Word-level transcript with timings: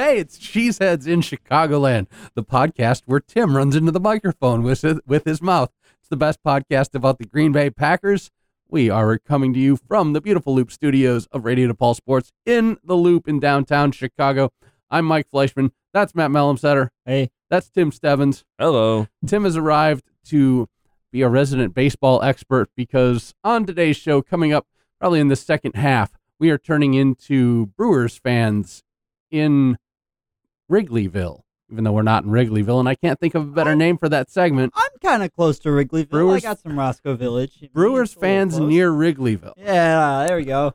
Hey, 0.00 0.16
it's 0.16 0.38
Cheeseheads 0.38 1.06
in 1.06 1.20
Chicagoland, 1.20 2.06
the 2.32 2.42
podcast 2.42 3.02
where 3.04 3.20
Tim 3.20 3.54
runs 3.54 3.76
into 3.76 3.92
the 3.92 4.00
microphone 4.00 4.62
with 4.62 4.80
his, 4.80 4.98
with 5.06 5.24
his 5.26 5.42
mouth. 5.42 5.70
It's 6.00 6.08
the 6.08 6.16
best 6.16 6.42
podcast 6.42 6.94
about 6.94 7.18
the 7.18 7.26
Green 7.26 7.52
Bay 7.52 7.68
Packers. 7.68 8.30
We 8.66 8.88
are 8.88 9.18
coming 9.18 9.52
to 9.52 9.60
you 9.60 9.76
from 9.76 10.14
the 10.14 10.22
beautiful 10.22 10.54
Loop 10.54 10.72
Studios 10.72 11.26
of 11.32 11.44
Radio 11.44 11.70
DePaul 11.70 11.94
Sports 11.94 12.32
in 12.46 12.78
the 12.82 12.94
Loop 12.94 13.28
in 13.28 13.40
downtown 13.40 13.92
Chicago. 13.92 14.54
I'm 14.90 15.04
Mike 15.04 15.26
Fleischman. 15.30 15.70
That's 15.92 16.14
Matt 16.14 16.30
Mellemsetter. 16.30 16.88
Hey, 17.04 17.30
That's 17.50 17.68
Tim 17.68 17.92
Stebbins. 17.92 18.42
Hello. 18.58 19.06
Tim 19.26 19.44
has 19.44 19.58
arrived 19.58 20.06
to 20.28 20.66
be 21.12 21.20
a 21.20 21.28
resident 21.28 21.74
baseball 21.74 22.22
expert 22.22 22.70
because 22.74 23.34
on 23.44 23.66
today's 23.66 23.98
show, 23.98 24.22
coming 24.22 24.50
up 24.50 24.66
probably 24.98 25.20
in 25.20 25.28
the 25.28 25.36
second 25.36 25.74
half, 25.74 26.12
we 26.38 26.48
are 26.48 26.56
turning 26.56 26.94
into 26.94 27.66
Brewers 27.76 28.16
fans 28.16 28.82
in 29.30 29.76
Wrigleyville, 30.70 31.42
even 31.70 31.84
though 31.84 31.92
we're 31.92 32.02
not 32.02 32.24
in 32.24 32.30
Wrigleyville. 32.30 32.78
And 32.80 32.88
I 32.88 32.94
can't 32.94 33.18
think 33.18 33.34
of 33.34 33.42
a 33.42 33.50
better 33.52 33.74
name 33.74 33.98
for 33.98 34.08
that 34.08 34.30
segment. 34.30 34.72
I'm 34.76 34.90
kind 35.02 35.22
of 35.22 35.32
close 35.34 35.58
to 35.60 35.68
Wrigleyville. 35.70 36.08
Brewers- 36.10 36.44
I 36.44 36.48
got 36.48 36.60
some 36.60 36.78
Roscoe 36.78 37.14
Village. 37.16 37.68
Brewers 37.72 38.10
It's 38.12 38.16
a 38.16 38.20
little 38.20 38.28
fans 38.36 38.56
close. 38.56 38.68
near 38.70 38.90
Wrigleyville 38.90 39.54
Yeah, 39.56 40.24
there 40.26 40.36
we 40.36 40.44
go. 40.44 40.74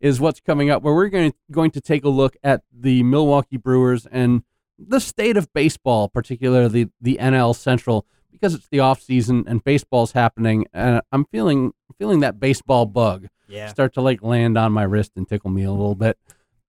is 0.00 0.20
what's 0.20 0.40
coming 0.40 0.70
up, 0.70 0.82
where 0.82 0.94
we're 0.94 1.08
going 1.08 1.32
to, 1.32 1.36
going 1.50 1.70
to 1.72 1.80
take 1.80 2.04
a 2.04 2.08
look 2.08 2.36
at 2.44 2.62
the 2.72 3.02
Milwaukee 3.02 3.56
Brewers 3.56 4.06
and 4.06 4.42
the 4.78 5.00
state 5.00 5.36
of 5.36 5.52
baseball, 5.52 6.08
particularly 6.08 6.90
the 7.00 7.18
NL 7.20 7.54
Central, 7.54 8.06
because 8.30 8.54
it's 8.54 8.68
the 8.68 8.80
off 8.80 9.02
season 9.02 9.44
and 9.46 9.62
baseball's 9.62 10.12
happening. 10.12 10.64
And 10.72 11.02
I'm 11.12 11.24
feeling 11.26 11.72
feeling 11.98 12.20
that 12.20 12.40
baseball 12.40 12.86
bug 12.86 13.26
Yeah. 13.46 13.66
start 13.68 13.92
to 13.94 14.00
like 14.00 14.22
land 14.22 14.56
on 14.56 14.72
my 14.72 14.84
wrist 14.84 15.12
and 15.16 15.28
tickle 15.28 15.50
me 15.50 15.64
a 15.64 15.70
little 15.70 15.94
bit. 15.94 16.16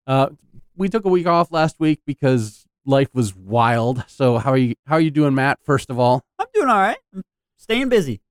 Uh, 0.06 0.28
we 0.76 0.90
took 0.90 1.06
a 1.06 1.10
week 1.10 1.26
off 1.28 1.54
last 1.54 1.80
week 1.80 2.02
because 2.06 2.61
life 2.86 3.10
was 3.14 3.36
wild. 3.36 4.04
So 4.08 4.38
how 4.38 4.52
are 4.52 4.58
you? 4.58 4.76
How 4.88 4.96
are 4.96 5.02
you 5.02 5.12
doing, 5.12 5.34
Matt? 5.36 5.60
First 5.64 5.90
of 5.90 6.00
all, 6.00 6.24
I'm 6.40 6.48
doing 6.54 6.70
all 6.70 6.80
right. 6.80 6.98
I'm 7.14 7.24
staying 7.58 7.90
busy. 7.90 8.22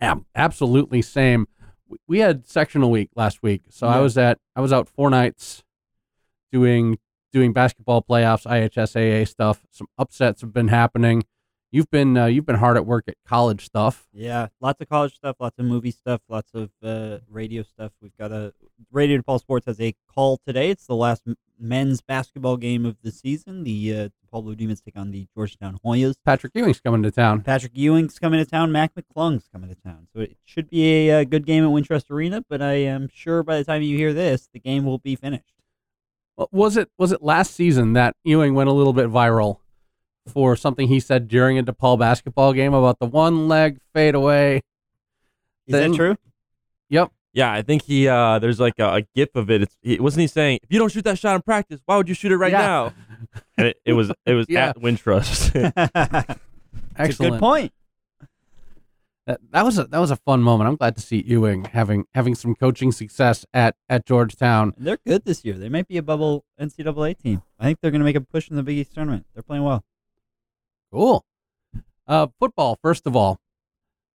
Ab- 0.00 0.24
absolutely 0.34 1.02
same. 1.02 1.46
We- 1.88 1.98
We 2.08 2.18
had 2.18 2.46
sectional 2.46 2.90
week 2.90 3.10
last 3.16 3.42
week, 3.42 3.62
so 3.70 3.86
I 3.86 4.00
was 4.00 4.16
at 4.18 4.38
I 4.56 4.60
was 4.60 4.72
out 4.72 4.88
four 4.88 5.10
nights 5.10 5.62
doing 6.52 6.98
doing 7.32 7.52
basketball 7.52 8.02
playoffs, 8.02 8.46
IHSAA 8.46 9.26
stuff. 9.26 9.64
Some 9.70 9.88
upsets 9.98 10.40
have 10.42 10.52
been 10.52 10.68
happening. 10.68 11.24
You've 11.74 11.90
been 11.90 12.16
uh, 12.16 12.26
you've 12.26 12.46
been 12.46 12.54
hard 12.54 12.76
at 12.76 12.86
work 12.86 13.06
at 13.08 13.16
college 13.26 13.66
stuff. 13.66 14.06
Yeah, 14.12 14.46
lots 14.60 14.80
of 14.80 14.88
college 14.88 15.16
stuff, 15.16 15.34
lots 15.40 15.58
of 15.58 15.64
movie 15.64 15.90
stuff, 15.90 16.20
lots 16.28 16.52
of 16.54 16.70
uh, 16.84 17.18
radio 17.28 17.64
stuff. 17.64 17.90
We've 18.00 18.16
got 18.16 18.30
a 18.30 18.54
Radio 18.92 19.18
DePaul 19.18 19.40
Sports 19.40 19.66
has 19.66 19.80
a 19.80 19.92
call 20.06 20.38
today. 20.46 20.70
It's 20.70 20.86
the 20.86 20.94
last 20.94 21.24
men's 21.58 22.00
basketball 22.00 22.58
game 22.58 22.86
of 22.86 22.98
the 23.02 23.10
season. 23.10 23.64
The 23.64 23.92
uh, 23.92 24.08
DePaul 24.24 24.44
Blue 24.44 24.54
Demons 24.54 24.82
take 24.82 24.96
on 24.96 25.10
the 25.10 25.26
Georgetown 25.34 25.80
Hoyas. 25.84 26.14
Patrick 26.24 26.52
Ewing's 26.54 26.78
coming 26.78 27.02
to 27.02 27.10
town. 27.10 27.40
Patrick 27.40 27.72
Ewing's 27.74 28.20
coming 28.20 28.38
to 28.38 28.48
town. 28.48 28.70
Mac 28.70 28.92
McClung's 28.94 29.48
coming 29.52 29.68
to 29.68 29.74
town. 29.74 30.06
So 30.14 30.20
it 30.20 30.36
should 30.44 30.70
be 30.70 31.08
a, 31.10 31.22
uh 31.22 31.24
good 31.24 31.44
game 31.44 31.64
at 31.64 31.70
Wintrust 31.70 32.08
Arena. 32.08 32.44
But 32.48 32.62
I 32.62 32.74
am 32.74 33.08
sure 33.12 33.42
by 33.42 33.58
the 33.58 33.64
time 33.64 33.82
you 33.82 33.96
hear 33.96 34.12
this, 34.12 34.48
the 34.52 34.60
game 34.60 34.84
will 34.84 34.98
be 34.98 35.16
finished. 35.16 35.56
Well, 36.36 36.48
Was 36.52 36.76
it 36.76 36.88
was 36.98 37.10
it 37.10 37.20
last 37.20 37.52
season 37.52 37.94
that 37.94 38.14
Ewing 38.22 38.54
went 38.54 38.68
a 38.68 38.72
little 38.72 38.92
bit 38.92 39.08
viral 39.08 39.58
for 40.26 40.56
something 40.56 40.88
he 40.88 41.00
said 41.00 41.28
during 41.28 41.58
a 41.58 41.62
DePaul 41.62 41.98
basketball 41.98 42.52
game 42.52 42.74
about 42.74 42.98
the 42.98 43.06
one 43.06 43.48
leg 43.48 43.78
fadeaway. 43.92 44.56
Is 45.66 45.72
Then- 45.72 45.90
that 45.92 45.96
true? 45.96 46.16
Yep. 46.90 47.10
Yeah, 47.32 47.52
I 47.52 47.62
think 47.62 47.82
he. 47.82 48.06
uh 48.06 48.38
There's 48.38 48.60
like 48.60 48.78
a, 48.78 48.94
a 48.96 49.02
gif 49.14 49.34
of 49.34 49.50
it. 49.50 49.62
It's 49.62 49.76
he, 49.82 49.98
wasn't 49.98 50.20
he 50.20 50.26
saying, 50.28 50.60
"If 50.62 50.72
you 50.72 50.78
don't 50.78 50.92
shoot 50.92 51.02
that 51.04 51.18
shot 51.18 51.34
in 51.34 51.42
practice, 51.42 51.80
why 51.84 51.96
would 51.96 52.08
you 52.08 52.14
shoot 52.14 52.30
it 52.30 52.36
right 52.36 52.52
Yeah. 52.52 52.58
now?" 52.58 52.92
And 53.58 53.66
it, 53.68 53.80
it 53.84 53.92
was 53.94 54.12
it 54.24 54.34
was 54.34 54.46
Yeah. 54.48 54.68
at 54.68 54.76
Wintrust. 54.78 55.50
Excellent. 56.96 57.32
good 57.32 57.40
point. 57.40 57.72
That, 59.26 59.40
that 59.52 59.64
was 59.64 59.78
a 59.78 59.84
that 59.84 59.98
was 59.98 60.10
a 60.12 60.16
fun 60.16 60.42
moment. 60.42 60.68
I'm 60.68 60.76
glad 60.76 60.94
to 60.96 61.02
see 61.02 61.24
Ewing 61.26 61.64
having 61.64 62.04
having 62.14 62.34
some 62.34 62.54
coaching 62.54 62.92
success 62.92 63.44
at 63.54 63.74
at 63.88 64.04
Georgetown. 64.06 64.74
They're 64.76 64.98
good 65.04 65.24
this 65.24 65.44
year. 65.44 65.54
They 65.54 65.68
might 65.70 65.88
be 65.88 65.96
a 65.96 66.02
bubble 66.02 66.44
NCAA 66.60 67.18
team. 67.18 67.42
I 67.58 67.64
think 67.64 67.78
they're 67.80 67.90
going 67.90 68.00
to 68.02 68.04
make 68.04 68.16
a 68.16 68.20
push 68.20 68.48
in 68.50 68.54
the 68.56 68.62
Big 68.62 68.76
East 68.78 68.94
tournament. 68.94 69.26
They're 69.34 69.42
playing 69.42 69.64
well. 69.64 69.82
Cool. 70.94 71.24
Uh, 72.06 72.28
football. 72.38 72.78
First 72.80 73.04
of 73.04 73.16
all, 73.16 73.40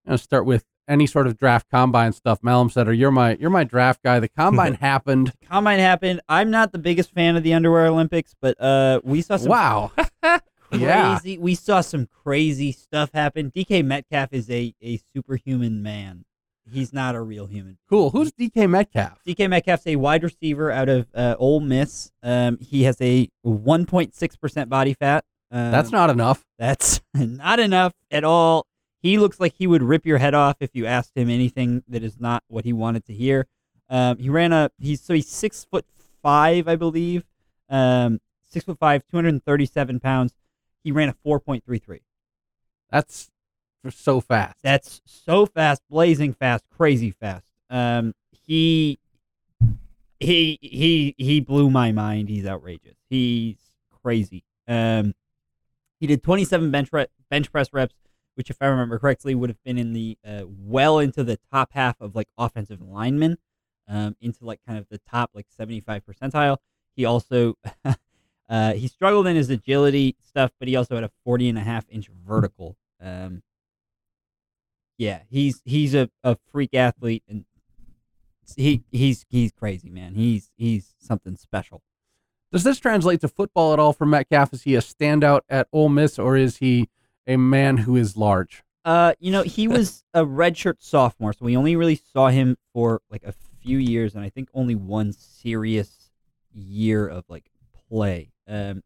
I'm 0.06 0.12
gonna 0.12 0.18
start 0.18 0.46
with 0.46 0.64
any 0.88 1.06
sort 1.06 1.26
of 1.26 1.36
draft 1.36 1.66
combine 1.70 2.12
stuff. 2.14 2.40
Malumsetter, 2.40 2.96
you're 2.96 3.10
my 3.10 3.36
you're 3.38 3.50
my 3.50 3.64
draft 3.64 4.02
guy. 4.02 4.18
The 4.18 4.28
combine 4.28 4.74
happened. 4.80 5.34
Combine 5.46 5.78
happened. 5.78 6.22
I'm 6.26 6.50
not 6.50 6.72
the 6.72 6.78
biggest 6.78 7.12
fan 7.12 7.36
of 7.36 7.42
the 7.42 7.52
underwear 7.52 7.86
Olympics, 7.86 8.34
but 8.40 8.58
uh, 8.58 9.00
we 9.04 9.20
saw 9.20 9.36
some 9.36 9.50
Wow. 9.50 9.92
yeah. 10.72 11.18
crazy. 11.18 11.36
We 11.36 11.54
saw 11.54 11.82
some 11.82 12.06
crazy 12.06 12.72
stuff 12.72 13.10
happen. 13.12 13.50
DK 13.50 13.84
Metcalf 13.84 14.32
is 14.32 14.48
a 14.50 14.74
a 14.80 15.00
superhuman 15.12 15.82
man. 15.82 16.24
He's 16.72 16.94
not 16.94 17.14
a 17.14 17.20
real 17.20 17.46
human. 17.46 17.76
Cool. 17.90 18.08
Who's 18.10 18.32
DK 18.32 18.70
Metcalf? 18.70 19.18
DK 19.26 19.50
Metcalf's 19.50 19.86
a 19.86 19.96
wide 19.96 20.22
receiver 20.22 20.70
out 20.70 20.88
of 20.88 21.08
uh, 21.14 21.34
Ole 21.38 21.60
Miss. 21.60 22.10
Um, 22.22 22.58
he 22.58 22.84
has 22.84 22.96
a 23.02 23.28
1.6 23.44 24.40
percent 24.40 24.70
body 24.70 24.94
fat. 24.94 25.24
Um, 25.50 25.70
That's 25.70 25.90
not 25.90 26.10
enough. 26.10 26.44
That's 26.58 27.00
not 27.14 27.58
enough 27.58 27.92
at 28.10 28.24
all. 28.24 28.66
He 29.02 29.18
looks 29.18 29.40
like 29.40 29.54
he 29.54 29.66
would 29.66 29.82
rip 29.82 30.04
your 30.04 30.18
head 30.18 30.34
off 30.34 30.56
if 30.60 30.70
you 30.74 30.86
asked 30.86 31.16
him 31.16 31.30
anything 31.30 31.82
that 31.88 32.02
is 32.02 32.20
not 32.20 32.44
what 32.48 32.64
he 32.64 32.72
wanted 32.72 33.04
to 33.06 33.14
hear. 33.14 33.46
Um, 33.88 34.18
he 34.18 34.28
ran 34.28 34.52
a 34.52 34.70
he's 34.78 35.00
so 35.00 35.14
he's 35.14 35.28
six 35.28 35.64
foot 35.64 35.84
five, 36.22 36.68
I 36.68 36.76
believe. 36.76 37.24
Um, 37.68 38.20
six 38.48 38.64
foot 38.64 38.78
five, 38.78 39.02
two 39.10 39.16
hundred 39.16 39.30
and 39.30 39.44
thirty 39.44 39.66
seven 39.66 40.00
pounds. 40.00 40.34
He 40.84 40.92
ran 40.92 41.08
a 41.08 41.14
four 41.24 41.40
point 41.40 41.64
three 41.64 41.78
three. 41.78 42.02
That's 42.90 43.30
so 43.88 44.20
fast. 44.20 44.58
That's 44.62 45.00
so 45.06 45.46
fast, 45.46 45.82
blazing 45.88 46.34
fast, 46.34 46.64
crazy 46.76 47.10
fast. 47.10 47.46
Um, 47.70 48.14
he 48.46 48.98
he 50.20 50.58
he 50.60 51.14
he 51.16 51.40
blew 51.40 51.70
my 51.70 51.90
mind. 51.90 52.28
He's 52.28 52.46
outrageous. 52.46 52.96
He's 53.08 53.56
crazy. 54.02 54.44
Um, 54.68 55.14
he 56.00 56.06
did 56.06 56.22
27 56.22 56.70
bench 56.70 56.88
re- 56.92 57.06
bench 57.30 57.52
press 57.52 57.72
reps, 57.72 57.94
which, 58.34 58.50
if 58.50 58.56
I 58.60 58.66
remember 58.66 58.98
correctly, 58.98 59.34
would 59.34 59.50
have 59.50 59.62
been 59.62 59.78
in 59.78 59.92
the 59.92 60.18
uh, 60.26 60.42
well 60.48 60.98
into 60.98 61.22
the 61.22 61.38
top 61.52 61.72
half 61.74 62.00
of 62.00 62.16
like 62.16 62.28
offensive 62.38 62.80
linemen, 62.80 63.36
um, 63.86 64.16
into 64.20 64.44
like 64.44 64.60
kind 64.66 64.78
of 64.78 64.86
the 64.90 64.98
top 64.98 65.30
like 65.34 65.46
75 65.50 66.02
percentile. 66.06 66.56
He 66.96 67.04
also 67.04 67.56
uh, 68.48 68.72
he 68.72 68.88
struggled 68.88 69.26
in 69.26 69.36
his 69.36 69.50
agility 69.50 70.16
stuff, 70.26 70.52
but 70.58 70.68
he 70.68 70.74
also 70.74 70.94
had 70.94 71.04
a 71.04 71.10
40 71.24 71.50
and 71.50 71.58
a 71.58 71.62
half 71.62 71.84
inch 71.90 72.08
vertical. 72.08 72.76
Um, 73.00 73.42
yeah, 74.96 75.20
he's 75.30 75.62
he's 75.64 75.94
a, 75.94 76.10
a 76.24 76.36
freak 76.50 76.74
athlete 76.74 77.22
and 77.28 77.44
he 78.56 78.84
he's 78.90 79.24
he's 79.28 79.52
crazy, 79.52 79.90
man. 79.90 80.14
He's 80.14 80.50
he's 80.56 80.94
something 80.98 81.36
special. 81.36 81.82
Does 82.52 82.64
this 82.64 82.80
translate 82.80 83.20
to 83.20 83.28
football 83.28 83.72
at 83.72 83.78
all 83.78 83.92
for 83.92 84.06
Metcalf? 84.06 84.52
Is 84.52 84.62
he 84.62 84.74
a 84.74 84.80
standout 84.80 85.42
at 85.48 85.68
Ole 85.72 85.88
Miss, 85.88 86.18
or 86.18 86.36
is 86.36 86.56
he 86.56 86.88
a 87.26 87.36
man 87.36 87.78
who 87.78 87.96
is 87.96 88.16
large? 88.16 88.64
Uh, 88.84 89.12
you 89.20 89.30
know, 89.30 89.42
he 89.42 89.68
was 89.68 90.04
a 90.14 90.24
redshirt 90.24 90.76
sophomore, 90.78 91.32
so 91.32 91.44
we 91.44 91.56
only 91.56 91.76
really 91.76 92.00
saw 92.12 92.28
him 92.28 92.56
for 92.72 93.02
like 93.10 93.22
a 93.22 93.32
few 93.62 93.78
years, 93.78 94.14
and 94.14 94.24
I 94.24 94.30
think 94.30 94.48
only 94.52 94.74
one 94.74 95.12
serious 95.12 96.10
year 96.52 97.06
of 97.06 97.24
like 97.28 97.50
play. 97.88 98.32
Um, 98.48 98.82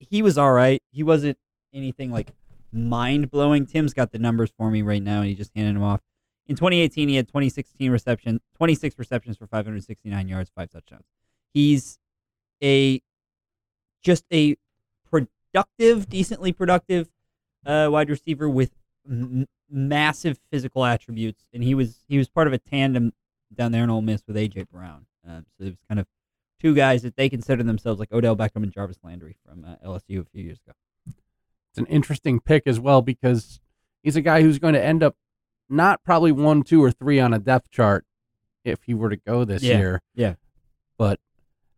he 0.00 0.22
was 0.22 0.36
all 0.36 0.52
right. 0.52 0.82
He 0.90 1.04
wasn't 1.04 1.38
anything 1.72 2.10
like 2.10 2.32
mind 2.72 3.30
blowing. 3.30 3.66
Tim's 3.66 3.94
got 3.94 4.10
the 4.10 4.18
numbers 4.18 4.50
for 4.56 4.70
me 4.70 4.82
right 4.82 5.02
now, 5.02 5.20
and 5.20 5.28
he 5.28 5.34
just 5.36 5.52
handed 5.54 5.76
them 5.76 5.84
off. 5.84 6.00
In 6.48 6.56
2018, 6.56 7.08
he 7.08 7.14
had 7.14 7.28
2016 7.28 7.92
reception, 7.92 8.40
26 8.56 8.98
receptions 8.98 9.36
for 9.36 9.46
569 9.46 10.26
yards, 10.26 10.50
five 10.54 10.70
touchdowns. 10.70 11.04
He's 11.54 12.00
a 12.62 13.00
just 14.02 14.24
a 14.32 14.56
productive, 15.10 16.08
decently 16.08 16.52
productive 16.52 17.08
uh, 17.66 17.88
wide 17.90 18.10
receiver 18.10 18.48
with 18.48 18.72
m- 19.08 19.46
massive 19.70 20.38
physical 20.50 20.84
attributes, 20.84 21.44
and 21.52 21.62
he 21.62 21.74
was 21.74 22.04
he 22.08 22.18
was 22.18 22.28
part 22.28 22.46
of 22.46 22.52
a 22.52 22.58
tandem 22.58 23.12
down 23.54 23.72
there 23.72 23.84
in 23.84 23.90
Ole 23.90 24.02
Miss 24.02 24.22
with 24.26 24.36
AJ 24.36 24.68
Brown. 24.70 25.06
Um, 25.28 25.46
so 25.58 25.64
it 25.64 25.68
was 25.70 25.76
kind 25.88 26.00
of 26.00 26.06
two 26.60 26.74
guys 26.74 27.02
that 27.02 27.16
they 27.16 27.28
consider 27.28 27.62
themselves 27.62 28.00
like 28.00 28.12
Odell 28.12 28.36
Beckham 28.36 28.62
and 28.62 28.72
Jarvis 28.72 28.98
Landry 29.02 29.36
from 29.46 29.64
uh, 29.64 29.76
LSU 29.86 30.20
a 30.20 30.24
few 30.24 30.42
years 30.44 30.58
ago. 30.66 30.74
It's 31.06 31.78
an 31.78 31.86
interesting 31.86 32.40
pick 32.40 32.64
as 32.66 32.78
well 32.78 33.02
because 33.02 33.60
he's 34.02 34.16
a 34.16 34.20
guy 34.20 34.42
who's 34.42 34.58
going 34.58 34.74
to 34.74 34.84
end 34.84 35.02
up 35.02 35.16
not 35.68 36.02
probably 36.04 36.32
one, 36.32 36.62
two, 36.62 36.82
or 36.82 36.90
three 36.90 37.18
on 37.18 37.32
a 37.32 37.38
depth 37.38 37.70
chart 37.70 38.04
if 38.64 38.82
he 38.84 38.92
were 38.94 39.08
to 39.08 39.16
go 39.16 39.44
this 39.44 39.62
Yeah, 39.62 39.78
year. 39.78 40.02
yeah. 40.14 40.34
But 40.98 41.18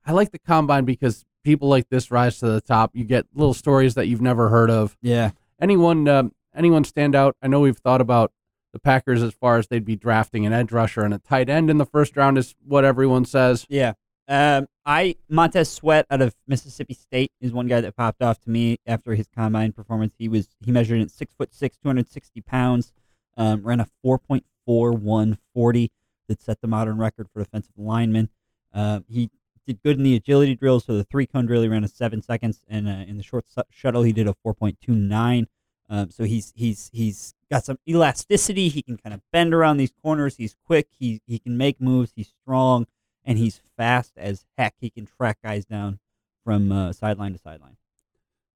I 0.06 0.12
like 0.12 0.32
the 0.32 0.38
combine 0.38 0.84
because 0.84 1.24
people 1.44 1.68
like 1.68 1.88
this 1.88 2.10
rise 2.10 2.38
to 2.40 2.46
the 2.46 2.60
top. 2.60 2.90
You 2.94 3.04
get 3.04 3.26
little 3.34 3.54
stories 3.54 3.94
that 3.94 4.06
you've 4.06 4.22
never 4.22 4.48
heard 4.48 4.70
of. 4.70 4.96
Yeah, 5.02 5.30
Anyone, 5.60 6.08
um, 6.08 6.32
anyone 6.54 6.84
stand 6.84 7.14
out? 7.14 7.36
I 7.40 7.46
know 7.48 7.60
we've 7.60 7.76
thought 7.78 8.00
about 8.00 8.32
the 8.72 8.78
Packers 8.80 9.22
as 9.22 9.32
far 9.32 9.56
as 9.56 9.68
they'd 9.68 9.84
be 9.84 9.96
drafting 9.96 10.44
an 10.44 10.52
edge 10.52 10.72
rusher 10.72 11.02
and 11.02 11.14
a 11.14 11.18
tight 11.18 11.48
end 11.48 11.70
in 11.70 11.78
the 11.78 11.86
first 11.86 12.16
round 12.16 12.36
is 12.38 12.54
what 12.66 12.84
everyone 12.84 13.24
says. 13.24 13.66
yeah. 13.68 13.92
Um, 14.26 14.68
I 14.86 15.16
Montez 15.28 15.70
Sweat 15.70 16.06
out 16.10 16.22
of 16.22 16.34
Mississippi 16.46 16.94
State 16.94 17.30
is 17.42 17.52
one 17.52 17.66
guy 17.66 17.82
that 17.82 17.94
popped 17.94 18.22
off 18.22 18.40
to 18.40 18.50
me 18.50 18.78
after 18.86 19.14
his 19.14 19.28
combine 19.28 19.72
performance. 19.72 20.14
He 20.18 20.28
was 20.30 20.48
he 20.64 20.72
measured 20.72 21.02
at 21.02 21.10
six 21.10 21.34
foot 21.34 21.52
six, 21.54 21.76
two 21.76 21.90
hundred 21.90 22.08
sixty 22.08 22.40
pounds, 22.40 22.90
um, 23.36 23.62
ran 23.62 23.80
a 23.80 23.86
four 24.02 24.18
point 24.18 24.46
four 24.64 24.92
one 24.92 25.36
forty 25.52 25.92
that 26.26 26.40
set 26.40 26.62
the 26.62 26.66
modern 26.66 26.96
record 26.96 27.28
for 27.34 27.42
defensive 27.42 27.74
lineman. 27.76 28.30
Uh, 28.72 29.00
he 29.08 29.28
did 29.66 29.82
good 29.82 29.96
in 29.96 30.02
the 30.02 30.14
agility 30.16 30.54
drills, 30.54 30.84
so 30.84 30.94
the 30.96 31.04
three 31.04 31.26
cone 31.26 31.46
drill 31.46 31.62
he 31.62 31.68
ran 31.68 31.84
a 31.84 31.88
seven 31.88 32.22
seconds, 32.22 32.60
and 32.68 32.88
uh, 32.88 33.04
in 33.06 33.16
the 33.16 33.22
short 33.22 33.44
su- 33.48 33.62
shuttle 33.70 34.02
he 34.02 34.12
did 34.12 34.26
a 34.28 34.34
four 34.42 34.54
point 34.54 34.78
two 34.80 34.94
nine. 34.94 35.46
Um, 35.88 36.10
so 36.10 36.24
he's 36.24 36.52
he's 36.56 36.90
he's 36.92 37.34
got 37.50 37.64
some 37.64 37.78
elasticity. 37.88 38.68
He 38.68 38.82
can 38.82 38.96
kind 38.96 39.12
of 39.14 39.20
bend 39.32 39.52
around 39.54 39.76
these 39.76 39.92
corners. 40.02 40.36
He's 40.36 40.56
quick. 40.66 40.88
He 40.98 41.20
he 41.26 41.38
can 41.38 41.56
make 41.56 41.80
moves. 41.80 42.12
He's 42.16 42.32
strong 42.42 42.86
and 43.24 43.38
he's 43.38 43.60
fast 43.76 44.12
as 44.16 44.44
heck. 44.58 44.74
He 44.80 44.90
can 44.90 45.06
track 45.06 45.38
guys 45.42 45.64
down 45.64 45.98
from 46.44 46.70
uh, 46.72 46.92
sideline 46.92 47.32
to 47.32 47.38
sideline. 47.38 47.76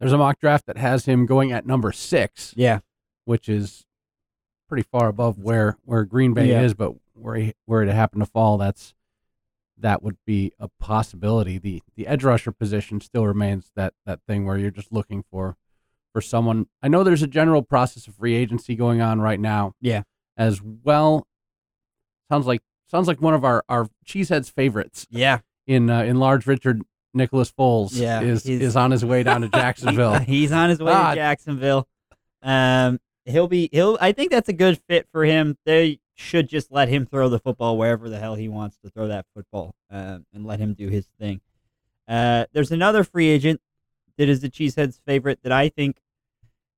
There's 0.00 0.12
a 0.12 0.18
mock 0.18 0.38
draft 0.40 0.66
that 0.66 0.76
has 0.78 1.06
him 1.06 1.26
going 1.26 1.52
at 1.52 1.66
number 1.66 1.90
six, 1.90 2.54
Yeah, 2.56 2.80
which 3.24 3.48
is 3.48 3.84
pretty 4.68 4.82
far 4.90 5.08
above 5.08 5.38
where 5.38 5.76
where 5.84 6.04
Green 6.04 6.34
Bay 6.34 6.48
Yeah. 6.50 6.62
is, 6.62 6.74
but 6.74 6.94
where 7.14 7.34
he, 7.36 7.54
where 7.66 7.82
it 7.82 7.88
happened 7.88 8.22
to 8.22 8.30
fall, 8.30 8.58
that's 8.58 8.94
that 9.80 10.02
would 10.02 10.16
be 10.26 10.52
a 10.58 10.68
possibility. 10.80 11.58
the 11.58 11.82
The 11.96 12.06
edge 12.06 12.24
rusher 12.24 12.52
position 12.52 13.00
still 13.00 13.26
remains 13.26 13.70
that 13.76 13.94
that 14.06 14.20
thing 14.26 14.44
where 14.46 14.58
you're 14.58 14.70
just 14.70 14.92
looking 14.92 15.24
for 15.30 15.56
for 16.12 16.20
someone. 16.20 16.66
I 16.82 16.88
know 16.88 17.04
there's 17.04 17.22
a 17.22 17.26
general 17.28 17.62
process 17.62 18.06
of 18.06 18.14
free 18.16 18.34
agency 18.34 18.74
going 18.74 19.00
on 19.00 19.20
right 19.20 19.38
now. 19.40 19.72
Yeah. 19.80 20.02
as 20.36 20.60
well. 20.62 21.26
Sounds 22.30 22.46
like 22.46 22.60
sounds 22.90 23.08
like 23.08 23.20
one 23.20 23.34
of 23.34 23.44
our 23.44 23.64
our 23.68 23.88
cheeseheads 24.06 24.50
favorites 24.50 25.06
yeah, 25.10 25.38
in 25.66 25.88
uh, 25.90 26.02
in 26.02 26.18
large 26.18 26.46
Richard 26.46 26.82
Nicholas 27.14 27.50
Foles 27.50 27.90
Yeah, 27.92 28.20
is 28.20 28.44
is 28.46 28.76
on 28.76 28.90
his 28.90 29.04
way 29.04 29.22
down 29.22 29.40
to 29.42 29.48
Jacksonville. 29.52 30.18
he's 30.18 30.52
on 30.52 30.68
his 30.70 30.78
way 30.80 30.92
Ah. 30.92 31.10
to 31.10 31.14
Jacksonville. 31.16 31.88
Um, 32.42 32.98
he'll 33.24 33.48
be 33.48 33.68
he'll. 33.72 33.96
I 34.00 34.12
think 34.12 34.30
that's 34.30 34.48
a 34.48 34.52
good 34.52 34.78
fit 34.88 35.06
for 35.12 35.24
him. 35.24 35.56
They 35.64 36.00
should 36.18 36.48
just 36.48 36.72
let 36.72 36.88
him 36.88 37.06
throw 37.06 37.28
the 37.28 37.38
football 37.38 37.78
wherever 37.78 38.08
the 38.08 38.18
hell 38.18 38.34
he 38.34 38.48
wants 38.48 38.76
to 38.84 38.90
throw 38.90 39.06
that 39.06 39.24
football, 39.34 39.74
um, 39.90 40.26
and 40.34 40.44
let 40.44 40.58
him 40.58 40.74
do 40.74 40.88
his 40.88 41.06
thing. 41.18 41.40
Uh, 42.08 42.44
there's 42.52 42.72
another 42.72 43.04
free 43.04 43.28
agent 43.28 43.60
that 44.16 44.28
is 44.28 44.40
the 44.40 44.50
Cheeseheads' 44.50 45.00
favorite 45.06 45.40
that 45.42 45.52
I 45.52 45.68
think. 45.68 45.96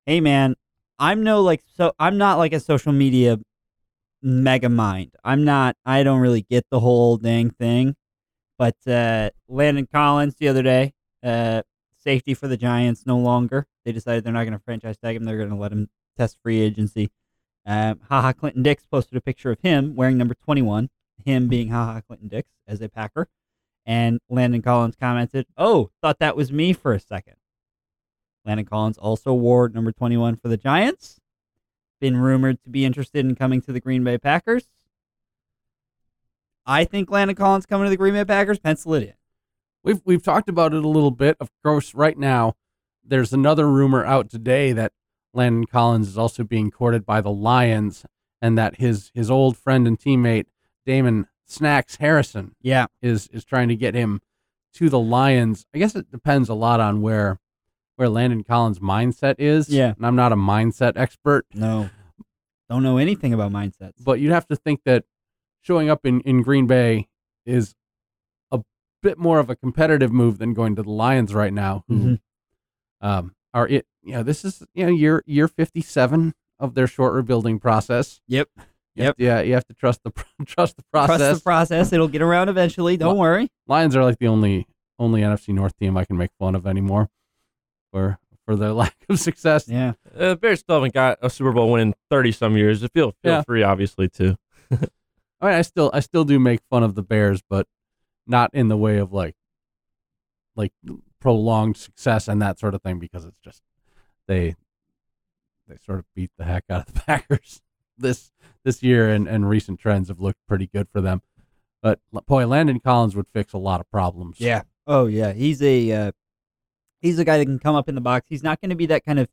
Hey 0.06 0.20
man, 0.20 0.56
I'm 0.98 1.22
no 1.22 1.40
like 1.40 1.62
so. 1.76 1.92
I'm 1.98 2.18
not 2.18 2.38
like 2.38 2.52
a 2.52 2.60
social 2.60 2.92
media 2.92 3.38
mega 4.22 4.68
mind. 4.68 5.14
I'm 5.24 5.44
not. 5.44 5.76
I 5.86 6.02
don't 6.02 6.20
really 6.20 6.42
get 6.42 6.66
the 6.70 6.80
whole 6.80 7.16
dang 7.16 7.50
thing. 7.50 7.96
But 8.58 8.76
uh, 8.86 9.30
Landon 9.48 9.88
Collins 9.90 10.34
the 10.36 10.48
other 10.48 10.62
day, 10.62 10.92
uh, 11.22 11.62
safety 11.96 12.34
for 12.34 12.46
the 12.46 12.58
Giants 12.58 13.06
no 13.06 13.16
longer. 13.18 13.66
They 13.84 13.92
decided 13.92 14.24
they're 14.24 14.32
not 14.32 14.44
going 14.44 14.52
to 14.52 14.64
franchise 14.64 14.98
tag 14.98 15.16
him. 15.16 15.24
They're 15.24 15.38
going 15.38 15.48
to 15.48 15.56
let 15.56 15.72
him 15.72 15.88
test 16.18 16.38
free 16.42 16.60
agency. 16.60 17.10
Um, 17.66 18.00
Haha 18.08 18.32
Clinton 18.32 18.62
Dix 18.62 18.86
posted 18.86 19.16
a 19.16 19.20
picture 19.20 19.50
of 19.50 19.60
him 19.60 19.94
wearing 19.94 20.18
number 20.18 20.34
21, 20.34 20.88
him 21.24 21.48
being 21.48 21.68
Haha 21.68 22.00
Clinton 22.00 22.28
Dix 22.28 22.50
as 22.66 22.80
a 22.80 22.88
Packer. 22.88 23.28
And 23.86 24.20
Landon 24.28 24.62
Collins 24.62 24.96
commented, 24.96 25.46
Oh, 25.56 25.90
thought 26.00 26.18
that 26.18 26.36
was 26.36 26.52
me 26.52 26.72
for 26.72 26.92
a 26.92 27.00
second. 27.00 27.34
Landon 28.44 28.66
Collins 28.66 28.98
also 28.98 29.34
wore 29.34 29.68
number 29.68 29.92
21 29.92 30.36
for 30.36 30.48
the 30.48 30.56
Giants. 30.56 31.20
Been 32.00 32.16
rumored 32.16 32.62
to 32.64 32.70
be 32.70 32.84
interested 32.84 33.24
in 33.26 33.34
coming 33.34 33.60
to 33.62 33.72
the 33.72 33.80
Green 33.80 34.04
Bay 34.04 34.16
Packers. 34.16 34.68
I 36.64 36.84
think 36.84 37.10
Landon 37.10 37.36
Collins 37.36 37.66
coming 37.66 37.86
to 37.86 37.90
the 37.90 37.96
Green 37.96 38.14
Bay 38.14 38.24
Packers. 38.24 38.58
Pencil 38.58 38.94
it 38.94 39.02
in. 39.02 39.12
We've 39.82 40.00
we've 40.04 40.22
talked 40.22 40.48
about 40.48 40.74
it 40.74 40.84
a 40.84 40.88
little 40.88 41.10
bit. 41.10 41.36
Of 41.40 41.50
course, 41.62 41.94
right 41.94 42.16
now 42.16 42.54
there's 43.04 43.32
another 43.32 43.68
rumor 43.68 44.04
out 44.04 44.30
today 44.30 44.72
that 44.72 44.92
Landon 45.32 45.66
Collins 45.66 46.08
is 46.08 46.18
also 46.18 46.42
being 46.44 46.70
courted 46.70 47.04
by 47.06 47.20
the 47.20 47.30
Lions, 47.30 48.04
and 48.42 48.56
that 48.58 48.76
his 48.76 49.10
his 49.14 49.30
old 49.30 49.56
friend 49.56 49.86
and 49.86 49.98
teammate 49.98 50.46
Damon 50.86 51.26
Snacks 51.46 51.96
Harrison 51.96 52.54
Yeah. 52.60 52.86
is 53.02 53.28
is 53.28 53.44
trying 53.44 53.68
to 53.68 53.76
get 53.76 53.94
him 53.94 54.20
to 54.74 54.88
the 54.88 54.98
Lions. 55.00 55.66
I 55.74 55.78
guess 55.78 55.94
it 55.96 56.10
depends 56.10 56.48
a 56.48 56.54
lot 56.54 56.80
on 56.80 57.00
where 57.02 57.38
where 57.96 58.08
Landon 58.08 58.44
Collins' 58.44 58.78
mindset 58.78 59.34
is. 59.38 59.68
Yeah. 59.68 59.92
and 59.96 60.06
I'm 60.06 60.16
not 60.16 60.32
a 60.32 60.36
mindset 60.36 60.92
expert, 60.96 61.46
No. 61.54 61.90
Don't 62.70 62.82
know 62.84 62.98
anything 62.98 63.34
about 63.34 63.50
mindsets. 63.52 64.02
but 64.04 64.20
you'd 64.20 64.32
have 64.32 64.46
to 64.46 64.56
think 64.56 64.82
that 64.84 65.04
showing 65.60 65.90
up 65.90 66.06
in, 66.06 66.20
in 66.22 66.40
Green 66.42 66.66
Bay 66.68 67.08
is 67.44 67.74
a 68.52 68.60
bit 69.02 69.18
more 69.18 69.38
of 69.40 69.50
a 69.50 69.56
competitive 69.56 70.12
move 70.12 70.38
than 70.38 70.54
going 70.54 70.76
to 70.76 70.82
the 70.82 70.90
Lions 70.90 71.34
right 71.34 71.52
now, 71.52 71.84
who 71.88 71.94
Mhm. 71.98 72.20
um, 73.02 73.34
are 73.54 73.66
it. 73.68 73.86
You 74.02 74.14
know, 74.14 74.22
this 74.22 74.44
is 74.44 74.62
you 74.74 74.86
know 74.86 74.92
year 74.92 75.22
year 75.26 75.48
57 75.48 76.34
of 76.58 76.74
their 76.74 76.86
short 76.86 77.14
rebuilding 77.14 77.58
process. 77.58 78.20
Yep. 78.28 78.48
You 78.96 79.04
have 79.04 79.16
to- 79.16 79.22
yeah, 79.24 79.40
you 79.40 79.54
have 79.54 79.66
to 79.66 79.74
trust 79.74 80.00
the 80.04 80.12
trust 80.46 80.76
the 80.76 80.82
process. 80.92 81.06
Trust 81.06 81.18
process. 81.20 81.38
the 81.38 81.42
process. 81.42 81.92
It'll 81.92 82.08
get 82.08 82.22
around 82.22 82.48
eventually. 82.48 82.96
Don't 82.96 83.14
Li- 83.14 83.20
worry. 83.20 83.48
Lions 83.66 83.94
are 83.96 84.02
like 84.04 84.18
the 84.18 84.26
only 84.28 84.66
only 84.98 85.22
NFC 85.22 85.48
North 85.54 85.76
team 85.78 85.96
I 85.96 86.04
can 86.04 86.16
make 86.16 86.30
fun 86.38 86.54
of 86.54 86.66
anymore 86.66 87.08
for 87.92 88.18
for 88.46 88.56
their 88.56 88.72
lack 88.72 88.96
of 89.08 89.18
success. 89.20 89.68
Yeah. 89.68 89.92
Uh, 90.18 90.34
Bears 90.34 90.60
still 90.60 90.76
haven't 90.76 90.94
got 90.94 91.18
a 91.22 91.30
Super 91.30 91.52
Bowl 91.52 91.70
win 91.72 91.80
in 91.88 91.94
thirty 92.10 92.32
some 92.32 92.56
years. 92.56 92.82
It 92.82 92.92
feel 92.92 93.12
feel 93.22 93.32
Yeah. 93.32 93.42
free, 93.42 93.62
obviously, 93.62 94.08
too. 94.08 94.36
I 94.72 94.76
mean, 95.46 95.54
I 95.54 95.62
still 95.62 95.90
I 95.94 96.00
still 96.00 96.24
do 96.24 96.38
make 96.38 96.60
fun 96.68 96.82
of 96.82 96.94
the 96.94 97.02
Bears, 97.02 97.42
but 97.48 97.66
not 98.26 98.50
in 98.52 98.68
the 98.68 98.76
way 98.76 98.98
of 98.98 99.12
like 99.12 99.34
like 100.56 100.72
prolonged 101.20 101.76
success 101.76 102.28
and 102.28 102.40
that 102.40 102.58
sort 102.58 102.74
of 102.74 102.82
thing 102.82 102.98
because 102.98 103.24
it's 103.24 103.38
just 103.42 103.62
they 104.26 104.54
they 105.68 105.76
sort 105.84 105.98
of 105.98 106.04
beat 106.14 106.30
the 106.36 106.44
heck 106.44 106.64
out 106.70 106.88
of 106.88 106.94
the 106.94 107.00
Packers 107.06 107.62
this 107.96 108.32
this 108.64 108.82
year 108.82 109.08
and, 109.10 109.28
and 109.28 109.48
recent 109.48 109.78
trends 109.78 110.08
have 110.08 110.20
looked 110.20 110.40
pretty 110.46 110.66
good 110.66 110.88
for 110.90 111.00
them. 111.00 111.22
But 111.82 112.00
boy, 112.26 112.46
Landon 112.46 112.80
Collins 112.80 113.16
would 113.16 113.28
fix 113.32 113.52
a 113.52 113.58
lot 113.58 113.80
of 113.80 113.90
problems. 113.90 114.36
Yeah. 114.38 114.62
Oh 114.86 115.06
yeah. 115.06 115.32
He's 115.32 115.62
a 115.62 115.92
uh, 115.92 116.12
he's 117.00 117.18
a 117.18 117.24
guy 117.24 117.38
that 117.38 117.46
can 117.46 117.58
come 117.58 117.74
up 117.74 117.88
in 117.88 117.94
the 117.94 118.00
box. 118.00 118.26
He's 118.28 118.42
not 118.42 118.60
going 118.60 118.70
to 118.70 118.76
be 118.76 118.86
that 118.86 119.04
kind 119.04 119.18
of 119.18 119.28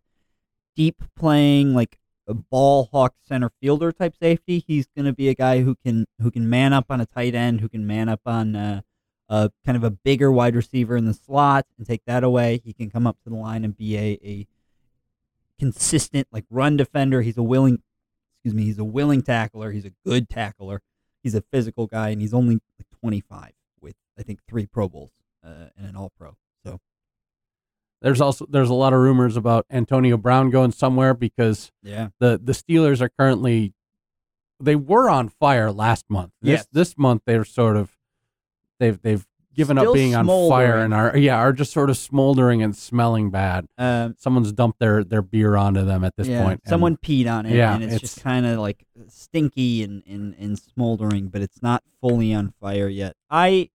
deep 0.75 1.03
playing 1.17 1.73
like 1.73 1.97
a 2.27 2.33
ball 2.33 2.89
hawk 2.91 3.15
center 3.27 3.51
fielder 3.61 3.91
type 3.91 4.15
safety. 4.21 4.63
He's 4.65 4.87
going 4.95 5.05
to 5.05 5.13
be 5.13 5.29
a 5.29 5.33
guy 5.33 5.61
who 5.61 5.75
can 5.75 6.05
who 6.19 6.31
can 6.31 6.49
man 6.49 6.73
up 6.73 6.85
on 6.89 7.01
a 7.01 7.05
tight 7.05 7.35
end, 7.35 7.61
who 7.61 7.69
can 7.69 7.85
man 7.85 8.09
up 8.09 8.21
on 8.25 8.55
uh, 8.55 8.81
a 9.29 9.51
kind 9.65 9.75
of 9.75 9.83
a 9.83 9.91
bigger 9.91 10.31
wide 10.31 10.55
receiver 10.55 10.95
in 10.95 11.05
the 11.05 11.13
slot 11.13 11.65
and 11.77 11.85
take 11.85 12.01
that 12.05 12.23
away. 12.23 12.61
He 12.63 12.73
can 12.73 12.89
come 12.89 13.05
up 13.05 13.17
to 13.23 13.29
the 13.29 13.35
line 13.35 13.65
and 13.65 13.75
be 13.75 13.97
a, 13.97 14.19
a 14.23 14.47
consistent 15.59 16.27
like 16.31 16.45
run 16.49 16.77
defender. 16.77 17.21
He's 17.21 17.37
a 17.37 17.43
willing 17.43 17.81
excuse 18.37 18.53
me, 18.53 18.63
he's 18.63 18.79
a 18.79 18.85
willing 18.85 19.21
tackler. 19.21 19.71
He's 19.71 19.85
a 19.85 19.91
good 20.05 20.29
tackler. 20.29 20.81
He's 21.23 21.35
a 21.35 21.41
physical 21.41 21.87
guy 21.87 22.09
and 22.09 22.21
he's 22.21 22.33
only 22.33 22.55
like 22.55 22.87
25 23.01 23.51
with 23.81 23.95
I 24.17 24.23
think 24.23 24.39
3 24.47 24.65
Pro 24.67 24.87
Bowls 24.87 25.11
uh, 25.43 25.69
and 25.77 25.87
an 25.89 25.95
All 25.95 26.11
Pro. 26.17 26.37
So, 26.63 26.79
There's 28.01 28.21
also 28.21 28.45
there's 28.49 28.69
a 28.69 28.73
lot 28.75 28.93
of 28.93 28.99
rumors 28.99 29.35
about 29.35 29.65
Antonio 29.69 30.15
Brown 30.15 30.49
going 30.51 30.71
somewhere 30.71 31.13
because 31.13 31.71
yeah. 31.83 32.09
the 32.19 32.39
the 32.41 32.53
Steelers 32.53 33.01
are 33.01 33.09
currently 33.09 33.73
they 34.59 34.75
were 34.75 35.09
on 35.09 35.29
fire 35.29 35.71
last 35.71 36.05
month. 36.09 36.31
This 36.41 36.59
Yes. 36.59 36.67
this 36.71 36.97
month 36.97 37.23
they're 37.25 37.43
sort 37.43 37.75
of 37.75 37.96
they've 38.79 39.01
they've 39.01 39.25
given 39.53 39.77
Still 39.77 39.89
up 39.89 39.95
being 39.95 40.15
on 40.15 40.27
fire 40.27 40.77
and 40.77 40.93
are 40.93 41.17
yeah 41.17 41.37
are 41.37 41.51
just 41.51 41.73
sort 41.73 41.89
of 41.89 41.97
smoldering 41.97 42.61
and 42.61 42.75
smelling 42.75 43.31
bad. 43.31 43.67
Um 43.77 44.15
Someone's 44.19 44.51
dumped 44.51 44.79
their 44.79 45.03
their 45.03 45.23
beer 45.23 45.55
onto 45.55 45.83
them 45.83 46.03
at 46.03 46.15
this 46.15 46.27
yeah, 46.27 46.43
point. 46.43 46.61
and 46.63 46.69
someone 46.69 46.97
peed 46.97 47.31
on 47.31 47.45
it 47.47 47.55
Yeah, 47.55 47.73
and 47.73 47.83
it's, 47.83 47.99
just 47.99 48.21
kind 48.21 48.45
of 48.45 48.59
like 48.59 48.85
stinky 49.07 49.83
and, 49.83 50.03
and, 50.07 50.35
and 50.39 50.59
smoldering, 50.59 51.29
but 51.29 51.41
it's 51.41 51.61
not 51.61 51.83
fully 52.01 52.33
on 52.33 52.53
fire 52.61 52.87
yet. 52.87 53.15
I 53.29 53.69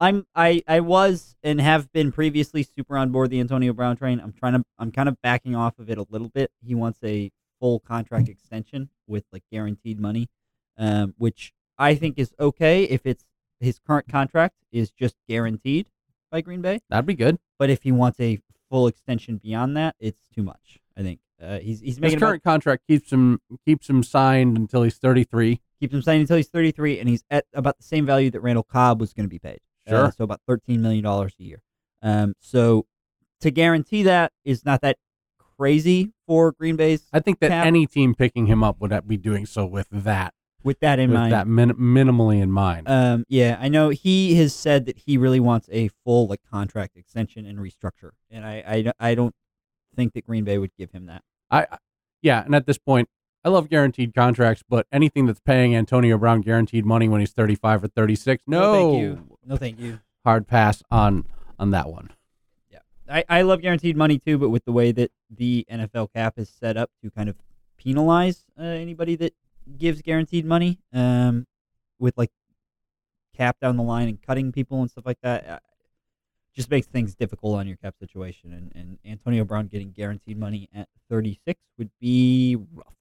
I'm 0.00 0.26
I, 0.34 0.62
I 0.66 0.80
was 0.80 1.36
and 1.44 1.60
have 1.60 1.92
been 1.92 2.10
previously 2.10 2.64
super 2.64 2.98
on 2.98 3.12
board 3.12 3.30
the 3.30 3.38
Antonio 3.38 3.72
Brown 3.72 3.96
train. 3.96 4.18
I'm 4.18 4.32
trying 4.32 4.54
to 4.54 4.64
I'm 4.76 4.90
kind 4.90 5.08
of 5.08 5.22
backing 5.22 5.54
off 5.54 5.78
of 5.78 5.88
it 5.88 5.96
a 5.96 6.06
little 6.10 6.28
bit. 6.28 6.50
He 6.60 6.74
wants 6.74 6.98
a 7.04 7.30
full 7.60 7.78
contract 7.78 8.28
extension 8.28 8.90
with 9.06 9.22
like 9.32 9.44
guaranteed 9.52 10.00
money, 10.00 10.28
um, 10.76 11.14
which 11.16 11.52
I 11.78 11.94
think 11.94 12.18
is 12.18 12.32
okay 12.40 12.82
if 12.82 13.06
it's 13.06 13.24
his 13.62 13.78
current 13.78 14.08
contract 14.08 14.54
is 14.72 14.90
just 14.90 15.14
guaranteed 15.28 15.88
by 16.30 16.40
Green 16.40 16.60
Bay. 16.62 16.80
that'd 16.90 17.06
be 17.06 17.14
good. 17.14 17.38
But 17.58 17.70
if 17.70 17.82
he 17.82 17.92
wants 17.92 18.18
a 18.20 18.38
full 18.70 18.86
extension 18.86 19.36
beyond 19.36 19.76
that, 19.76 19.94
it's 20.00 20.22
too 20.34 20.42
much. 20.42 20.78
I 20.96 21.02
think 21.02 21.20
uh, 21.42 21.58
he's 21.58 21.80
he's 21.80 21.94
His 21.94 22.00
making 22.00 22.18
about, 22.18 22.26
current 22.28 22.42
contract 22.44 22.86
keeps 22.86 23.12
him 23.12 23.40
keeps 23.66 23.88
him 23.88 24.02
signed 24.02 24.56
until 24.58 24.82
he's 24.82 24.96
33. 24.98 25.60
keeps 25.80 25.94
him 25.94 26.02
signed 26.02 26.20
until 26.20 26.36
he's 26.36 26.48
33, 26.48 26.98
and 26.98 27.08
he's 27.08 27.24
at 27.30 27.44
about 27.54 27.76
the 27.78 27.84
same 27.84 28.04
value 28.06 28.30
that 28.30 28.40
Randall 28.40 28.62
Cobb 28.64 29.00
was 29.00 29.12
going 29.12 29.24
to 29.24 29.30
be 29.30 29.38
paid. 29.38 29.60
Uh, 29.86 29.90
Sure. 29.90 30.12
so 30.16 30.24
about 30.24 30.40
13 30.46 30.80
million 30.82 31.02
dollars 31.04 31.34
a 31.40 31.42
year. 31.42 31.62
Um, 32.02 32.34
so 32.40 32.86
to 33.40 33.50
guarantee 33.50 34.02
that 34.04 34.32
is 34.44 34.64
not 34.64 34.80
that 34.82 34.96
crazy 35.58 36.12
for 36.26 36.52
Green 36.52 36.76
Bay's. 36.76 37.06
I 37.12 37.20
think 37.20 37.40
that 37.40 37.48
Cap- 37.50 37.66
any 37.66 37.86
team 37.86 38.14
picking 38.14 38.46
him 38.46 38.62
up 38.64 38.80
would 38.80 38.92
be 39.06 39.16
doing 39.16 39.46
so 39.46 39.66
with 39.66 39.88
that 39.90 40.34
with 40.64 40.80
that 40.80 40.98
in 40.98 41.10
with 41.10 41.18
mind. 41.18 41.32
that 41.32 41.46
min- 41.46 41.74
minimally 41.74 42.40
in 42.40 42.50
mind. 42.52 42.88
Um, 42.88 43.24
yeah, 43.28 43.58
I 43.60 43.68
know 43.68 43.88
he 43.90 44.34
has 44.36 44.54
said 44.54 44.86
that 44.86 44.98
he 44.98 45.16
really 45.16 45.40
wants 45.40 45.68
a 45.72 45.88
full 46.04 46.26
like 46.26 46.40
contract 46.50 46.96
extension 46.96 47.46
and 47.46 47.58
restructure, 47.58 48.10
and 48.30 48.44
I, 48.44 48.62
I, 48.66 48.82
don't- 48.82 48.96
I 49.00 49.14
don't 49.14 49.34
think 49.96 50.12
that 50.14 50.26
Green 50.26 50.44
Bay 50.44 50.58
would 50.58 50.72
give 50.78 50.90
him 50.92 51.06
that. 51.06 51.22
I, 51.50 51.62
I- 51.70 51.78
yeah, 52.22 52.44
and 52.44 52.54
at 52.54 52.66
this 52.66 52.78
point, 52.78 53.08
I 53.44 53.48
love 53.48 53.68
guaranteed 53.68 54.14
contracts, 54.14 54.62
but 54.68 54.86
anything 54.92 55.26
that's 55.26 55.40
paying 55.40 55.74
Antonio 55.74 56.16
Brown 56.16 56.40
guaranteed 56.42 56.86
money 56.86 57.08
when 57.08 57.18
he's 57.18 57.32
35 57.32 57.82
or 57.84 57.88
36, 57.88 58.44
no, 58.46 58.72
thank 58.72 59.00
you. 59.02 59.38
No, 59.44 59.56
thank 59.56 59.80
you. 59.80 59.98
hard 60.24 60.46
pass 60.46 60.82
on 60.92 61.26
on 61.58 61.72
that 61.72 61.88
one. 61.90 62.10
Yeah, 62.70 62.78
I, 63.08 63.24
I 63.28 63.42
love 63.42 63.60
guaranteed 63.60 63.96
money 63.96 64.18
too, 64.20 64.38
but 64.38 64.50
with 64.50 64.64
the 64.64 64.70
way 64.70 64.92
that 64.92 65.10
the 65.28 65.66
NFL 65.68 66.12
cap 66.12 66.34
is 66.38 66.48
set 66.48 66.76
up 66.76 66.90
to 67.02 67.10
kind 67.10 67.28
of 67.28 67.34
penalize 67.76 68.44
uh, 68.56 68.62
anybody 68.62 69.16
that 69.16 69.34
gives 69.78 70.02
guaranteed 70.02 70.44
money, 70.44 70.78
um, 70.92 71.46
with 71.98 72.16
like 72.16 72.30
cap 73.36 73.56
down 73.60 73.76
the 73.76 73.82
line 73.82 74.08
and 74.08 74.20
cutting 74.20 74.52
people 74.52 74.80
and 74.80 74.90
stuff 74.90 75.06
like 75.06 75.20
that, 75.22 75.46
uh, 75.48 75.58
just 76.54 76.70
makes 76.70 76.86
things 76.86 77.14
difficult 77.14 77.56
on 77.58 77.66
your 77.66 77.76
cap 77.76 77.94
situation. 77.98 78.52
And, 78.52 78.72
and 78.74 78.98
Antonio 79.10 79.44
Brown 79.44 79.68
getting 79.68 79.90
guaranteed 79.92 80.38
money 80.38 80.68
at 80.74 80.88
36 81.08 81.58
would 81.78 81.90
be 82.00 82.56
rough. 82.74 82.94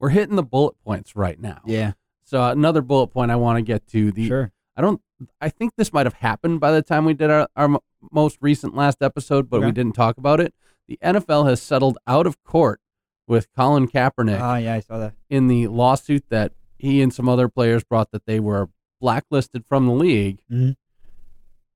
We're 0.00 0.08
hitting 0.10 0.36
the 0.36 0.42
bullet 0.42 0.74
points 0.84 1.14
right 1.16 1.40
now. 1.40 1.60
Yeah, 1.64 1.92
So 2.24 2.42
another 2.44 2.82
bullet 2.82 3.08
point 3.08 3.30
I 3.30 3.36
want 3.36 3.58
to 3.58 3.62
get 3.62 3.86
to 3.88 4.12
the 4.12 4.26
sure. 4.26 4.52
I 4.76 4.82
don't. 4.82 5.00
I 5.40 5.48
think 5.48 5.72
this 5.76 5.92
might 5.94 6.04
have 6.04 6.14
happened 6.14 6.60
by 6.60 6.70
the 6.72 6.82
time 6.82 7.06
we 7.06 7.14
did 7.14 7.30
our, 7.30 7.48
our 7.56 7.68
mo- 7.68 7.82
most 8.12 8.36
recent 8.42 8.74
last 8.74 9.00
episode, 9.00 9.48
but 9.48 9.60
we 9.62 9.72
didn't 9.72 9.94
talk 9.94 10.18
about 10.18 10.40
it. 10.40 10.52
The 10.86 10.98
NFL 11.02 11.48
has 11.48 11.62
settled 11.62 11.96
out 12.06 12.26
of 12.26 12.42
court 12.44 12.80
with 13.26 13.52
Colin 13.54 13.88
Kaepernick 13.88 14.40
Ah, 14.40 14.56
yeah, 14.56 14.74
I 14.74 14.80
saw 14.80 14.98
that. 14.98 15.14
in 15.28 15.48
the 15.48 15.66
lawsuit 15.68 16.24
that 16.28 16.52
he 16.78 17.02
and 17.02 17.12
some 17.12 17.28
other 17.28 17.48
players 17.48 17.82
brought 17.84 18.10
that 18.12 18.26
they 18.26 18.38
were 18.40 18.68
blacklisted 19.00 19.64
from 19.66 19.86
the 19.86 19.92
league, 19.92 20.40
Mhm. 20.50 20.76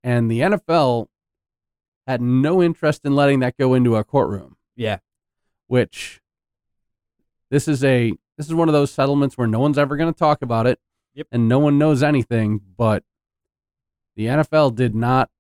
and 0.02 0.30
the 0.30 0.40
NFL 0.42 1.09
had 2.07 2.21
no 2.21 2.62
interest 2.62 3.04
in 3.04 3.14
letting 3.14 3.40
that 3.40 3.57
go 3.57 3.75
into 3.75 3.97
a 3.97 4.04
courtroom. 4.04 4.57
Yeah. 4.76 4.99
Which 5.66 6.21
this 7.50 7.69
is 7.69 7.83
a 7.85 8.12
this 8.37 8.47
is 8.47 8.54
one 8.54 8.69
of 8.69 8.73
those 8.73 8.90
settlements 8.90 9.37
where 9.37 9.47
no 9.47 9.61
one's 9.61 9.76
ever 9.76 9.97
going 9.99 10.11
to 10.12 10.19
talk 10.19 10.40
about 10.40 10.66
it, 10.66 10.80
Yep. 11.12 11.26
and 11.30 11.47
no 11.47 11.59
one 11.59 11.76
knows 11.78 12.02
anything. 12.02 12.59
But 12.76 13.04
the 14.16 14.28
NFL 14.28 14.71
did 14.75 14.95
not 14.95 15.30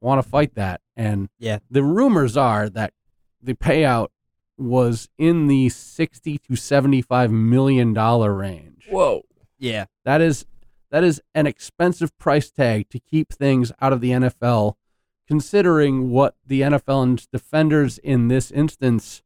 want 0.00 0.22
to 0.22 0.28
fight 0.28 0.54
that, 0.54 0.80
and 0.96 1.28
Yeah. 1.38 1.58
the 1.68 1.82
rumors 1.82 2.36
are 2.36 2.68
that 2.70 2.94
the 3.42 3.54
payout 3.54 4.08
was 4.56 5.08
in 5.18 5.46
the 5.48 5.68
sixty 5.68 6.38
to 6.38 6.56
seventy-five 6.56 7.30
million 7.30 7.92
dollar 7.92 8.32
range. 8.34 8.86
Whoa. 8.88 9.22
Yeah, 9.58 9.86
That 10.04 10.20
is 10.20 10.46
that 10.90 11.02
is 11.04 11.20
an 11.34 11.46
expensive 11.46 12.16
price 12.18 12.50
tag 12.50 12.88
to 12.90 12.98
keep 13.00 13.32
things 13.32 13.72
out 13.80 13.92
of 13.92 14.00
the 14.00 14.10
NFL, 14.10 14.74
considering 15.26 16.10
what 16.10 16.36
the 16.46 16.60
NFL 16.60 17.02
and 17.02 17.30
defenders 17.32 17.98
in 17.98 18.28
this 18.28 18.50
instance 18.50 19.22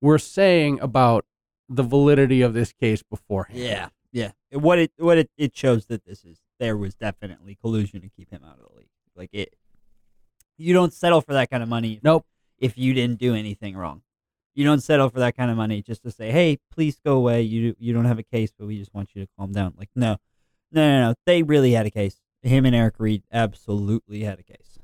were 0.00 0.18
saying 0.18 0.80
about 0.80 1.24
the 1.68 1.82
validity 1.82 2.42
of 2.42 2.54
this 2.54 2.72
case 2.72 3.02
beforehand. 3.02 3.58
yeah, 3.58 3.88
yeah. 4.12 4.30
What 4.52 4.78
it 4.78 4.92
what 4.96 5.18
it, 5.18 5.30
it 5.36 5.56
shows 5.56 5.86
that 5.86 6.04
this 6.04 6.24
is 6.24 6.40
there 6.58 6.76
was 6.76 6.94
definitely 6.94 7.54
collusion 7.60 8.00
to 8.00 8.08
keep 8.08 8.30
him 8.30 8.42
out 8.44 8.58
of 8.58 8.68
the 8.70 8.76
league. 8.78 8.88
Like 9.14 9.30
it, 9.32 9.54
you 10.56 10.74
don't 10.74 10.92
settle 10.92 11.20
for 11.20 11.34
that 11.34 11.50
kind 11.50 11.62
of 11.62 11.68
money 11.68 12.00
Nope. 12.02 12.26
if 12.58 12.76
you 12.76 12.94
didn't 12.94 13.18
do 13.18 13.34
anything 13.34 13.76
wrong. 13.76 14.02
You 14.58 14.64
don't 14.64 14.82
settle 14.82 15.08
for 15.08 15.20
that 15.20 15.36
kind 15.36 15.52
of 15.52 15.56
money 15.56 15.82
just 15.82 16.02
to 16.02 16.10
say, 16.10 16.32
"Hey, 16.32 16.58
please 16.74 16.98
go 17.04 17.14
away. 17.16 17.42
You 17.42 17.76
you 17.78 17.92
don't 17.92 18.06
have 18.06 18.18
a 18.18 18.24
case, 18.24 18.50
but 18.58 18.66
we 18.66 18.76
just 18.76 18.92
want 18.92 19.10
you 19.14 19.22
to 19.24 19.28
calm 19.38 19.52
down." 19.52 19.74
Like, 19.78 19.90
no, 19.94 20.16
no, 20.72 20.90
no, 20.90 21.00
no. 21.10 21.14
They 21.26 21.44
really 21.44 21.70
had 21.72 21.86
a 21.86 21.90
case. 21.92 22.16
Him 22.42 22.66
and 22.66 22.74
Eric 22.74 22.96
Reid 22.98 23.22
absolutely 23.32 24.24
had 24.24 24.40
a 24.40 24.42
case. 24.42 24.80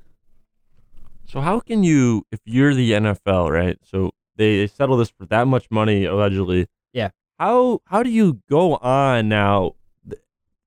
So 1.25 1.41
how 1.41 1.59
can 1.59 1.83
you, 1.83 2.25
if 2.31 2.39
you're 2.45 2.73
the 2.73 2.91
NFL, 2.93 3.51
right? 3.51 3.77
So 3.83 4.11
they, 4.37 4.59
they 4.59 4.67
settle 4.67 4.95
this 4.95 5.09
for 5.09 5.25
that 5.25 5.45
much 5.45 5.69
money 5.69 6.05
allegedly. 6.05 6.67
Yeah. 6.93 7.09
How 7.37 7.81
how 7.85 8.01
do 8.01 8.09
you 8.09 8.41
go 8.49 8.75
on 8.77 9.27
now? 9.27 9.75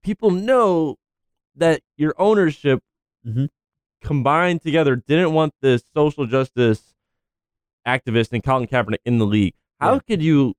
People 0.03 0.31
know 0.31 0.97
that 1.57 1.81
your 1.97 2.15
ownership 2.19 2.83
Mhm. 3.27 3.49
combined 4.03 4.61
together 4.61 4.97
didn't 4.97 5.33
want 5.33 5.55
this 5.62 5.83
social 5.95 6.27
justice 6.27 6.95
activist 7.88 8.33
and 8.33 8.42
Colin 8.42 8.66
Kaepernick 8.66 8.99
in 9.04 9.18
the 9.18 9.26
league. 9.26 9.54
How 9.80 9.95
Yeah. 9.95 10.00
could 10.09 10.23
you? 10.23 10.54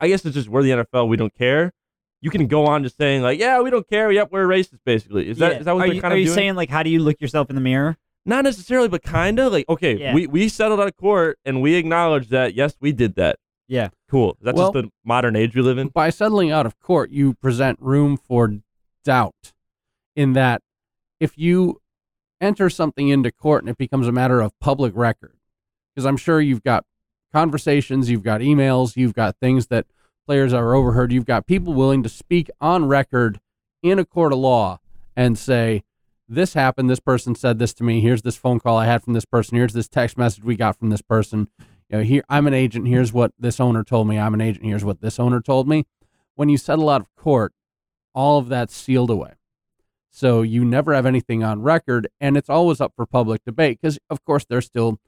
I 0.00 0.08
guess 0.08 0.24
it's 0.24 0.34
just 0.34 0.48
we're 0.48 0.62
the 0.62 0.70
NFL. 0.72 1.08
We 1.08 1.16
don't 1.16 1.34
care. 1.34 1.72
You 2.22 2.30
can 2.30 2.46
go 2.48 2.66
on 2.66 2.82
just 2.82 2.96
saying 2.98 3.22
like, 3.22 3.38
yeah, 3.38 3.60
we 3.60 3.70
don't 3.70 3.88
care. 3.88 4.10
Yep, 4.12 4.28
we're 4.32 4.46
racist. 4.46 4.78
Basically, 4.84 5.28
is 5.28 5.38
that 5.38 5.52
Yeah. 5.52 5.58
is 5.60 5.64
that 5.66 5.74
what 5.74 5.84
are 5.84 5.86
they're 5.86 5.94
you, 5.94 6.00
kind 6.02 6.12
are 6.12 6.16
of 6.16 6.18
Are 6.18 6.20
you 6.20 6.26
doing? 6.26 6.34
saying 6.34 6.54
like, 6.54 6.68
how 6.70 6.82
do 6.82 6.90
you 6.90 7.00
look 7.00 7.20
yourself 7.20 7.48
in 7.50 7.54
the 7.56 7.62
mirror? 7.62 7.96
Not 8.26 8.44
necessarily, 8.44 8.88
but 8.88 9.02
kind 9.02 9.38
of 9.38 9.52
like 9.52 9.68
okay, 9.68 9.96
Yeah. 9.98 10.14
we 10.14 10.26
we 10.26 10.48
settled 10.48 10.80
out 10.80 10.88
of 10.88 10.96
court 10.96 11.38
and 11.44 11.62
we 11.62 11.74
acknowledge 11.76 12.28
that 12.28 12.54
yes, 12.54 12.74
we 12.80 12.92
did 12.92 13.14
that. 13.16 13.36
Yeah. 13.68 13.88
Cool. 14.10 14.36
That's 14.42 14.56
Well- 14.56 14.72
just 14.72 14.84
the 14.86 14.90
modern 15.04 15.36
age 15.36 15.54
we 15.54 15.62
live 15.62 15.78
in. 15.78 15.88
By 15.88 16.10
settling 16.10 16.50
out 16.50 16.66
of 16.66 16.78
court, 16.80 17.10
you 17.10 17.34
present 17.34 17.78
room 17.80 18.16
for 18.16 18.52
doubt 19.04 19.52
in 20.16 20.32
that 20.34 20.60
if 21.20 21.38
you 21.38 21.80
enter 22.40 22.68
something 22.70 23.08
into 23.08 23.30
court 23.30 23.62
and 23.62 23.70
it 23.70 23.78
becomes 23.78 24.08
a 24.08 24.12
matter 24.12 24.40
of 24.40 24.58
public 24.60 24.92
record, 24.96 25.36
because 26.00 26.06
I'm 26.06 26.16
sure 26.16 26.40
you've 26.40 26.62
got 26.62 26.86
conversations, 27.30 28.08
you've 28.08 28.22
got 28.22 28.40
emails, 28.40 28.96
you've 28.96 29.12
got 29.12 29.36
things 29.36 29.66
that 29.66 29.84
players 30.26 30.54
are 30.54 30.74
overheard, 30.74 31.12
you've 31.12 31.26
got 31.26 31.46
people 31.46 31.74
willing 31.74 32.02
to 32.02 32.08
speak 32.08 32.48
on 32.58 32.86
record 32.86 33.38
in 33.82 33.98
a 33.98 34.04
court 34.06 34.32
of 34.32 34.38
law 34.38 34.78
and 35.14 35.36
say, 35.36 35.82
this 36.26 36.54
happened, 36.54 36.88
this 36.88 37.00
person 37.00 37.34
said 37.34 37.58
this 37.58 37.74
to 37.74 37.84
me, 37.84 38.00
here's 38.00 38.22
this 38.22 38.36
phone 38.36 38.60
call 38.60 38.78
I 38.78 38.86
had 38.86 39.02
from 39.02 39.12
this 39.12 39.26
person, 39.26 39.58
here's 39.58 39.74
this 39.74 39.88
text 39.88 40.16
message 40.16 40.42
we 40.42 40.56
got 40.56 40.78
from 40.78 40.88
this 40.88 41.02
person. 41.02 41.48
You 41.90 41.98
know, 41.98 42.02
here 42.02 42.24
I'm 42.30 42.46
an 42.46 42.54
agent, 42.54 42.88
here's 42.88 43.12
what 43.12 43.32
this 43.38 43.60
owner 43.60 43.84
told 43.84 44.08
me, 44.08 44.18
I'm 44.18 44.32
an 44.32 44.40
agent, 44.40 44.64
here's 44.64 44.86
what 44.86 45.02
this 45.02 45.20
owner 45.20 45.42
told 45.42 45.68
me. 45.68 45.84
When 46.34 46.48
you 46.48 46.56
settle 46.56 46.88
out 46.88 47.02
of 47.02 47.14
court, 47.14 47.52
all 48.14 48.38
of 48.38 48.48
that's 48.48 48.74
sealed 48.74 49.10
away. 49.10 49.34
So 50.08 50.40
you 50.40 50.64
never 50.64 50.94
have 50.94 51.04
anything 51.04 51.44
on 51.44 51.60
record, 51.60 52.08
and 52.22 52.38
it's 52.38 52.48
always 52.48 52.80
up 52.80 52.94
for 52.96 53.04
public 53.04 53.44
debate 53.44 53.80
because, 53.82 53.98
of 54.08 54.24
course, 54.24 54.46
there's 54.48 54.64
still 54.64 54.98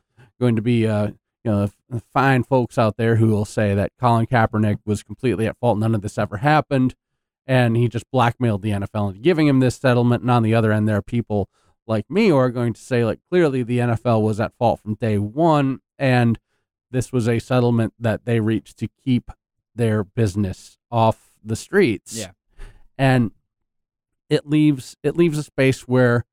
going 0.43 0.57
to 0.57 0.63
be, 0.63 0.89
uh, 0.89 1.07
you 1.45 1.51
know, 1.51 1.71
fine 2.13 2.43
folks 2.43 2.77
out 2.77 2.97
there 2.97 3.17
who 3.17 3.29
will 3.29 3.45
say 3.45 3.75
that 3.75 3.93
Colin 3.99 4.27
Kaepernick 4.27 4.79
was 4.85 5.05
completely 5.05 5.47
at 5.47 5.57
fault. 5.59 5.79
None 5.79 5.95
of 5.95 6.03
this 6.03 6.19
ever 6.19 6.39
happened, 6.39 6.97
and 7.47 7.77
he 7.77 7.89
just 7.89 8.11
blackmailed 8.11 8.63
the 8.63 8.71
NFL 8.71 9.11
into 9.11 9.21
giving 9.21 9.47
him 9.47 9.61
this 9.61 9.77
settlement. 9.77 10.23
And 10.23 10.31
on 10.33 10.43
the 10.43 10.55
other 10.55 10.73
end, 10.73 10.89
there 10.89 10.97
are 10.97 11.03
people 11.03 11.49
like 11.87 12.11
me 12.11 12.29
who 12.29 12.37
are 12.37 12.51
going 12.51 12.73
to 12.73 12.81
say, 12.81 13.05
like, 13.05 13.21
clearly 13.31 13.63
the 13.63 13.79
NFL 13.79 14.23
was 14.23 14.41
at 14.41 14.53
fault 14.59 14.81
from 14.81 14.95
day 14.97 15.17
one, 15.17 15.79
and 15.97 16.41
this 16.91 17.13
was 17.13 17.29
a 17.29 17.39
settlement 17.39 17.95
that 18.01 18.25
they 18.25 18.41
reached 18.41 18.79
to 18.79 18.89
keep 19.05 19.31
their 19.77 20.03
business 20.03 20.77
off 20.91 21.31
the 21.45 21.57
streets. 21.57 22.17
Yeah. 22.17 22.33
And 22.99 23.31
it 24.29 24.49
leaves 24.49 24.97
it 25.05 25.17
leaves 25.17 25.39
a 25.39 25.43
space 25.43 25.83
where 25.83 26.25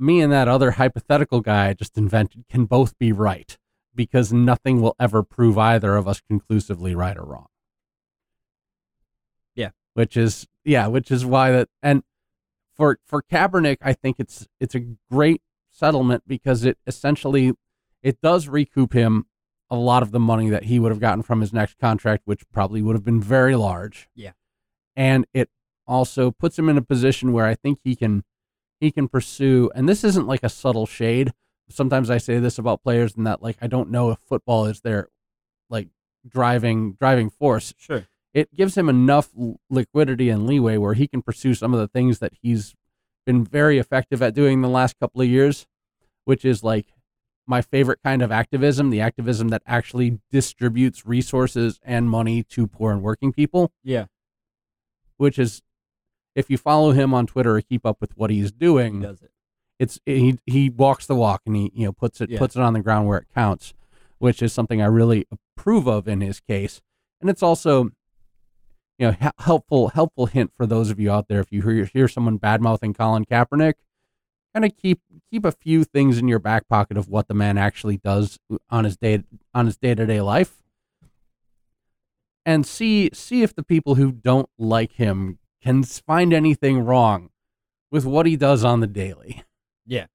me 0.00 0.20
and 0.20 0.32
that 0.32 0.48
other 0.48 0.72
hypothetical 0.72 1.40
guy 1.40 1.68
I 1.68 1.74
just 1.74 1.96
invented 1.98 2.44
can 2.48 2.64
both 2.64 2.98
be 2.98 3.12
right 3.12 3.56
because 3.94 4.32
nothing 4.32 4.80
will 4.80 4.96
ever 4.98 5.22
prove 5.22 5.58
either 5.58 5.96
of 5.96 6.08
us 6.08 6.20
conclusively 6.20 6.94
right 6.94 7.16
or 7.16 7.24
wrong. 7.24 7.46
Yeah. 9.54 9.70
Which 9.94 10.16
is 10.16 10.46
yeah, 10.64 10.86
which 10.86 11.10
is 11.10 11.26
why 11.26 11.50
that 11.52 11.68
and 11.82 12.02
for 12.74 12.98
for 13.04 13.22
Kaepernick, 13.22 13.78
I 13.82 13.92
think 13.92 14.16
it's 14.18 14.46
it's 14.58 14.74
a 14.74 14.86
great 15.10 15.42
settlement 15.70 16.24
because 16.26 16.64
it 16.64 16.78
essentially 16.86 17.52
it 18.02 18.20
does 18.22 18.48
recoup 18.48 18.92
him 18.92 19.26
a 19.70 19.76
lot 19.76 20.02
of 20.02 20.10
the 20.10 20.18
money 20.18 20.48
that 20.50 20.64
he 20.64 20.80
would 20.80 20.90
have 20.90 21.00
gotten 21.00 21.22
from 21.22 21.40
his 21.40 21.52
next 21.52 21.78
contract, 21.78 22.22
which 22.24 22.42
probably 22.50 22.82
would 22.82 22.96
have 22.96 23.04
been 23.04 23.20
very 23.20 23.54
large. 23.54 24.08
Yeah. 24.14 24.32
And 24.96 25.26
it 25.32 25.48
also 25.86 26.30
puts 26.30 26.58
him 26.58 26.68
in 26.68 26.76
a 26.76 26.82
position 26.82 27.32
where 27.32 27.46
I 27.46 27.54
think 27.54 27.78
he 27.84 27.94
can 27.94 28.24
he 28.80 28.90
can 28.90 29.06
pursue 29.08 29.70
and 29.74 29.88
this 29.88 30.02
isn't 30.04 30.26
like 30.26 30.42
a 30.42 30.48
subtle 30.48 30.86
shade. 30.86 31.32
Sometimes 31.68 32.10
I 32.10 32.18
say 32.18 32.38
this 32.38 32.58
about 32.58 32.82
players 32.82 33.14
and 33.16 33.26
that 33.26 33.42
like 33.42 33.56
I 33.60 33.66
don't 33.66 33.90
know 33.90 34.10
if 34.10 34.18
football 34.20 34.66
is 34.66 34.80
their 34.80 35.08
like 35.68 35.88
driving 36.26 36.92
driving 36.94 37.30
force. 37.30 37.74
Sure. 37.78 38.06
It 38.32 38.54
gives 38.54 38.76
him 38.76 38.88
enough 38.88 39.30
liquidity 39.68 40.28
and 40.30 40.46
leeway 40.46 40.76
where 40.76 40.94
he 40.94 41.06
can 41.08 41.20
pursue 41.22 41.54
some 41.54 41.74
of 41.74 41.80
the 41.80 41.88
things 41.88 42.18
that 42.20 42.32
he's 42.42 42.74
been 43.26 43.44
very 43.44 43.78
effective 43.78 44.22
at 44.22 44.34
doing 44.34 44.62
the 44.62 44.68
last 44.68 44.98
couple 44.98 45.20
of 45.20 45.28
years, 45.28 45.66
which 46.24 46.44
is 46.44 46.62
like 46.64 46.86
my 47.46 47.60
favorite 47.60 47.98
kind 48.04 48.22
of 48.22 48.30
activism, 48.30 48.90
the 48.90 49.00
activism 49.00 49.48
that 49.48 49.62
actually 49.66 50.20
distributes 50.30 51.04
resources 51.04 51.80
and 51.82 52.08
money 52.08 52.44
to 52.44 52.66
poor 52.68 52.92
and 52.92 53.02
working 53.02 53.32
people 53.32 53.72
Yeah. 53.82 54.06
which 55.16 55.38
is 55.38 55.60
if 56.34 56.48
you 56.50 56.56
follow 56.58 56.92
him 56.92 57.12
on 57.14 57.26
Twitter 57.26 57.56
or 57.56 57.60
keep 57.60 57.84
up 57.84 58.00
with 58.00 58.16
what 58.16 58.30
he's 58.30 58.50
He 58.50 58.56
doing, 58.58 59.00
does 59.02 59.22
it. 59.22 59.30
it's 59.78 59.98
he 60.06 60.38
he 60.46 60.70
walks 60.70 61.06
the 61.06 61.14
walk 61.16 61.42
and 61.46 61.56
he 61.56 61.70
you 61.74 61.86
know 61.86 61.92
puts 61.92 62.20
it 62.20 62.30
Yeah. 62.30 62.38
puts 62.38 62.56
it 62.56 62.62
on 62.62 62.72
the 62.72 62.80
ground 62.80 63.08
where 63.08 63.18
it 63.18 63.26
counts, 63.34 63.74
which 64.18 64.42
is 64.42 64.52
something 64.52 64.80
I 64.82 64.86
really 64.86 65.26
approve 65.30 65.86
of 65.86 66.06
in 66.08 66.20
his 66.20 66.40
case. 66.40 66.80
And 67.20 67.28
it's 67.28 67.42
also, 67.42 67.84
you 68.98 69.06
know, 69.06 69.12
he- 69.12 69.28
helpful 69.38 69.88
helpful 69.88 70.26
hint 70.26 70.52
for 70.56 70.66
those 70.66 70.90
of 70.90 70.98
you 71.00 71.10
out 71.10 71.28
there. 71.28 71.40
If 71.40 71.50
you 71.52 71.62
hear 71.62 71.84
hear 71.84 72.08
someone 72.08 72.36
bad 72.36 72.60
mouthing 72.62 72.94
Colin 72.94 73.24
Kaepernick, 73.24 73.74
kind 74.54 74.64
of 74.64 74.76
keep 74.76 75.00
keep 75.30 75.44
a 75.44 75.52
few 75.52 75.84
things 75.84 76.18
in 76.18 76.28
your 76.28 76.38
back 76.38 76.68
pocket 76.68 76.96
of 76.96 77.08
what 77.08 77.28
the 77.28 77.34
man 77.34 77.58
actually 77.58 77.96
does 77.98 78.38
on 78.70 78.84
his 78.84 78.96
day 78.96 79.24
on 79.52 79.66
his 79.66 79.76
day 79.76 79.94
to 79.94 80.06
day 80.06 80.20
life, 80.20 80.62
and 82.46 82.64
see 82.66 83.10
see 83.12 83.42
if 83.42 83.54
the 83.54 83.62
people 83.62 83.96
who 83.96 84.12
don't 84.12 84.48
like 84.58 84.92
him 84.92 85.38
can 85.62 85.82
find 85.82 86.32
anything 86.32 86.80
wrong 86.80 87.30
with 87.90 88.04
what 88.04 88.26
he 88.26 88.36
does 88.36 88.64
on 88.64 88.80
the 88.80 88.86
daily. 88.86 89.44
Yeah. 89.86 90.06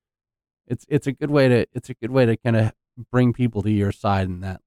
It's 0.68 0.86
it's 0.90 1.08
a 1.08 1.12
good 1.12 1.30
way 1.30 1.48
to 1.48 1.68
it's 1.74 1.90
a 1.90 1.94
good 1.94 2.12
way 2.12 2.26
to 2.26 2.38
kind 2.38 2.56
of 2.56 2.74
bring 3.12 3.34
people 3.34 3.62
to 3.62 3.72
your 3.72 3.92
side 3.92 4.28
in 4.28 4.40
that. 4.42 4.62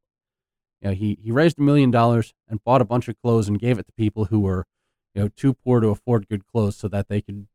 You 0.81 0.89
know, 0.89 0.95
he 0.95 1.19
he 1.23 1.33
raised 1.33 1.59
a 1.59 1.63
million 1.63 1.91
dollars 1.91 2.35
and 2.49 2.63
bought 2.63 2.81
a 2.81 2.85
bunch 2.85 3.09
of 3.09 3.21
clothes 3.21 3.49
and 3.49 3.59
gave 3.59 3.79
it 3.79 3.87
to 3.87 3.93
people 3.95 4.27
who 4.27 4.41
were, 4.41 4.67
you 5.15 5.23
know, 5.23 5.29
too 5.29 5.55
poor 5.55 5.81
to 5.81 5.89
afford 5.89 6.29
good 6.29 6.47
clothes 6.47 6.77
so 6.77 6.87
that 6.89 7.09
they 7.09 7.21
could 7.21 7.49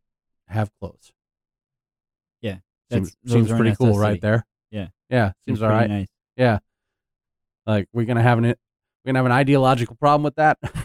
have 0.47 0.71
clothes. 0.79 1.13
Yeah, 2.41 2.57
seems, 2.91 3.15
seems 3.25 3.49
pretty 3.49 3.75
cool 3.75 3.87
necessity. 3.87 4.11
right 4.11 4.21
there. 4.21 4.45
Yeah. 4.71 4.87
yeah, 5.09 5.31
seems 5.45 5.61
all 5.61 5.69
pretty 5.69 5.81
right. 5.81 5.89
Nice. 5.89 6.07
Yeah. 6.35 6.59
Like 7.65 7.87
we're 7.93 8.05
gonna 8.05 8.23
have 8.23 8.39
an 8.39 8.45
we're 8.45 8.55
gonna 9.05 9.19
have 9.19 9.25
an 9.25 9.31
ideological 9.31 9.95
problem 9.95 10.23
with 10.23 10.35
that. 10.35 10.57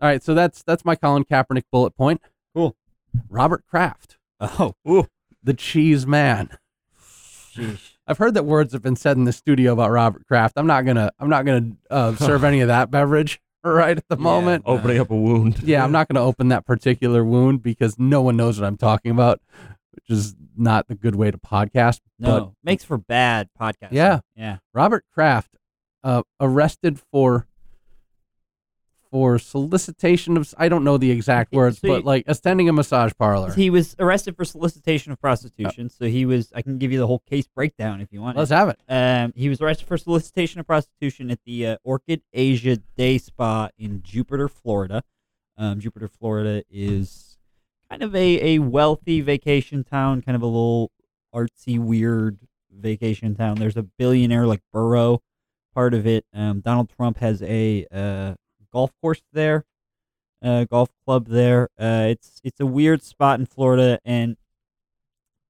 All 0.00 0.08
right, 0.08 0.22
so 0.22 0.34
that's 0.34 0.62
that's 0.62 0.84
my 0.84 0.96
Colin 0.96 1.24
Kaepernick 1.24 1.64
bullet 1.70 1.94
point. 1.96 2.20
Cool. 2.54 2.74
Robert 3.28 3.64
Kraft, 3.66 4.16
Oh, 4.40 4.74
the 5.42 5.54
cheese 5.54 6.06
man. 6.06 6.50
sheesh. 7.54 7.92
I've 8.06 8.18
heard 8.18 8.34
that 8.34 8.44
words 8.44 8.72
have 8.72 8.82
been 8.82 8.96
said 8.96 9.16
in 9.16 9.24
the 9.24 9.32
studio 9.32 9.72
about 9.72 9.90
Robert 9.90 10.26
Kraft. 10.26 10.54
I'm 10.56 10.66
not 10.66 10.84
gonna 10.84 11.10
I'm 11.18 11.28
not 11.28 11.44
gonna 11.44 11.72
uh, 11.90 12.14
serve 12.16 12.44
any 12.44 12.60
of 12.60 12.68
that 12.68 12.90
beverage 12.90 13.40
right 13.62 13.96
at 13.96 14.08
the 14.08 14.16
Yeah. 14.16 14.22
moment. 14.22 14.64
Opening 14.66 14.98
up 15.00 15.10
a 15.10 15.16
wound. 15.16 15.62
Yeah, 15.62 15.84
I'm 15.84 15.92
not 15.92 16.08
gonna 16.08 16.24
open 16.24 16.48
that 16.48 16.64
particular 16.66 17.24
wound 17.24 17.62
because 17.62 17.98
no 17.98 18.22
one 18.22 18.36
knows 18.36 18.58
what 18.60 18.66
I'm 18.66 18.76
talking 18.76 19.10
about, 19.10 19.40
which 19.92 20.08
is 20.08 20.34
not 20.56 20.88
the 20.88 20.94
good 20.94 21.14
way 21.14 21.30
to 21.30 21.38
podcast. 21.38 22.00
No, 22.18 22.54
makes 22.64 22.84
for 22.84 22.98
bad 22.98 23.48
podcast. 23.60 23.88
Yeah. 23.92 24.20
yeah. 24.36 24.58
Robert 24.74 25.04
Kraft, 25.12 25.56
uh, 26.04 26.22
arrested 26.40 27.00
for 27.12 27.46
for 29.10 29.38
solicitation 29.38 30.36
of 30.36 30.52
I 30.56 30.68
don't 30.68 30.84
know 30.84 30.96
the 30.98 31.10
exact 31.10 31.52
words, 31.52 31.78
so 31.80 31.88
but 31.88 31.96
he- 31.98 32.02
like 32.04 32.24
attending 32.28 32.68
a 32.68 32.72
massage 32.72 33.12
parlor. 33.18 33.52
He 33.52 33.70
was 33.70 33.96
arrested 33.98 34.36
for 34.36 34.44
solicitation 34.44 35.12
of 35.12 35.20
prostitution. 35.20 35.88
So 35.90 36.06
he 36.06 36.24
was. 36.26 36.52
I 36.54 36.62
can 36.62 36.78
give 36.78 36.92
you 36.92 36.98
the 36.98 37.06
whole 37.06 37.20
case 37.20 37.46
breakdown 37.48 38.00
if 38.00 38.08
you 38.12 38.20
want. 38.22 38.36
Let's 38.36 38.50
have 38.50 38.68
it. 38.68 38.80
Um, 38.88 39.32
he 39.36 39.48
was 39.48 39.60
arrested 39.60 39.86
for 39.88 39.96
solicitation 39.98 40.60
of 40.60 40.66
prostitution 40.66 41.30
at 41.30 41.40
the 41.44 41.66
uh, 41.66 41.76
Orchid 41.84 42.22
Asia 42.32 42.76
Day 42.96 43.18
Spa 43.18 43.68
in 43.78 44.02
Jupiter, 44.02 44.48
Florida. 44.48 45.02
Um, 45.56 45.80
Jupiter, 45.80 46.08
Florida 46.08 46.62
is 46.70 47.36
kind 47.90 48.02
of 48.02 48.14
a, 48.14 48.54
a 48.54 48.58
wealthy 48.60 49.20
vacation 49.20 49.84
town, 49.84 50.22
kind 50.22 50.36
of 50.36 50.42
a 50.42 50.46
little 50.46 50.90
artsy, 51.34 51.78
weird 51.78 52.38
vacation 52.72 53.34
town. 53.34 53.56
There's 53.56 53.76
a 53.76 53.82
billionaire 53.82 54.46
like 54.46 54.62
Burrow 54.72 55.20
part 55.74 55.92
of 55.92 56.06
it. 56.06 56.24
Um, 56.32 56.60
Donald 56.60 56.88
Trump 56.88 57.18
has 57.18 57.42
a 57.42 57.86
uh, 57.92 58.34
golf 58.72 58.92
course 59.00 59.22
there, 59.32 59.64
uh, 60.42 60.64
golf 60.64 60.90
club 61.04 61.26
there. 61.28 61.68
Uh, 61.78 62.06
it's 62.08 62.40
it's 62.44 62.60
a 62.60 62.66
weird 62.66 63.02
spot 63.02 63.40
in 63.40 63.46
Florida, 63.46 63.98
and 64.04 64.36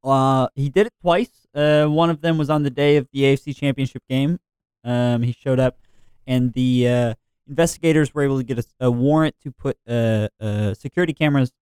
uh, 0.02 0.48
he 0.54 0.68
did 0.68 0.86
it 0.86 0.92
twice. 1.00 1.46
Uh, 1.54 1.86
one 1.86 2.10
of 2.10 2.20
them 2.20 2.38
was 2.38 2.50
on 2.50 2.62
the 2.62 2.70
day 2.70 2.96
of 2.96 3.08
the 3.12 3.20
AFC 3.22 3.56
Championship 3.56 4.02
game. 4.08 4.38
Um, 4.84 5.22
he 5.22 5.32
showed 5.32 5.60
up, 5.60 5.78
and 6.26 6.52
the 6.52 6.88
uh, 6.88 7.14
investigators 7.48 8.14
were 8.14 8.22
able 8.22 8.38
to 8.38 8.44
get 8.44 8.58
a, 8.58 8.64
a 8.80 8.90
warrant 8.90 9.34
to 9.42 9.50
put 9.50 9.76
uh, 9.88 10.28
uh, 10.40 10.74
security 10.74 11.12
cameras 11.12 11.52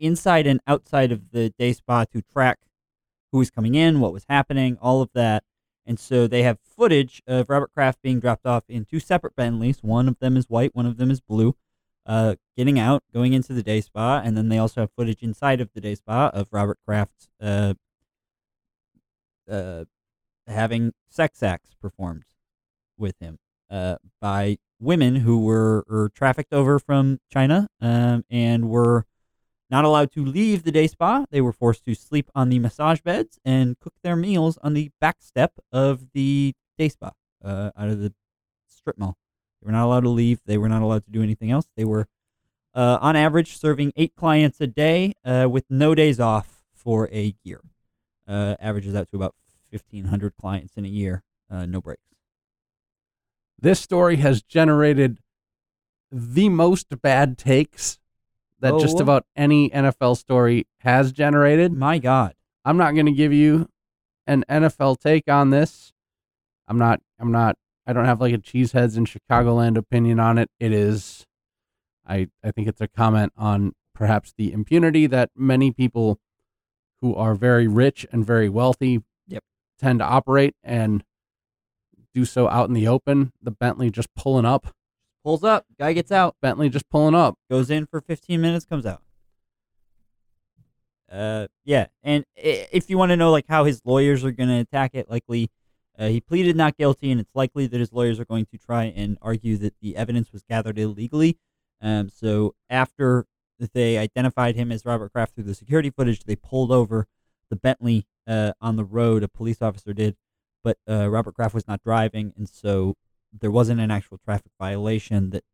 inside 0.00 0.46
and 0.46 0.60
outside 0.66 1.12
of 1.12 1.30
the 1.30 1.50
day 1.58 1.72
spa 1.72 2.04
to 2.04 2.22
track 2.22 2.58
who 3.30 3.38
was 3.38 3.50
coming 3.50 3.74
in, 3.74 4.00
what 4.00 4.12
was 4.12 4.24
happening, 4.28 4.78
all 4.80 5.02
of 5.02 5.10
that. 5.14 5.44
And 5.86 5.98
so 5.98 6.26
they 6.26 6.42
have 6.42 6.58
footage 6.60 7.22
of 7.26 7.50
Robert 7.50 7.72
Kraft 7.74 8.00
being 8.02 8.20
dropped 8.20 8.46
off 8.46 8.64
in 8.68 8.84
two 8.84 9.00
separate 9.00 9.36
Bentleys. 9.36 9.82
One 9.82 10.08
of 10.08 10.18
them 10.18 10.36
is 10.36 10.48
white, 10.48 10.74
one 10.74 10.86
of 10.86 10.96
them 10.96 11.10
is 11.10 11.20
blue. 11.20 11.56
Uh, 12.06 12.34
getting 12.56 12.78
out, 12.78 13.02
going 13.14 13.32
into 13.32 13.54
the 13.54 13.62
day 13.62 13.80
spa, 13.80 14.20
and 14.22 14.36
then 14.36 14.50
they 14.50 14.58
also 14.58 14.82
have 14.82 14.90
footage 14.94 15.22
inside 15.22 15.60
of 15.60 15.70
the 15.74 15.80
day 15.80 15.94
spa 15.94 16.30
of 16.34 16.46
Robert 16.50 16.78
Kraft 16.86 17.28
uh, 17.40 17.72
uh, 19.50 19.84
having 20.46 20.92
sex 21.08 21.42
acts 21.42 21.74
performed 21.80 22.24
with 22.98 23.18
him 23.20 23.38
uh, 23.70 23.96
by 24.20 24.58
women 24.78 25.16
who 25.16 25.40
were, 25.40 25.84
were 25.88 26.10
trafficked 26.10 26.52
over 26.52 26.78
from 26.78 27.20
China 27.32 27.68
um, 27.80 28.24
and 28.30 28.68
were 28.68 29.06
not 29.70 29.84
allowed 29.84 30.12
to 30.12 30.24
leave 30.24 30.62
the 30.62 30.72
day 30.72 30.86
spa. 30.86 31.24
They 31.30 31.40
were 31.40 31.52
forced 31.52 31.84
to 31.84 31.94
sleep 31.94 32.30
on 32.34 32.48
the 32.48 32.58
massage 32.58 33.00
beds 33.00 33.38
and 33.44 33.78
cook 33.78 33.94
their 34.02 34.16
meals 34.16 34.58
on 34.62 34.74
the 34.74 34.90
back 35.00 35.16
step 35.20 35.52
of 35.72 36.12
the 36.12 36.54
day 36.78 36.88
spa 36.88 37.12
uh, 37.44 37.70
out 37.76 37.88
of 37.88 38.00
the 38.00 38.12
strip 38.68 38.98
mall. 38.98 39.16
They 39.60 39.66
were 39.66 39.72
not 39.72 39.84
allowed 39.84 40.00
to 40.00 40.10
leave. 40.10 40.40
They 40.44 40.58
were 40.58 40.68
not 40.68 40.82
allowed 40.82 41.04
to 41.04 41.10
do 41.10 41.22
anything 41.22 41.50
else. 41.50 41.66
They 41.76 41.84
were, 41.84 42.06
uh, 42.74 42.98
on 43.00 43.16
average, 43.16 43.56
serving 43.56 43.92
eight 43.96 44.14
clients 44.14 44.60
a 44.60 44.66
day 44.66 45.14
uh, 45.24 45.48
with 45.50 45.64
no 45.70 45.94
days 45.94 46.20
off 46.20 46.62
for 46.74 47.08
a 47.12 47.34
year. 47.42 47.60
Uh, 48.26 48.56
averages 48.60 48.94
out 48.94 49.08
to 49.10 49.16
about 49.16 49.34
1,500 49.70 50.34
clients 50.40 50.76
in 50.76 50.84
a 50.84 50.88
year, 50.88 51.22
uh, 51.50 51.66
no 51.66 51.80
breaks. 51.80 52.02
This 53.58 53.80
story 53.80 54.16
has 54.16 54.42
generated 54.42 55.18
the 56.10 56.48
most 56.48 57.00
bad 57.02 57.38
takes 57.38 57.98
that 58.60 58.74
oh, 58.74 58.78
just 58.80 58.96
Oh. 58.98 59.02
about 59.02 59.24
any 59.36 59.70
NFL 59.70 60.16
story 60.16 60.66
has 60.78 61.12
generated. 61.12 61.72
My 61.72 61.98
God. 61.98 62.34
I'm 62.64 62.76
not 62.76 62.94
going 62.94 63.06
to 63.06 63.12
give 63.12 63.32
you 63.32 63.68
an 64.26 64.44
NFL 64.48 64.98
take 65.00 65.28
on 65.28 65.50
this. 65.50 65.92
I'm 66.66 66.78
not. 66.78 67.00
I'm 67.18 67.30
not. 67.30 67.56
I 67.86 67.92
don't 67.92 68.06
have 68.06 68.20
like 68.20 68.32
a 68.32 68.38
cheeseheads 68.38 68.96
in 68.96 69.04
Chicagoland 69.04 69.76
opinion 69.76 70.18
on 70.18 70.38
it. 70.38 70.50
It 70.58 70.72
is. 70.72 71.26
I 72.06 72.28
I 72.42 72.50
think 72.50 72.68
it's 72.68 72.80
a 72.80 72.88
comment 72.88 73.32
on 73.36 73.72
perhaps 73.94 74.32
the 74.36 74.52
impunity 74.52 75.06
that 75.06 75.30
many 75.36 75.70
people 75.70 76.18
who 77.02 77.14
are 77.14 77.34
very 77.34 77.68
rich 77.68 78.06
and 78.12 78.24
very 78.26 78.48
wealthy 78.48 79.02
Yep. 79.28 79.44
tend 79.78 79.98
to 79.98 80.04
operate 80.06 80.54
and 80.62 81.04
do 82.14 82.24
so 82.24 82.48
out 82.48 82.68
in 82.68 82.74
the 82.74 82.88
open. 82.88 83.32
The 83.42 83.50
Bentley 83.50 83.90
just 83.90 84.08
pulling 84.14 84.46
up. 84.46 84.74
Pulls 85.24 85.42
up, 85.42 85.64
guy 85.78 85.94
gets 85.94 86.12
out, 86.12 86.36
Bentley 86.42 86.68
just 86.68 86.88
pulling 86.90 87.14
up. 87.14 87.38
goes 87.50 87.70
in 87.70 87.86
for 87.86 88.02
15 88.02 88.40
minutes, 88.40 88.66
comes 88.66 88.84
out. 88.84 89.02
Uh, 91.10 91.46
yeah, 91.64 91.86
and 92.02 92.24
if 92.36 92.90
you 92.90 92.98
want 92.98 93.10
to 93.10 93.16
know 93.16 93.30
like 93.30 93.46
how 93.48 93.64
his 93.64 93.80
lawyers 93.84 94.24
are 94.24 94.32
going 94.32 94.48
to 94.48 94.58
attack 94.58 94.90
it, 94.94 95.08
likely 95.08 95.50
uh, 95.98 96.08
he 96.08 96.20
pleaded 96.20 96.56
not 96.56 96.76
guilty, 96.76 97.10
and 97.10 97.20
it's 97.20 97.34
likely 97.34 97.66
that 97.66 97.78
his 97.78 97.92
lawyers 97.92 98.18
are 98.18 98.24
going 98.24 98.46
to 98.46 98.58
try 98.58 98.84
and 98.84 99.16
argue 99.22 99.56
that 99.58 99.74
the 99.80 99.96
evidence 99.96 100.32
was 100.32 100.42
gathered 100.42 100.78
illegally. 100.78 101.38
Um, 101.80 102.10
so 102.10 102.54
after 102.68 103.26
they 103.72 103.96
identified 103.96 104.56
him 104.56 104.72
as 104.72 104.84
Robert 104.84 105.12
Kraft 105.12 105.34
through 105.34 105.44
the 105.44 105.54
security 105.54 105.90
footage, 105.90 106.24
they 106.24 106.36
pulled 106.36 106.72
over 106.72 107.06
the 107.48 107.56
Bentley 107.56 108.06
uh, 108.26 108.52
on 108.60 108.76
the 108.76 108.84
road. 108.84 109.22
A 109.22 109.28
police 109.28 109.62
officer 109.62 109.92
did, 109.92 110.16
but 110.62 110.78
uh, 110.88 111.08
Robert 111.08 111.34
Kraft 111.34 111.54
was 111.54 111.68
not 111.68 111.82
driving, 111.82 112.32
and 112.36 112.48
so 112.48 112.96
there 113.40 113.50
wasn't 113.50 113.80
an 113.80 113.90
actual 113.90 114.18
traffic 114.18 114.52
violation 114.58 115.30
that 115.30 115.44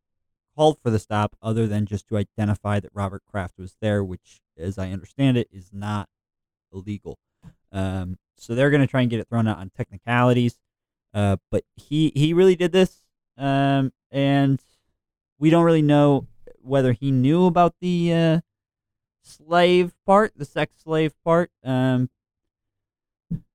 called 0.55 0.77
for 0.83 0.89
the 0.89 0.99
stop 0.99 1.35
other 1.41 1.67
than 1.67 1.85
just 1.85 2.07
to 2.07 2.17
identify 2.17 2.79
that 2.79 2.91
Robert 2.93 3.23
Kraft 3.29 3.57
was 3.57 3.75
there, 3.81 4.03
which, 4.03 4.41
as 4.57 4.77
I 4.77 4.91
understand 4.91 5.37
it, 5.37 5.47
is 5.51 5.71
not 5.73 6.09
illegal. 6.73 7.17
Um, 7.71 8.17
so 8.37 8.53
they're 8.53 8.69
going 8.69 8.81
to 8.81 8.87
try 8.87 9.01
and 9.01 9.09
get 9.09 9.19
it 9.19 9.27
thrown 9.29 9.47
out 9.47 9.57
on 9.57 9.71
technicalities. 9.75 10.57
Uh, 11.13 11.37
but 11.49 11.63
he, 11.75 12.11
he 12.15 12.33
really 12.33 12.55
did 12.55 12.71
this. 12.71 12.97
Um, 13.37 13.91
and 14.11 14.61
we 15.39 15.49
don't 15.49 15.63
really 15.63 15.81
know 15.81 16.27
whether 16.61 16.93
he 16.93 17.11
knew 17.11 17.45
about 17.45 17.75
the 17.81 18.13
uh, 18.13 18.39
slave 19.23 19.93
part, 20.05 20.33
the 20.35 20.45
sex 20.45 20.75
slave 20.83 21.13
part. 21.23 21.51
Um, 21.63 22.09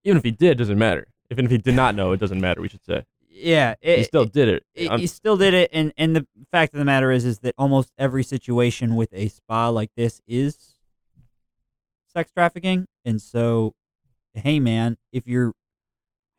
Even 0.04 0.16
if 0.16 0.24
he 0.24 0.30
did, 0.30 0.58
doesn't 0.58 0.78
matter. 0.78 1.06
Even 1.30 1.44
if 1.44 1.50
he 1.50 1.58
did 1.58 1.74
not 1.74 1.94
know, 1.94 2.12
it 2.12 2.20
doesn't 2.20 2.40
matter. 2.40 2.60
We 2.60 2.68
should 2.68 2.84
say 2.84 3.04
yeah, 3.36 3.74
it, 3.80 3.98
he 3.98 4.04
still 4.04 4.24
did 4.24 4.48
it. 4.48 4.64
it, 4.74 4.98
he 4.98 5.06
still 5.06 5.36
did 5.36 5.54
it 5.54 5.70
and 5.72 5.92
and 5.96 6.16
the 6.16 6.26
fact 6.50 6.72
of 6.72 6.78
the 6.78 6.84
matter 6.84 7.10
is 7.10 7.24
is 7.24 7.40
that 7.40 7.54
almost 7.58 7.92
every 7.98 8.24
situation 8.24 8.96
with 8.96 9.12
a 9.12 9.28
spa 9.28 9.68
like 9.68 9.90
this 9.96 10.20
is 10.26 10.76
sex 12.12 12.30
trafficking 12.32 12.86
and 13.04 13.20
so 13.20 13.74
hey 14.34 14.58
man 14.58 14.96
if 15.12 15.26
you're 15.26 15.52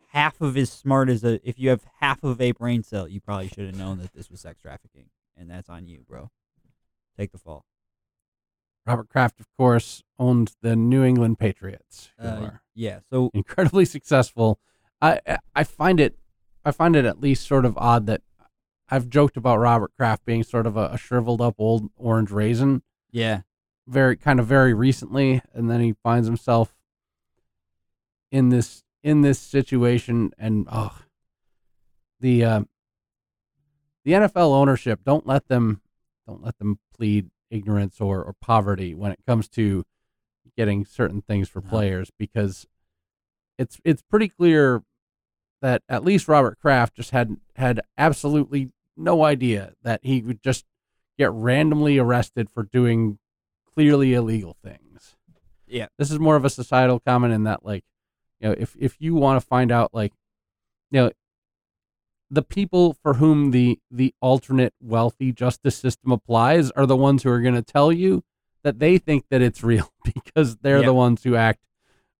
half 0.10 0.42
of 0.42 0.58
as 0.58 0.72
smart 0.72 1.10
as 1.10 1.24
a 1.24 1.40
if 1.48 1.60
you 1.60 1.70
have 1.70 1.84
half 2.00 2.24
of 2.24 2.42
a 2.42 2.52
brain 2.52 2.82
cell 2.84 3.08
you 3.08 3.22
probably 3.22 3.48
should 3.48 3.68
have 3.68 3.78
known 3.78 4.00
that 4.00 4.14
this 4.14 4.30
was 4.30 4.42
sex 4.42 4.62
trafficking 4.62 5.06
and 5.36 5.50
that's 5.50 5.70
on 5.70 5.88
you 5.88 6.04
bro 6.08 6.30
take 7.18 7.32
the 7.32 7.38
fall 7.38 7.64
Robert 8.86 9.10
Kraft, 9.10 9.42
of 9.42 9.48
course, 9.58 10.02
owned 10.18 10.56
the 10.62 10.74
New 10.74 11.04
England 11.04 11.40
Patriots, 11.40 12.10
who 12.18 12.26
uh, 12.26 12.40
are 12.40 12.62
yeah 12.74 13.00
so 13.10 13.30
incredibly 13.34 13.84
successful. 13.98 14.62
I 15.02 15.20
I 15.54 15.66
find 15.66 16.00
it 16.00 16.16
I 16.68 16.72
find 16.72 16.98
it 16.98 17.06
at 17.06 17.22
least 17.22 17.48
sort 17.48 17.64
of 17.66 17.78
odd 17.78 18.08
that 18.08 18.22
I've 18.90 19.08
joked 19.08 19.38
about 19.38 19.58
Robert 19.60 19.92
Kraft 19.98 20.26
being 20.26 20.44
sort 20.44 20.68
of 20.68 20.76
a, 20.76 20.90
a 20.94 20.98
shriveled 20.98 21.40
up 21.42 21.56
old 21.58 21.90
orange 21.96 22.30
raisin 22.30 22.82
Yeah. 23.12 23.42
very 23.88 24.18
kind 24.18 24.38
of 24.40 24.48
very 24.48 24.74
recently 24.74 25.42
and 25.54 25.70
then 25.70 25.80
he 25.80 25.94
finds 26.04 26.28
himself 26.28 26.76
in 28.32 28.50
this 28.50 28.84
in 29.04 29.22
this 29.22 29.40
situation 29.40 30.32
and 30.38 30.68
oh 30.70 30.98
the 32.20 32.44
uh, 32.44 32.62
the 34.04 34.12
NFL 34.14 34.54
ownership 34.54 35.00
don't 35.06 35.26
let 35.26 35.48
them 35.48 35.82
don't 36.28 36.44
let 36.44 36.58
them 36.58 36.80
plead 36.94 37.30
ignorance 37.50 38.02
or, 38.02 38.24
or 38.24 38.34
poverty 38.42 38.94
when 38.94 39.12
it 39.14 39.20
comes 39.26 39.48
to 39.48 39.86
getting 40.58 40.84
certain 40.86 41.22
things 41.22 41.48
for 41.48 41.62
No. 41.62 41.70
players 41.70 42.12
because 42.20 42.66
it's 43.58 43.80
it's 43.86 44.02
pretty 44.02 44.28
clear 44.28 44.84
that 45.62 45.82
at 45.90 46.04
least 46.04 46.28
Robert 46.28 46.60
Kraft 46.60 46.96
just 46.96 47.12
had 47.12 47.38
had 47.56 47.82
absolutely 47.98 48.72
no 48.96 49.24
idea 49.24 49.74
that 49.84 50.00
he 50.04 50.22
would 50.22 50.42
just 50.44 50.66
get 51.18 51.32
randomly 51.32 51.98
arrested 51.98 52.50
for 52.50 52.64
doing 52.64 53.18
clearly 53.74 54.14
illegal 54.14 54.56
things. 54.64 55.16
Yeah. 55.68 55.88
This 55.98 56.12
is 56.12 56.20
more 56.20 56.36
of 56.36 56.46
a 56.46 56.50
societal 56.50 57.00
comment 57.00 57.34
in 57.34 57.44
that 57.44 57.66
like, 57.66 57.84
you 58.40 58.50
know, 58.50 58.56
if 58.58 58.76
if 58.80 58.96
you 59.00 59.16
want 59.16 59.42
to 59.42 59.46
find 59.48 59.72
out 59.72 59.94
like 59.94 60.14
you 60.92 61.02
know 61.02 61.12
the 62.30 62.42
people 62.44 62.94
for 63.02 63.16
whom 63.16 63.52
the 63.52 63.80
the 63.90 64.14
alternate 64.22 64.74
wealthy 64.82 65.32
justice 65.32 65.78
system 65.78 66.12
applies 66.12 66.72
are 66.72 66.86
the 66.86 66.96
ones 66.96 67.24
who 67.24 67.30
are 67.30 67.42
going 67.42 67.56
to 67.56 67.62
tell 67.62 67.92
you 67.92 68.24
that 68.64 68.80
they 68.80 68.98
think 68.98 69.26
that 69.30 69.42
it's 69.42 69.64
real 69.64 69.92
because 70.04 70.58
they're 70.58 70.80
Yeah. 70.82 70.88
the 70.88 70.94
ones 70.94 71.24
who 71.24 71.36
act 71.36 71.62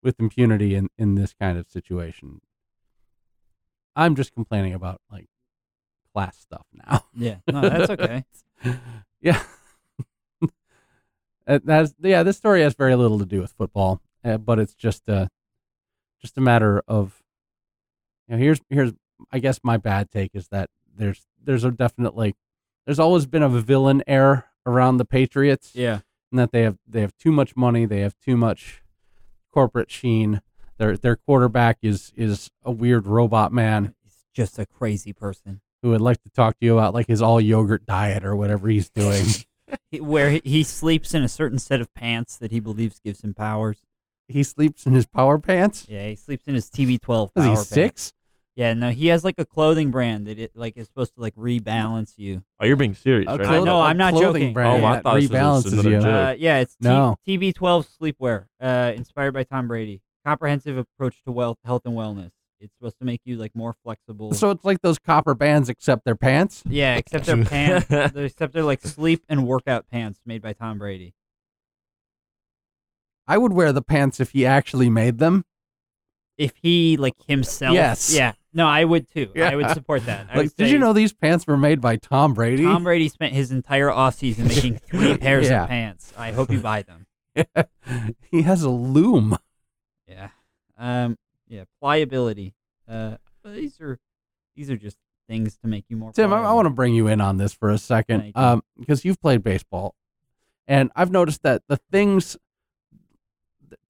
with 0.02 0.18
impunity 0.20 0.74
in 0.74 0.88
in 0.98 1.14
this 1.14 1.34
kind 1.34 1.58
of 1.58 1.68
situation. 1.68 2.40
I'm 3.98 4.14
just 4.14 4.32
complaining 4.32 4.74
about 4.74 5.00
like 5.10 5.26
class 6.14 6.38
stuff 6.38 6.66
now. 6.72 7.04
Yeah. 7.14 7.38
No, 7.50 7.62
that's 7.62 7.90
okay. 7.90 8.24
yeah. 9.20 9.42
That's 11.46 11.94
yeah. 12.00 12.22
This 12.22 12.36
story 12.36 12.62
has 12.62 12.74
very 12.74 12.94
little 12.94 13.18
to 13.18 13.24
do 13.24 13.40
with 13.40 13.50
football, 13.52 14.00
uh, 14.22 14.36
but 14.36 14.60
it's 14.60 14.74
just 14.74 15.08
a 15.08 15.28
just 16.20 16.38
a 16.38 16.40
matter 16.40 16.82
of. 16.86 17.22
You 18.28 18.36
know, 18.36 18.40
here's 18.40 18.60
here's 18.68 18.92
I 19.32 19.40
guess 19.40 19.58
my 19.64 19.78
bad 19.78 20.10
take 20.12 20.32
is 20.34 20.48
that 20.48 20.68
there's 20.94 21.26
there's 21.42 21.64
a 21.64 21.72
definite 21.72 22.14
like 22.14 22.36
there's 22.86 23.00
always 23.00 23.26
been 23.26 23.42
a 23.42 23.48
villain 23.48 24.02
air 24.06 24.50
around 24.64 24.98
the 24.98 25.04
Patriots, 25.04 25.70
yeah. 25.74 26.00
and 26.30 26.38
that 26.38 26.52
they 26.52 26.62
have 26.62 26.76
they 26.86 27.00
have 27.00 27.16
too 27.16 27.32
much 27.32 27.56
money, 27.56 27.86
they 27.86 28.00
have 28.00 28.14
too 28.24 28.36
much 28.36 28.82
corporate 29.52 29.90
sheen. 29.90 30.42
Their 30.78 30.96
their 30.96 31.16
quarterback 31.16 31.78
is 31.82 32.12
is 32.16 32.50
a 32.64 32.70
weird 32.70 33.06
robot 33.06 33.52
man 33.52 33.94
He's 34.04 34.24
just 34.34 34.58
a 34.58 34.66
crazy 34.66 35.12
person. 35.12 35.60
who 35.82 35.90
would 35.90 36.00
like 36.00 36.22
to 36.22 36.30
talk 36.30 36.58
to 36.60 36.64
you 36.66 36.78
about 36.78 36.94
like 36.94 37.06
his 37.08 37.20
all 37.22 37.40
yogurt 37.40 37.84
diet 37.86 38.24
or 38.24 38.34
whatever 38.36 38.68
he's 38.68 38.88
doing. 38.90 39.24
Where 40.00 40.30
he, 40.30 40.40
he 40.44 40.62
sleeps 40.62 41.12
in 41.14 41.22
a 41.22 41.28
certain 41.28 41.58
set 41.58 41.80
of 41.80 41.92
pants 41.94 42.36
that 42.38 42.50
he 42.52 42.60
believes 42.60 43.00
gives 43.00 43.22
him 43.22 43.34
powers. 43.34 43.78
he 44.28 44.42
sleeps 44.42 44.86
in 44.86 44.92
his 44.94 45.06
power 45.06 45.38
pants. 45.38 45.86
Yeah, 45.88 46.06
he 46.08 46.16
sleeps 46.16 46.44
in 46.46 46.54
his 46.54 46.70
TB12 46.70 47.06
power 47.06 47.28
Was 47.34 47.44
he 47.44 47.50
pants. 47.50 47.68
six? 47.68 48.12
Yeah, 48.56 48.74
no, 48.74 48.90
he 48.90 49.06
has 49.08 49.24
like 49.24 49.36
a 49.38 49.44
clothing 49.44 49.90
brand 49.92 50.26
that 50.26 50.38
it 50.38 50.50
like 50.56 50.76
is 50.76 50.86
supposed 50.88 51.14
to 51.14 51.20
like 51.20 51.34
rebalance 51.36 52.14
you. 52.16 52.42
Oh, 52.60 52.66
you're 52.66 52.76
being 52.76 52.94
serious, 52.94 53.30
A 53.30 53.36
right? 53.38 53.46
I 53.48 53.60
know, 53.62 53.76
a 53.78 53.82
I'm 53.82 53.96
not 53.96 54.14
joking. 54.14 54.52
Brand 54.52 54.82
Oh, 54.82 54.86
I 54.86 54.94
that 54.96 55.02
thought 55.04 55.20
this 55.20 55.30
was 55.30 55.40
rebalances 55.40 55.84
you. 55.84 56.00
joke. 56.00 56.04
Uh, 56.04 56.34
yeah, 56.38 56.58
it's 56.58 56.72
T- 56.74 56.78
No. 56.88 57.16
TB12 57.26 57.86
sleepwear, 58.00 58.46
uh, 58.60 58.92
inspired 58.96 59.32
by 59.32 59.44
Tom 59.44 59.68
Brady. 59.68 60.00
Comprehensive 60.28 60.76
approach 60.76 61.22
to 61.24 61.32
wealth, 61.32 61.56
health, 61.64 61.82
and 61.86 61.94
wellness. 61.94 62.30
It's 62.60 62.74
supposed 62.78 62.98
to 62.98 63.04
make 63.06 63.20
you 63.24 63.36
like 63.38 63.54
more 63.54 63.74
flexible. 63.82 64.34
So 64.34 64.50
it's 64.50 64.62
like 64.64 64.82
those 64.82 64.98
copper 64.98 65.34
bands, 65.34 65.68
except 65.70 66.04
they're 66.04 66.16
pants. 66.16 66.62
yeah, 66.68 66.96
except 66.96 67.24
they're 67.26 67.44
pants. 67.44 67.86
they're- 67.88 68.10
except 68.16 68.52
they're 68.52 68.62
like 68.62 68.82
sleep 68.82 69.22
and 69.28 69.46
workout 69.46 69.86
pants 69.90 70.20
made 70.26 70.42
by 70.42 70.52
Tom 70.52 70.78
Brady. 70.78 71.14
I 73.26 73.38
would 73.38 73.52
wear 73.52 73.72
the 73.72 73.80
pants 73.80 74.20
if 74.20 74.32
he 74.32 74.44
actually 74.44 74.90
made 74.90 75.18
them. 75.18 75.44
If 76.36 76.52
he 76.62 76.96
like 76.98 77.14
himself, 77.26 77.74
Yes. 77.74 78.14
yeah, 78.14 78.32
no, 78.52 78.66
I 78.66 78.84
would 78.84 79.08
too. 79.10 79.30
Yeah. 79.34 79.48
I 79.50 79.56
would 79.56 79.70
support 79.70 80.04
that. 80.06 80.26
I 80.30 80.34
Like, 80.36 80.44
would 80.44 80.56
did 80.56 80.70
you 80.70 80.78
know 80.78 80.92
these 80.92 81.12
pants 81.12 81.46
were 81.46 81.56
made 81.56 81.80
by 81.80 81.96
Tom 81.96 82.34
Brady? 82.34 82.64
Tom 82.64 82.84
Brady 82.84 83.08
spent 83.08 83.32
his 83.34 83.50
entire 83.50 83.88
offseason 83.88 84.46
making 84.46 84.76
three 84.78 85.16
pairs 85.18 85.48
Yeah. 85.48 85.62
of 85.64 85.68
pants. 85.70 86.12
I 86.18 86.32
hope 86.32 86.50
you 86.50 86.60
buy 86.60 86.82
them. 86.82 87.06
he 88.30 88.42
has 88.42 88.62
a 88.62 88.70
loom. 88.70 89.36
Yeah. 90.78 91.04
Um. 91.04 91.18
Yeah. 91.48 91.64
Pliability. 91.80 92.54
Uh. 92.88 93.16
but 93.42 93.54
These 93.54 93.80
are 93.80 93.98
these 94.56 94.70
are 94.70 94.76
just 94.76 94.96
things 95.28 95.56
to 95.58 95.68
make 95.68 95.84
you 95.88 95.96
more. 95.96 96.12
Tim, 96.12 96.32
I, 96.32 96.38
I 96.40 96.52
want 96.52 96.66
to 96.66 96.70
bring 96.70 96.94
you 96.94 97.06
in 97.06 97.20
on 97.20 97.36
this 97.36 97.52
for 97.52 97.70
a 97.70 97.78
second, 97.78 98.32
um, 98.34 98.62
because 98.78 99.04
you've 99.04 99.20
played 99.20 99.42
baseball, 99.42 99.94
and 100.66 100.90
I've 100.96 101.10
noticed 101.10 101.42
that 101.42 101.62
the 101.68 101.78
things. 101.90 102.36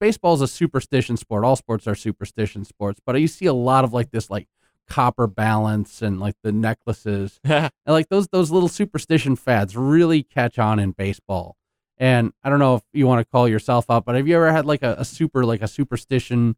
Baseball 0.00 0.34
is 0.34 0.40
a 0.40 0.48
superstition 0.48 1.16
sport. 1.16 1.44
All 1.44 1.54
sports 1.56 1.86
are 1.86 1.94
superstition 1.94 2.64
sports, 2.64 3.00
but 3.04 3.20
you 3.20 3.28
see 3.28 3.46
a 3.46 3.52
lot 3.52 3.84
of 3.84 3.92
like 3.92 4.10
this, 4.10 4.28
like 4.28 4.48
copper 4.88 5.26
balance 5.26 6.02
and 6.02 6.18
like 6.18 6.34
the 6.42 6.50
necklaces 6.50 7.38
and 7.44 7.70
like 7.86 8.08
those 8.08 8.28
those 8.28 8.50
little 8.50 8.68
superstition 8.68 9.36
fads 9.36 9.76
really 9.76 10.22
catch 10.22 10.58
on 10.58 10.78
in 10.78 10.92
baseball. 10.92 11.56
And 11.96 12.32
I 12.42 12.50
don't 12.50 12.58
know 12.60 12.76
if 12.76 12.82
you 12.92 13.06
want 13.06 13.20
to 13.20 13.30
call 13.30 13.48
yourself 13.48 13.86
out, 13.90 14.04
but 14.04 14.14
have 14.14 14.26
you 14.26 14.36
ever 14.36 14.52
had 14.52 14.66
like 14.66 14.82
a, 14.82 14.96
a 14.98 15.04
super 15.04 15.44
like 15.44 15.62
a 15.62 15.68
superstition 15.68 16.56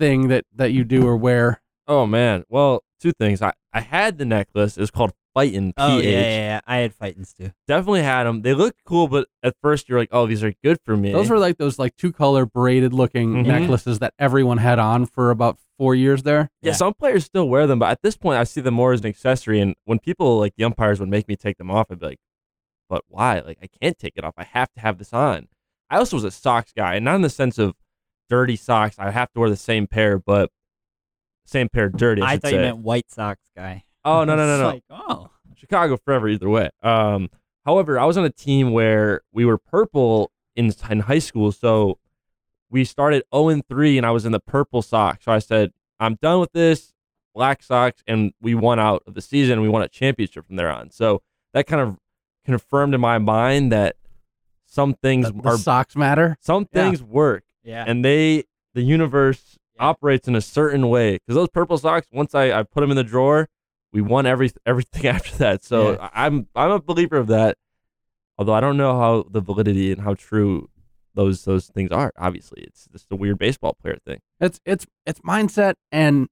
thing 0.00 0.28
that 0.28 0.44
that 0.54 0.72
you 0.72 0.82
do 0.84 1.06
or 1.06 1.16
wear? 1.16 1.60
oh 1.86 2.06
man. 2.06 2.44
Well, 2.48 2.82
two 3.00 3.12
things. 3.12 3.40
I 3.42 3.52
I 3.72 3.80
had 3.80 4.18
the 4.18 4.24
necklace. 4.24 4.76
It's 4.76 4.90
called 4.90 5.12
Phiten 5.36 5.72
Oh 5.76 5.98
PH. 6.00 6.04
yeah, 6.04 6.10
yeah, 6.10 6.20
yeah. 6.36 6.60
I 6.66 6.76
had 6.78 6.92
Phitens 6.98 7.32
too. 7.32 7.50
Definitely 7.68 8.02
had 8.02 8.24
them. 8.24 8.42
They 8.42 8.52
looked 8.54 8.82
cool, 8.84 9.06
but 9.06 9.28
at 9.44 9.54
first 9.62 9.88
you're 9.88 9.98
like, 10.00 10.08
oh, 10.10 10.26
these 10.26 10.42
are 10.42 10.52
good 10.64 10.78
for 10.84 10.96
me. 10.96 11.12
Those 11.12 11.30
were 11.30 11.38
like 11.38 11.56
those 11.58 11.78
like 11.78 11.94
two 11.96 12.12
color 12.12 12.46
braided 12.46 12.92
looking 12.92 13.44
Mhm. 13.44 13.46
necklaces 13.46 14.00
that 14.00 14.12
everyone 14.18 14.58
had 14.58 14.78
on 14.80 15.06
for 15.06 15.30
about 15.30 15.58
four 15.78 15.94
years 15.94 16.24
there. 16.24 16.50
Yeah, 16.62 16.70
Yeah. 16.70 16.72
some 16.74 16.94
players 16.94 17.24
still 17.24 17.48
wear 17.48 17.66
them, 17.68 17.78
but 17.78 17.90
at 17.90 18.02
this 18.02 18.16
point, 18.16 18.38
I 18.40 18.44
see 18.44 18.60
them 18.60 18.74
more 18.74 18.92
as 18.92 19.00
an 19.00 19.06
accessory. 19.06 19.60
And 19.60 19.74
when 19.84 19.98
people 20.00 20.38
like 20.38 20.54
the 20.56 20.64
umpires 20.64 20.98
would 21.00 21.08
make 21.08 21.28
me 21.28 21.36
take 21.36 21.58
them 21.58 21.70
off, 21.70 21.86
I'd 21.90 22.00
be 22.00 22.06
like, 22.06 22.18
"But 22.88 23.04
why? 23.08 23.38
Like, 23.40 23.58
I 23.62 23.68
can't 23.80 23.98
take 23.98 24.14
it 24.16 24.24
off. 24.24 24.34
I 24.36 24.44
have 24.44 24.72
to 24.74 24.80
have 24.80 24.98
this 24.98 25.12
on." 25.12 25.46
I 25.88 25.96
also 25.98 26.16
was 26.16 26.24
a 26.24 26.30
socks 26.32 26.72
guy, 26.76 26.96
and 26.96 27.04
not 27.04 27.14
in 27.16 27.22
the 27.22 27.30
sense 27.30 27.56
of 27.58 27.74
dirty 28.30 28.56
socks. 28.56 28.96
I 28.98 29.10
have 29.10 29.30
to 29.32 29.40
wear 29.40 29.50
the 29.50 29.56
same 29.56 29.86
pair, 29.86 30.18
but 30.18 30.50
same 31.44 31.68
pair 31.68 31.90
dirty. 31.90 32.22
I, 32.22 32.32
I 32.32 32.36
thought 32.38 32.50
say. 32.50 32.56
you 32.56 32.62
meant 32.62 32.78
White 32.78 33.10
Sox 33.10 33.40
guy. 33.54 33.84
Oh 34.04 34.24
no 34.24 34.34
no 34.36 34.46
no 34.46 34.58
no! 34.58 34.66
Like, 34.68 34.84
oh. 34.88 35.28
Chicago 35.56 35.98
forever 35.98 36.26
either 36.28 36.48
way. 36.48 36.70
Um, 36.82 37.28
however, 37.66 37.98
I 37.98 38.06
was 38.06 38.16
on 38.16 38.24
a 38.24 38.30
team 38.30 38.72
where 38.72 39.20
we 39.32 39.44
were 39.44 39.58
purple 39.58 40.30
in 40.56 40.72
in 40.88 41.00
high 41.00 41.18
school, 41.18 41.52
so 41.52 41.98
we 42.70 42.84
started 42.84 43.24
0 43.34 43.48
and 43.50 43.66
3, 43.68 43.98
and 43.98 44.06
I 44.06 44.10
was 44.10 44.24
in 44.24 44.32
the 44.32 44.40
purple 44.40 44.80
socks. 44.80 45.24
So 45.26 45.32
I 45.32 45.38
said, 45.40 45.72
I'm 45.98 46.14
done 46.22 46.40
with 46.40 46.52
this 46.52 46.94
black 47.34 47.62
socks, 47.62 48.02
and 48.06 48.32
we 48.40 48.54
won 48.54 48.78
out 48.78 49.02
of 49.06 49.12
the 49.14 49.20
season. 49.20 49.60
We 49.60 49.68
won 49.68 49.82
a 49.82 49.88
championship 49.88 50.46
from 50.46 50.56
there 50.56 50.70
on. 50.70 50.90
So 50.90 51.20
that 51.52 51.66
kind 51.66 51.82
of 51.82 51.98
confirmed 52.46 52.94
in 52.94 53.00
my 53.00 53.18
mind 53.18 53.70
that 53.72 53.96
some 54.66 54.94
things 54.94 55.26
The, 55.26 55.32
the 55.42 55.48
are 55.50 55.58
socks 55.58 55.94
matter. 55.96 56.38
some 56.40 56.66
Yeah. 56.72 56.84
things 56.84 57.02
work, 57.02 57.42
Yeah. 57.62 57.84
and 57.86 58.04
they 58.04 58.44
the 58.74 58.82
universe 58.82 59.58
Yeah. 59.76 59.84
operates 59.86 60.28
in 60.28 60.34
a 60.34 60.40
certain 60.40 60.88
way. 60.88 61.14
Because 61.14 61.34
those 61.36 61.48
purple 61.48 61.76
socks, 61.78 62.06
once 62.12 62.34
I, 62.34 62.52
I 62.58 62.62
put 62.62 62.80
them 62.80 62.90
in 62.90 62.96
the 62.96 63.04
drawer, 63.04 63.48
we 63.92 64.00
won 64.00 64.26
every 64.26 64.50
everything 64.66 65.06
after 65.06 65.36
that. 65.38 65.62
So 65.64 65.92
Yeah. 65.92 66.08
I- 66.12 66.26
I'm 66.26 66.48
I'm 66.54 66.70
a 66.70 66.80
believer 66.80 67.16
of 67.16 67.26
that. 67.28 67.56
Although 68.38 68.54
I 68.54 68.60
don't 68.60 68.76
know 68.78 68.98
how 68.98 69.24
the 69.30 69.40
validity 69.40 69.92
and 69.92 70.00
how 70.02 70.14
true 70.14 70.68
those 71.14 71.44
those 71.44 71.66
things 71.68 71.90
are. 71.90 72.12
Obviously, 72.16 72.62
it's 72.62 72.86
just 72.92 73.06
a 73.10 73.16
weird 73.16 73.38
baseball 73.38 73.76
player 73.82 73.98
thing. 74.06 74.20
It's 74.40 74.60
it's 74.64 74.86
it's 75.04 75.20
mindset, 75.20 75.74
and 75.92 76.28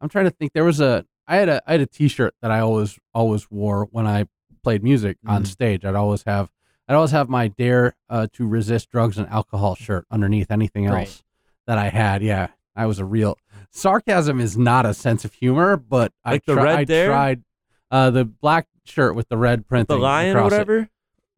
I'm 0.00 0.08
trying 0.08 0.26
to 0.26 0.30
think. 0.30 0.52
There 0.52 0.64
was 0.64 0.80
a 0.80 1.06
I 1.26 1.36
had 1.36 1.48
a 1.48 1.62
I 1.66 1.72
had 1.72 1.80
a 1.80 1.86
T-shirt 1.86 2.34
that 2.42 2.50
I 2.50 2.60
always 2.60 2.98
always 3.14 3.50
wore 3.50 3.86
when 3.90 4.06
I 4.06 4.26
played 4.62 4.82
music 4.82 5.16
on 5.26 5.44
Mhm. 5.44 5.46
stage. 5.46 5.84
I'd 5.84 5.94
always 5.94 6.24
have 6.24 6.50
I'd 6.88 6.94
always 6.94 7.10
have 7.10 7.28
my 7.28 7.48
Dare 7.48 7.94
uh, 8.08 8.28
to 8.34 8.46
Resist 8.46 8.90
Drugs 8.90 9.18
and 9.18 9.28
Alcohol 9.28 9.74
shirt 9.74 10.06
underneath 10.10 10.50
anything 10.50 10.86
Right. 10.86 11.06
else 11.06 11.24
that 11.66 11.78
I 11.78 11.88
had. 11.88 12.22
Yeah, 12.22 12.48
I 12.76 12.86
was 12.86 12.98
a 12.98 13.04
real 13.04 13.38
sarcasm 13.70 14.40
is 14.40 14.56
not 14.56 14.86
a 14.86 14.94
sense 14.94 15.24
of 15.24 15.34
humor, 15.34 15.76
but 15.76 16.12
I 16.24 16.38
the 16.38 16.54
tri- 16.54 16.62
red 16.62 16.78
I 16.78 16.84
Dare? 16.84 17.06
tried 17.08 17.42
uh, 17.90 18.10
the 18.10 18.24
black 18.24 18.66
shirt 18.84 19.14
with 19.14 19.28
the 19.28 19.36
red 19.36 19.66
printing 19.66 19.96
The 19.96 20.00
lion 20.02 20.36
or 20.36 20.40
across 20.40 20.52
it. 20.52 20.54
whatever. 20.54 20.88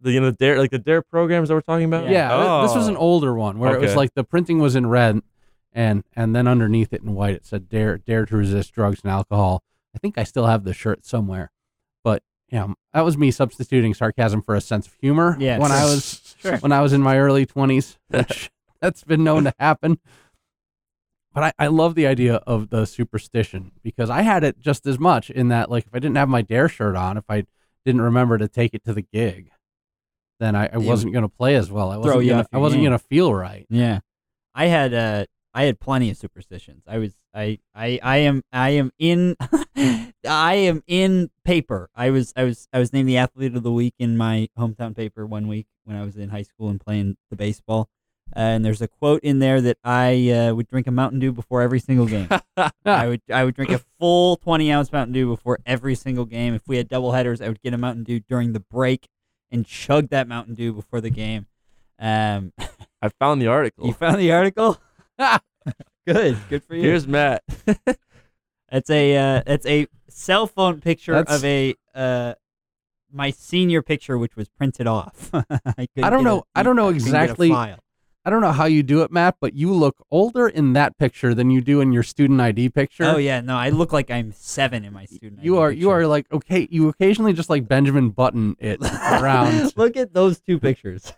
The 0.01 0.13
you 0.13 0.21
know 0.21 0.27
the 0.27 0.37
dare 0.37 0.59
like 0.59 0.71
the 0.71 0.79
dare 0.79 1.03
programs 1.03 1.49
that 1.49 1.55
we're 1.57 1.61
talking 1.61 1.87
about. 1.87 2.09
Yeah, 2.09 2.29
th- 2.29 2.69
this 2.69 2.77
was 2.77 2.87
an 2.89 2.97
Oh. 2.97 3.01
older 3.01 3.35
one 3.35 3.59
where 3.59 3.75
it 3.75 3.81
was 3.81 3.97
like 3.97 4.15
the 4.15 4.23
printing 4.23 4.59
was 4.61 4.77
in 4.77 4.87
red, 4.87 5.21
and 5.73 6.05
and 6.15 6.37
then 6.37 6.47
underneath 6.47 6.93
it 6.93 7.03
in 7.03 7.15
white 7.15 7.35
it 7.35 7.45
said 7.47 7.69
"Dare 7.69 7.99
Dare 7.99 8.25
to 8.27 8.37
resist 8.37 8.73
drugs 8.73 9.01
and 9.03 9.11
alcohol." 9.11 9.63
I 9.95 9.99
think 9.99 10.17
I 10.17 10.23
still 10.23 10.47
have 10.47 10.63
the 10.63 10.73
shirt 10.73 11.05
somewhere, 11.05 11.51
but 12.05 12.23
yeah, 12.51 12.67
that 12.93 13.03
was 13.03 13.17
me 13.19 13.31
substituting 13.31 13.95
sarcasm 13.95 14.43
for 14.43 14.55
a 14.55 14.61
sense 14.61 14.87
of 14.87 14.95
humor. 15.01 15.37
Yeah, 15.39 15.59
when 15.59 15.73
I 15.73 15.85
was 15.85 16.35
Sure. 16.41 16.57
when 16.59 16.73
I 16.73 16.81
was 16.81 16.93
in 16.93 17.03
my 17.03 17.19
early 17.19 17.45
twenties, 17.47 17.99
that's 18.11 19.05
been 19.07 19.25
known 19.25 19.45
to 19.45 19.55
happen. 19.59 19.99
but 21.35 21.45
I, 21.45 21.53
I 21.59 21.67
love 21.69 21.95
the 21.95 22.07
idea 22.07 22.37
of 22.47 22.71
the 22.71 22.85
superstition 22.87 23.73
because 23.83 24.09
I 24.11 24.23
had 24.23 24.45
it 24.45 24.59
just 24.59 24.87
as 24.87 24.99
much 24.99 25.31
in 25.31 25.49
that 25.49 25.71
like 25.71 25.87
if 25.87 25.95
I 25.95 25.99
didn't 25.99 26.17
have 26.17 26.29
my 26.29 26.43
dare 26.43 26.69
shirt 26.69 26.97
on, 26.97 27.17
if 27.17 27.25
I 27.29 27.45
didn't 27.85 28.01
remember 28.03 28.39
to 28.39 28.49
take 28.49 28.75
it 28.75 28.85
to 28.85 28.93
the 28.95 29.03
gig, 29.03 29.51
then 30.41 30.55
I, 30.57 30.69
I 30.73 30.79
wasn't 30.79 31.13
gonna 31.13 31.29
play 31.29 31.55
as 31.57 31.71
well. 31.71 31.91
I 31.91 31.97
wasn't 31.97 32.29
gonna 32.29 32.47
I 32.53 32.59
wasn't 32.59 32.81
game. 32.83 32.87
gonna 32.91 32.99
feel 32.99 33.35
right. 33.35 33.67
Yeah, 33.69 34.01
I 34.55 34.67
had 34.67 34.95
uh, 34.95 35.27
I 35.55 35.65
had 35.65 35.81
plenty 35.81 36.11
of 36.11 36.17
superstitions. 36.17 36.85
I 36.87 36.99
was 36.99 37.15
I 37.35 37.59
I 37.75 38.01
I 38.03 38.17
am 38.19 38.43
I 38.53 38.71
am 38.71 38.93
in 38.99 39.37
I 40.29 40.55
am 40.55 40.83
in 40.87 41.31
paper. 41.45 41.91
I 41.95 42.11
was 42.11 42.33
I 42.37 42.45
was 42.45 42.69
I 42.73 42.79
was 42.79 42.93
named 42.93 43.09
the 43.09 43.19
athlete 43.19 43.55
of 43.55 43.63
the 43.63 43.73
week 43.73 43.95
in 43.99 44.17
my 44.17 44.49
hometown 44.59 44.97
paper 44.97 45.27
one 45.27 45.47
week 45.49 45.67
when 45.85 45.97
I 45.97 46.05
was 46.05 46.17
in 46.17 46.31
high 46.31 46.43
school 46.43 46.69
and 46.69 46.81
playing 46.81 47.17
the 47.31 47.37
baseball. 47.37 47.89
and 48.33 48.65
there's 48.65 48.83
a 48.83 48.89
quote 48.89 49.23
in 49.23 49.39
there 49.39 49.61
that 49.61 49.79
I 49.85 50.31
uh, 50.31 50.55
would 50.55 50.69
drink 50.69 50.87
a 50.87 50.91
Mountain 50.91 51.19
Dew 51.21 51.33
before 51.33 51.63
every 51.63 51.81
single 51.81 52.07
game. 52.07 52.29
I 52.85 53.07
would 53.07 53.23
I 53.33 53.45
would 53.45 53.55
drink 53.55 53.71
a 53.71 53.81
full 53.99 54.37
20 54.37 54.71
ounce 54.73 54.93
Mountain 54.93 55.13
Dew 55.13 55.29
before 55.29 55.59
every 55.65 55.95
single 55.95 56.25
game. 56.25 56.55
If 56.55 56.67
we 56.67 56.77
had 56.77 56.89
double 56.89 57.13
headers, 57.13 57.41
I 57.41 57.49
would 57.49 57.63
get 57.63 57.75
a 57.75 57.79
Mountain 57.79 58.05
Dew 58.05 58.21
during 58.21 58.53
the 58.53 58.61
break 58.61 59.09
and 59.51 59.65
chug 59.65 60.09
that 60.09 60.29
Mountain 60.29 60.55
Dew 60.55 60.73
before 60.73 61.01
the 61.01 61.11
game. 61.11 61.47
Um, 61.99 62.53
I 63.03 63.09
found 63.19 63.41
the 63.41 63.47
article. 63.47 63.87
you 63.87 63.93
found 63.93 64.19
the 64.19 64.33
article? 64.33 64.79
Good, 66.13 66.37
good 66.49 66.65
for 66.65 66.75
you. 66.75 66.83
Here's 66.83 67.07
Matt. 67.07 67.43
It's 68.71 68.91
a 68.91 69.17
uh, 69.17 69.43
it's 69.47 69.65
a 69.65 69.87
cell 70.11 70.47
phone 70.47 70.81
picture 70.83 71.13
That's- 71.15 71.35
of 71.39 71.43
a 71.45 71.75
uh, 71.95 72.35
my 73.11 73.31
senior 73.31 73.81
picture, 73.81 74.19
which 74.19 74.37
was 74.37 74.49
printed 74.51 74.87
off. 74.87 75.31
I, 75.33 75.43
couldn't 75.95 76.05
I 76.05 76.11
don't 76.11 76.19
get 76.19 76.25
know- 76.25 76.39
a- 76.41 76.59
I 76.59 76.63
don't 76.63 76.77
know 76.77 76.89
couldn't 76.93 77.05
get 77.07 77.15
a 77.15 77.23
exactly- 77.25 77.49
file. 77.49 77.79
I 78.27 78.31
don't 78.31 78.43
know 78.43 78.53
how 78.53 78.67
you 78.67 78.83
do 78.83 79.01
it, 79.01 79.11
Matt, 79.11 79.37
but 79.41 79.55
you 79.55 79.73
look 79.73 80.05
older 80.11 80.47
in 80.49 80.75
that 80.75 80.99
picture 80.99 81.33
than 81.33 81.51
you 81.51 81.63
do 81.63 81.81
in 81.81 81.95
your 81.95 82.03
student 82.03 82.43
ID 82.43 82.69
picture. 82.69 83.05
Oh 83.05 83.17
yeah, 83.17 83.41
no, 83.41 83.57
I 83.57 83.71
look 83.71 83.91
like 83.95 84.11
I'm 84.11 84.33
seven 84.33 84.85
in 84.85 84.93
my 84.93 85.07
student. 85.07 85.43
You 85.43 85.55
ID 85.55 85.63
are 85.63 85.71
you 85.73 85.79
picture. 85.87 85.91
are 85.93 86.07
like 86.07 86.27
okay. 86.31 86.69
You 86.71 86.89
occasionally 86.91 87.33
just 87.33 87.49
like 87.49 87.67
Benjamin 87.67 88.11
Button 88.11 88.55
it 88.59 88.81
around. 89.13 89.73
look 89.79 89.97
at 89.97 90.13
those 90.13 90.41
two 90.41 90.59
pictures. 90.59 91.11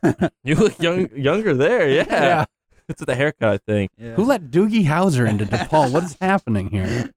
You 0.44 0.54
look 0.54 0.80
young, 0.80 1.08
younger 1.16 1.52
there. 1.54 1.90
Yeah. 1.90 2.44
It's 2.94 3.04
the 3.04 3.14
haircut, 3.14 3.48
I 3.48 3.58
think. 3.58 3.92
yeah. 3.96 4.14
Who 4.14 4.24
let 4.24 4.50
Doogie 4.50 4.84
Howser 4.84 5.28
into 5.28 5.44
DePaul? 5.46 5.92
What 5.92 6.02
is 6.02 6.16
happening 6.20 6.70
here? 6.70 7.10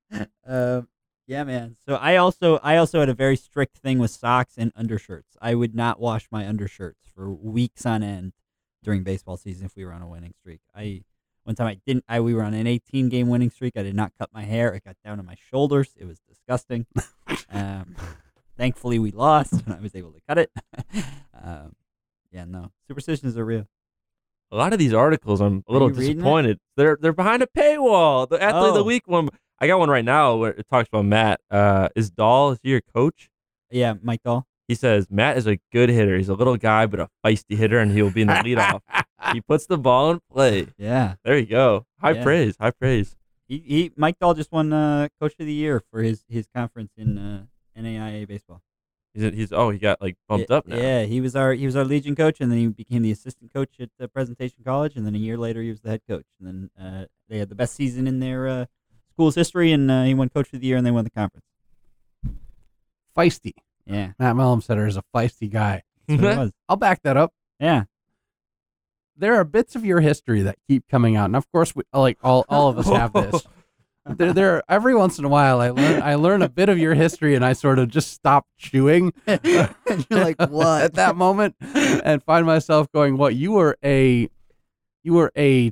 Um, 0.46 0.88
yeah, 1.26 1.44
man. 1.44 1.78
So 1.88 1.96
I 1.96 2.18
also 2.18 2.60
I 2.62 2.78
also 2.78 3.00
had 3.00 3.10
a 3.10 3.14
very 3.14 3.36
strict 3.36 3.78
thing 3.78 3.98
with 3.98 4.12
socks 4.12 4.54
and 4.58 4.72
undershirts. 4.76 5.36
I 5.42 5.56
would 5.56 5.74
not 5.74 6.00
wash 6.00 6.28
my 6.32 6.46
undershirts 6.48 7.00
for 7.16 7.32
weeks 7.32 7.86
on 7.86 8.04
end 8.04 8.34
during 8.84 9.04
baseball 9.04 9.38
season 9.38 9.66
if 9.66 9.76
we 9.76 9.84
were 9.86 9.94
on 9.94 10.02
a 10.02 10.08
winning 10.08 10.34
streak. 10.40 10.60
I 10.76 11.04
one 11.44 11.56
time 11.56 11.68
I 11.68 11.80
didn't. 11.88 12.04
I 12.08 12.20
we 12.20 12.34
were 12.34 12.44
on 12.44 12.54
an 12.54 12.68
18 12.68 13.10
game 13.10 13.28
winning 13.30 13.50
streak. 13.50 13.74
I 13.76 13.84
did 13.84 13.96
not 13.96 14.12
cut 14.20 14.30
my 14.34 14.44
hair. 14.44 14.74
It 14.74 14.84
got 14.84 14.96
down 15.04 15.18
to 15.18 15.24
my 15.24 15.36
shoulders. 15.50 15.90
It 15.98 16.06
was 16.06 16.20
disgusting. 16.30 16.86
um, 17.52 17.96
thankfully 18.58 19.00
we 19.00 19.12
lost 19.12 19.54
and 19.54 19.74
I 19.74 19.80
was 19.80 19.96
able 19.96 20.12
to 20.12 20.22
cut 20.28 20.38
it. 20.38 20.52
um, 21.42 21.76
yeah, 22.32 22.46
no 22.46 22.72
superstitions 22.88 23.38
are 23.38 23.46
real. 23.46 23.68
A 24.54 24.56
lot 24.56 24.72
of 24.72 24.78
these 24.80 24.94
articles, 24.94 25.42
I'm 25.42 25.64
a 25.68 25.72
little 25.74 25.90
you 25.90 25.96
reading 25.96 26.12
it? 26.12 26.16
disappointed. 26.18 26.60
They're 26.78 26.98
they're 27.02 27.12
behind 27.14 27.42
a 27.42 27.48
paywall. 27.48 28.30
The 28.30 28.42
athlete 28.42 28.70
of 28.70 28.74
the 28.76 28.82
Oh. 28.82 28.84
week 28.84 29.08
one. 29.08 29.30
I 29.60 29.66
got 29.68 29.80
one 29.80 29.90
right 29.90 30.06
now 30.06 30.36
where 30.36 30.52
it 30.52 30.66
talks 30.70 30.90
about 30.90 31.06
Matt. 31.06 31.40
Uh, 31.50 31.90
is 31.96 32.12
Dahl 32.12 32.52
is 32.52 32.60
he 32.62 32.70
your 32.70 32.82
coach? 32.96 33.30
Yeah, 33.72 33.96
Mike 34.02 34.22
Dahl. 34.24 34.46
He 34.68 34.76
says 34.76 35.08
Matt 35.10 35.38
is 35.38 35.48
a 35.48 35.58
good 35.72 35.90
hitter. 35.90 36.16
He's 36.18 36.30
a 36.30 36.36
little 36.36 36.58
guy, 36.58 36.86
but 36.86 37.00
a 37.00 37.10
feisty 37.26 37.58
hitter, 37.58 37.80
and 37.80 37.92
he'll 37.92 38.12
be 38.12 38.22
in 38.22 38.28
the 38.28 38.34
leadoff. 38.36 38.82
he 39.34 39.42
puts 39.42 39.66
the 39.66 39.78
ball 39.78 40.12
in 40.12 40.20
play. 40.32 40.68
Yeah. 40.78 41.16
There 41.24 41.38
you 41.38 41.46
go. 41.48 41.86
High 42.00 42.12
Yeah. 42.12 42.24
praise. 42.24 42.56
High 42.60 42.72
praise. 42.72 43.16
He, 43.48 43.58
he 43.58 43.92
Mike 43.98 44.20
Dahl 44.20 44.34
just 44.36 44.52
won 44.52 44.72
uh, 44.72 45.08
Coach 45.20 45.34
of 45.40 45.46
the 45.48 45.54
Year 45.54 45.82
for 45.92 46.02
his, 46.04 46.24
his 46.30 46.48
conference 46.56 46.92
in 46.98 47.18
uh, 47.18 47.46
NAIA 47.78 48.28
baseball. 48.28 48.62
He's 49.14 49.34
he's 49.34 49.54
oh 49.54 49.70
he 49.70 49.78
got 49.78 50.02
like 50.02 50.16
bumped 50.28 50.50
yeah, 50.50 50.56
up 50.56 50.68
now. 50.68 50.76
Yeah, 50.76 51.04
he 51.04 51.22
was 51.22 51.36
our 51.36 51.54
he 51.54 51.66
was 51.66 51.76
our 51.76 51.86
Legion 51.86 52.16
coach, 52.16 52.42
and 52.42 52.52
then 52.52 52.58
he 52.58 52.68
became 52.68 53.04
the 53.04 53.12
assistant 53.12 53.54
coach 53.54 53.76
at 53.80 53.90
uh, 54.00 54.08
Presentation 54.08 54.64
College, 54.66 54.96
and 54.96 55.06
then 55.06 55.14
a 55.14 55.20
year 55.20 55.38
later 55.38 55.62
he 55.62 55.70
was 55.70 55.82
the 55.82 55.90
head 55.90 56.02
coach. 56.08 56.26
And 56.40 56.70
then 56.78 56.86
uh, 56.86 57.06
they 57.30 57.38
had 57.38 57.50
the 57.50 57.56
best 57.56 57.76
season 57.76 58.08
in 58.08 58.20
their 58.20 58.48
uh, 58.48 58.66
school's 59.12 59.36
history, 59.36 59.72
and 59.72 59.90
uh, 59.92 60.04
he 60.04 60.16
won 60.16 60.30
Coach 60.30 60.52
of 60.52 60.62
the 60.62 60.68
Year, 60.68 60.78
and 60.78 60.86
they 60.86 60.92
won 60.92 61.04
the 61.04 61.12
conference. 61.12 61.46
Feisty. 63.16 63.54
Yeah, 63.86 64.14
Matt 64.18 64.36
Mellumsetter 64.36 64.88
is 64.88 64.98
a 64.98 65.04
feisty 65.14 65.50
guy. 65.50 65.84
that's 66.08 66.22
what 66.22 66.32
it 66.32 66.38
was. 66.40 66.52
I'll 66.68 66.78
back 66.78 67.04
that 67.04 67.18
up. 67.18 67.34
Yeah, 67.60 67.84
There 69.16 69.36
are 69.36 69.44
bits 69.44 69.76
of 69.76 69.86
your 69.86 70.00
history 70.00 70.42
that 70.42 70.58
keep 70.68 70.88
coming 70.88 71.16
out, 71.16 71.26
and 71.26 71.36
of 71.36 71.50
course, 71.52 71.76
we, 71.76 71.84
like 71.94 72.18
all 72.24 72.46
all 72.50 72.70
of 72.70 72.80
us 72.80 72.88
have 72.88 73.14
this. 73.14 73.46
There, 74.06 74.34
there. 74.34 74.64
Every 74.68 74.94
once 74.96 75.18
in 75.18 75.26
a 75.26 75.30
while, 75.30 75.62
I 75.62 75.70
learn 75.70 76.02
I 76.02 76.16
learn 76.16 76.42
a 76.42 76.50
bit 76.50 76.68
of 76.70 76.78
your 76.78 76.94
history, 76.94 77.36
and 77.36 77.46
I 77.46 77.54
sort 77.54 77.80
of 77.80 77.88
just 77.90 78.12
stop 78.12 78.46
chewing. 78.58 79.14
and 79.26 79.40
you're 79.46 79.70
like, 80.10 80.36
what? 80.50 80.84
at 80.84 80.94
that 80.96 81.16
moment, 81.16 81.56
and 81.62 82.22
find 82.24 82.46
myself 82.46 82.92
going, 82.92 83.16
"What? 83.18 83.36
You 83.36 83.54
were 83.54 83.78
a, 83.84 84.30
you 85.04 85.14
were 85.14 85.32
a 85.38 85.72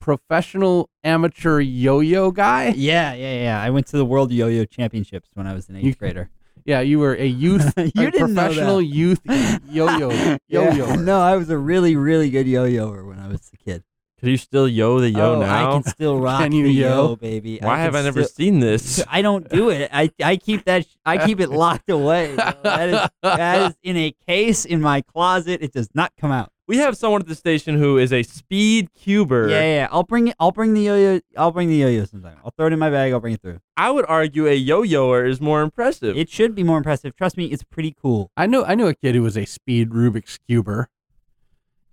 professional 0.00 0.88
amateur 1.02 1.60
yo-yo 1.60 2.30
guy? 2.30 2.68
Yeah, 2.76 3.14
yeah, 3.14 3.42
yeah. 3.42 3.60
I 3.62 3.70
went 3.70 3.86
to 3.88 3.96
the 3.96 4.04
World 4.04 4.32
Yo-Yo 4.32 4.64
Championships 4.64 5.28
when 5.34 5.46
I 5.46 5.54
was 5.54 5.68
an 5.68 5.76
eighth 5.76 5.84
You- 5.84 5.94
grader. 5.94 6.30
Yeah, 6.66 6.80
you 6.80 6.98
were 6.98 7.14
a 7.14 7.26
youth, 7.26 7.74
You 7.76 7.82
a 8.08 8.10
didn't 8.10 8.32
know 8.32 8.42
professional 8.42 8.76
that. 8.78 8.84
youth 8.86 9.20
yo-yo, 9.68 10.38
yo-yo. 10.48 10.94
No, 10.94 11.20
I 11.20 11.36
was 11.36 11.50
a 11.50 11.58
really, 11.58 11.94
really 11.94 12.30
good 12.30 12.46
yo-yoer 12.46 13.04
when 13.04 13.18
I 13.18 13.28
was 13.28 13.50
a 13.52 13.56
kid. 13.58 13.82
Could 14.24 14.30
you 14.30 14.36
still 14.38 14.66
yo 14.66 15.00
the 15.00 15.10
yo 15.10 15.34
oh, 15.34 15.40
now? 15.40 15.68
I 15.68 15.72
can 15.74 15.82
still 15.82 16.18
rock 16.20 16.40
Can 16.40 16.52
you 16.52 16.64
the 16.64 16.72
yo? 16.72 17.08
yo, 17.08 17.16
baby. 17.16 17.58
Why 17.60 17.80
have 17.80 17.94
I 17.94 18.00
never 18.00 18.22
still- 18.24 18.34
seen 18.34 18.60
this? 18.60 19.04
I 19.10 19.20
don't 19.20 19.46
do 19.50 19.68
it. 19.68 19.90
I, 19.92 20.10
I 20.24 20.36
keep 20.36 20.64
that 20.64 20.86
sh- 20.86 20.96
I 21.04 21.26
keep 21.26 21.40
it 21.40 21.50
locked 21.50 21.90
away. 21.90 22.34
bro. 22.34 22.52
That 22.62 22.88
is 22.88 23.08
that 23.22 23.70
is 23.70 23.76
in 23.82 23.98
a 23.98 24.14
case 24.26 24.64
in 24.64 24.80
my 24.80 25.02
closet. 25.02 25.60
It 25.60 25.74
does 25.74 25.90
not 25.92 26.12
come 26.18 26.32
out. 26.32 26.50
We 26.66 26.78
have 26.78 26.96
someone 26.96 27.20
at 27.20 27.26
the 27.26 27.34
station 27.34 27.76
who 27.76 27.98
is 27.98 28.14
a 28.14 28.22
speed 28.22 28.88
cuber. 28.94 29.50
Yeah, 29.50 29.60
yeah. 29.60 29.74
yeah. 29.74 29.88
I'll 29.90 30.04
bring 30.04 30.28
it. 30.28 30.36
I'll 30.40 30.52
bring 30.52 30.72
the 30.72 30.80
yo-yo. 30.80 31.20
I'll 31.36 31.52
bring 31.52 31.68
the 31.68 31.76
yo-yo 31.76 32.06
sometime. 32.06 32.38
I'll 32.42 32.54
throw 32.56 32.68
it 32.68 32.72
in 32.72 32.78
my 32.78 32.88
bag. 32.88 33.12
I'll 33.12 33.20
bring 33.20 33.34
it 33.34 33.42
through. 33.42 33.60
I 33.76 33.90
would 33.90 34.06
argue 34.08 34.46
a 34.46 34.54
yo-yoer 34.54 35.26
is 35.26 35.42
more 35.42 35.60
impressive. 35.60 36.16
It 36.16 36.30
should 36.30 36.54
be 36.54 36.62
more 36.62 36.78
impressive. 36.78 37.14
Trust 37.14 37.36
me, 37.36 37.46
it's 37.46 37.62
pretty 37.62 37.94
cool. 38.00 38.30
I 38.38 38.46
knew 38.46 38.64
I 38.64 38.74
knew 38.74 38.86
a 38.86 38.94
kid 38.94 39.14
who 39.14 39.22
was 39.22 39.36
a 39.36 39.44
speed 39.44 39.90
Rubik's 39.90 40.38
cuber. 40.38 40.88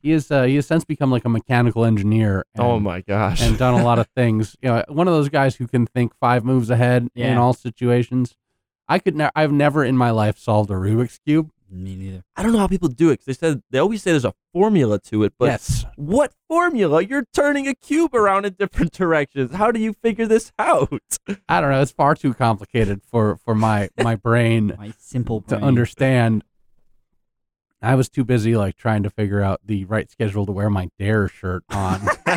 He 0.02 0.12
is 0.12 0.32
uh, 0.32 0.44
he 0.44 0.56
has 0.56 0.66
since 0.66 0.84
become 0.86 1.12
like 1.12 1.26
a 1.26 1.30
mechanical 1.30 1.86
engineer. 1.86 2.46
And, 2.56 2.64
oh 2.66 2.80
my 2.80 3.02
gosh. 3.02 3.42
And 3.42 3.58
done 3.58 3.80
a 3.80 3.84
lot 3.84 4.00
of 4.00 4.08
things. 4.16 4.56
You 4.62 4.70
know, 4.70 4.84
one 4.90 5.08
of 5.08 5.14
those 5.14 5.30
guys 5.30 5.56
who 5.56 5.68
can 5.68 5.86
think 5.88 6.14
five 6.20 6.44
moves 6.44 6.70
ahead 6.70 7.10
in 7.16 7.38
all 7.38 7.54
situations. 7.54 8.36
I 8.88 9.00
could. 9.00 9.16
Ne- 9.16 9.30
I've 9.36 9.52
never 9.54 9.86
in 9.86 9.96
my 9.96 10.12
life 10.12 10.38
solved 10.38 10.70
a 10.70 10.74
Rubik's 10.74 11.20
cube. 11.26 11.50
Me 11.74 11.96
neither. 11.96 12.26
I 12.36 12.44
don't 12.44 12.52
know 12.52 12.58
how 12.60 12.68
people 12.68 12.90
do 12.90 13.12
it 13.12 13.18
'cause 13.20 13.26
they 13.28 13.32
said 13.34 13.62
they 13.72 13.80
always 13.80 14.04
say 14.04 14.12
there's 14.12 14.26
a 14.26 14.34
formula 14.52 15.00
to 15.06 15.24
it, 15.24 15.32
but 15.40 15.46
yes, 15.46 15.86
what 15.96 16.34
formula? 16.50 17.02
You're 17.02 17.24
turning 17.34 17.66
a 17.70 17.74
cube 17.74 18.14
around 18.14 18.44
in 18.44 18.56
different 18.60 18.92
directions. 19.04 19.56
How 19.56 19.72
do 19.72 19.80
you 19.80 19.94
figure 19.94 20.28
this 20.28 20.52
out? 20.60 20.92
I 21.48 21.62
don't 21.62 21.72
know. 21.72 21.82
It's 21.82 21.94
far 21.94 22.14
too 22.16 22.34
complicated 22.34 23.02
for 23.10 23.38
for 23.38 23.56
my 23.56 23.88
my 24.04 24.16
brain 24.16 24.76
My 24.78 24.92
simple 24.98 25.40
to 25.44 25.48
brain. 25.56 25.64
understand. 25.64 26.44
I 27.82 27.96
was 27.96 28.10
too 28.10 28.24
busy 28.24 28.56
like 28.56 28.76
trying 28.78 29.04
to 29.04 29.10
figure 29.10 29.42
out 29.42 29.62
the 29.66 29.86
right 29.86 30.10
schedule 30.10 30.46
to 30.46 30.52
wear 30.52 30.70
my 30.70 30.90
Dare 31.00 31.28
shirt 31.28 31.64
on. 31.70 32.02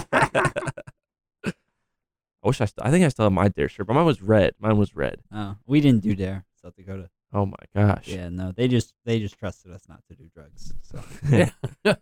I 2.45 2.49
wish 2.49 2.61
I. 2.61 2.67
St- 2.67 2.87
I 2.87 2.91
think 2.91 3.05
I 3.05 3.09
still 3.09 3.25
have 3.25 3.33
my 3.33 3.49
dare 3.49 3.69
shirt, 3.71 3.87
but 3.87 3.95
mine 3.95 4.05
was 4.05 4.21
red. 4.21 4.55
Mine 4.59 4.77
was 4.77 4.95
red. 4.95 5.21
Oh, 5.33 5.57
we 5.67 5.81
didn't 5.81 6.03
do 6.03 6.15
dare 6.15 6.45
South 6.61 6.77
Dakota. 6.77 7.09
Oh 7.33 7.47
my 7.47 7.55
gosh. 7.75 8.07
Yeah, 8.07 8.29
no, 8.29 8.53
they 8.53 8.69
just 8.69 8.93
they 9.07 9.19
just 9.19 9.39
trusted 9.39 9.73
us 9.73 9.83
not 9.89 10.01
to 10.09 10.15
do 10.15 10.29
drugs. 10.35 10.75
So 10.83 11.03
Yeah. 11.29 11.51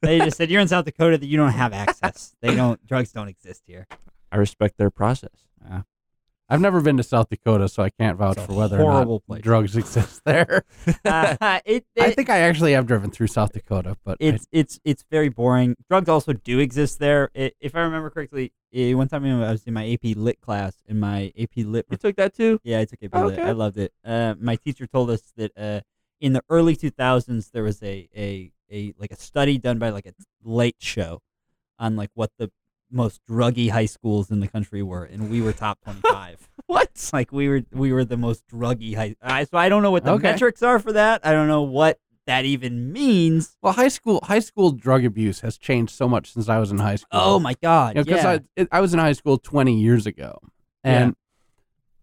they 0.00 0.18
just 0.20 0.36
said 0.38 0.50
you're 0.50 0.62
in 0.62 0.68
South 0.68 0.86
Dakota 0.86 1.18
that 1.18 1.26
you 1.26 1.36
don't 1.36 1.52
have 1.52 1.72
access. 1.74 2.34
They 2.40 2.54
don't 2.54 2.84
drugs 2.86 3.12
don't 3.12 3.28
exist 3.28 3.62
here. 3.66 3.86
I 4.32 4.36
respect 4.36 4.78
their 4.78 4.90
process. 4.90 5.46
I've 6.48 6.60
never 6.60 6.80
been 6.80 6.96
to 6.98 7.02
South 7.02 7.28
Dakota, 7.30 7.68
so 7.68 7.82
I 7.82 7.90
can't 7.90 8.18
vouch 8.18 8.38
for 8.38 8.52
whether 8.52 8.76
horrible 8.76 9.14
or 9.14 9.14
not 9.16 9.26
place. 9.26 9.42
drugs 9.42 9.76
exist 9.82 10.20
there. 10.24 10.64
Uh, 11.04 11.60
it, 11.64 11.84
I 11.98 12.10
think 12.10 12.28
I 12.30 12.38
actually 12.40 12.72
have 12.72 12.86
driven 12.86 13.10
through 13.10 13.28
South 13.28 13.52
Dakota, 13.52 13.96
but 14.04 14.18
I- 14.20 14.24
it's 14.26 14.46
it's 14.52 14.80
it's 14.84 15.04
very 15.10 15.28
boring. 15.28 15.74
Drugs 15.88 16.08
also 16.08 16.32
do 16.32 16.58
exist 16.58 16.98
there. 16.98 17.30
I 17.36 17.52
if 17.60 17.74
I 17.74 17.80
remember 17.80 18.10
correctly, 18.10 18.52
one 18.72 19.08
time 19.08 19.24
I 19.24 19.50
was 19.50 19.64
in 19.64 19.74
my 19.74 19.90
AP 19.92 20.16
Lit 20.16 20.40
class, 20.40 20.74
in 20.86 20.98
my 21.00 21.32
AP 21.38 21.56
Lit 21.58 21.86
You 21.90 21.96
took 21.96 22.16
that 22.16 22.34
too? 22.34 22.60
Yeah, 22.64 22.80
I 22.80 22.84
took 22.84 23.02
AP 23.02 23.14
Lit. 23.14 23.38
Okay. 23.38 23.42
I 23.48 23.52
loved 23.52 23.78
it. 23.78 23.92
Uh, 24.04 24.34
my 24.38 24.56
teacher 24.56 24.86
told 24.86 25.10
us 25.10 25.32
that 25.36 25.52
uh, 25.56 25.80
in 26.20 26.32
the 26.32 26.42
early 26.50 26.76
2000s 26.76 27.50
there 27.52 27.62
was 27.62 27.82
a, 27.82 28.08
a 28.16 28.50
a 28.70 28.94
like 28.98 29.10
a 29.12 29.16
study 29.16 29.58
done 29.58 29.78
by 29.78 29.90
like 29.90 30.06
a 30.06 30.14
late 30.42 30.76
show 30.78 31.20
on 31.78 31.96
like 31.96 32.10
what 32.14 32.30
the 32.38 32.50
most 32.94 33.20
druggy 33.28 33.70
high 33.70 33.86
schools 33.86 34.30
in 34.30 34.40
the 34.40 34.48
country 34.48 34.82
were, 34.82 35.04
and 35.04 35.28
we 35.30 35.42
were 35.42 35.52
top 35.52 35.80
25. 35.84 36.48
What? 36.66 37.10
like 37.12 37.32
we 37.32 37.48
were 37.48 37.62
we 37.72 37.92
were 37.92 38.04
the 38.04 38.16
most 38.16 38.44
druggy 38.48 38.94
high. 38.96 39.16
I, 39.20 39.44
so 39.44 39.58
I 39.58 39.68
don't 39.68 39.82
know 39.82 39.90
what 39.90 40.04
the 40.04 40.12
Okay. 40.12 40.30
metrics 40.30 40.62
are 40.62 40.78
for 40.78 40.92
that. 40.92 41.20
I 41.26 41.32
don't 41.32 41.48
know 41.48 41.62
what 41.62 41.98
that 42.26 42.44
even 42.46 42.90
means. 42.92 43.56
Well, 43.60 43.74
high 43.74 43.88
school 43.88 44.20
high 44.24 44.38
school 44.38 44.70
drug 44.70 45.04
abuse 45.04 45.40
has 45.40 45.58
changed 45.58 45.92
so 45.94 46.08
much 46.08 46.32
since 46.32 46.48
I 46.48 46.58
was 46.58 46.70
in 46.70 46.78
high 46.78 46.96
school. 46.96 47.20
Oh 47.20 47.38
my 47.38 47.54
god! 47.62 47.96
because 47.96 48.22
yeah. 48.24 48.38
I 48.56 48.66
I 48.72 48.80
was 48.80 48.94
in 48.94 49.00
high 49.00 49.12
school 49.12 49.36
20 49.36 49.78
years 49.78 50.06
ago, 50.06 50.38
and 50.82 51.14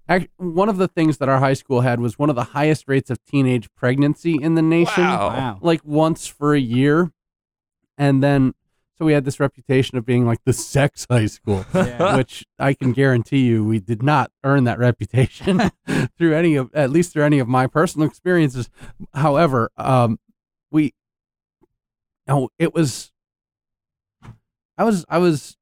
ac- 0.09 0.29
one 0.37 0.69
of 0.69 0.77
the 0.77 0.87
things 0.87 1.17
that 1.17 1.29
our 1.29 1.39
high 1.39 1.53
school 1.55 1.81
had 1.81 1.99
was 1.99 2.19
one 2.19 2.29
of 2.29 2.35
the 2.35 2.43
highest 2.43 2.87
rates 2.87 3.09
of 3.09 3.23
teenage 3.25 3.67
pregnancy 3.73 4.35
in 4.39 4.53
the 4.55 4.61
nation, 4.61 5.03
Wow. 5.05 5.27
wow. 5.29 5.57
like 5.61 5.81
once 5.83 6.27
for 6.27 6.53
a 6.53 6.59
year, 6.59 7.11
and 7.97 8.21
then 8.21 8.53
so 9.01 9.05
we 9.05 9.13
had 9.13 9.25
this 9.25 9.39
reputation 9.39 9.97
of 9.97 10.05
being 10.05 10.27
like 10.27 10.43
the 10.45 10.53
sex 10.53 11.07
high 11.09 11.25
school. 11.25 11.65
Yeah. 11.73 12.17
which 12.17 12.45
I 12.59 12.75
can 12.75 12.91
guarantee 12.91 13.39
you 13.39 13.65
we 13.65 13.79
did 13.79 14.03
not 14.03 14.29
earn 14.43 14.65
that 14.65 14.77
reputation 14.77 15.71
through 16.19 16.35
any 16.35 16.55
of 16.55 16.69
at 16.75 16.91
least 16.91 17.11
through 17.13 17.23
any 17.23 17.39
of 17.39 17.47
my 17.47 17.65
personal 17.65 18.07
experiences. 18.07 18.69
However, 19.15 19.71
um, 19.75 20.19
we 20.69 20.93
no, 22.27 22.49
it 22.59 22.75
was 22.75 23.11
I 24.77 24.83
was 24.83 25.03
I 25.09 25.17
was 25.17 25.57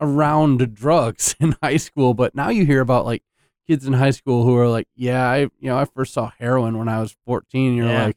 around 0.00 0.74
drugs 0.76 1.34
in 1.40 1.56
high 1.60 1.76
school, 1.78 2.14
but 2.14 2.36
now 2.36 2.50
you 2.50 2.64
hear 2.64 2.80
about 2.80 3.04
like 3.04 3.24
kids 3.66 3.84
in 3.84 3.94
high 3.94 4.12
school 4.12 4.44
who 4.44 4.56
are 4.56 4.68
like, 4.68 4.86
yeah, 4.94 5.28
I 5.28 5.38
you 5.40 5.50
know 5.62 5.76
I 5.78 5.86
first 5.86 6.14
saw 6.14 6.30
heroin 6.38 6.78
when 6.78 6.88
I 6.88 7.00
was 7.00 7.16
fourteen. 7.26 7.74
You're 7.74 7.88
Yeah. 7.88 8.04
like, 8.06 8.16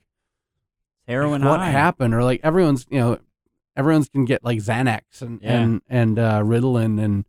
heroin. 1.08 1.44
what 1.44 1.60
high. 1.60 1.72
happened? 1.72 2.14
Or 2.14 2.24
like 2.24 2.42
everyone's, 2.44 2.86
you 2.92 3.00
know, 3.00 3.18
everyone's 3.76 4.10
can 4.10 4.26
get 4.26 4.44
like 4.44 4.60
Xanax 4.60 5.22
and 5.22 5.40
Yeah. 5.42 5.60
and 5.62 5.82
and 5.88 6.20
uh, 6.20 6.42
Ritalin 6.42 7.02
and 7.04 7.26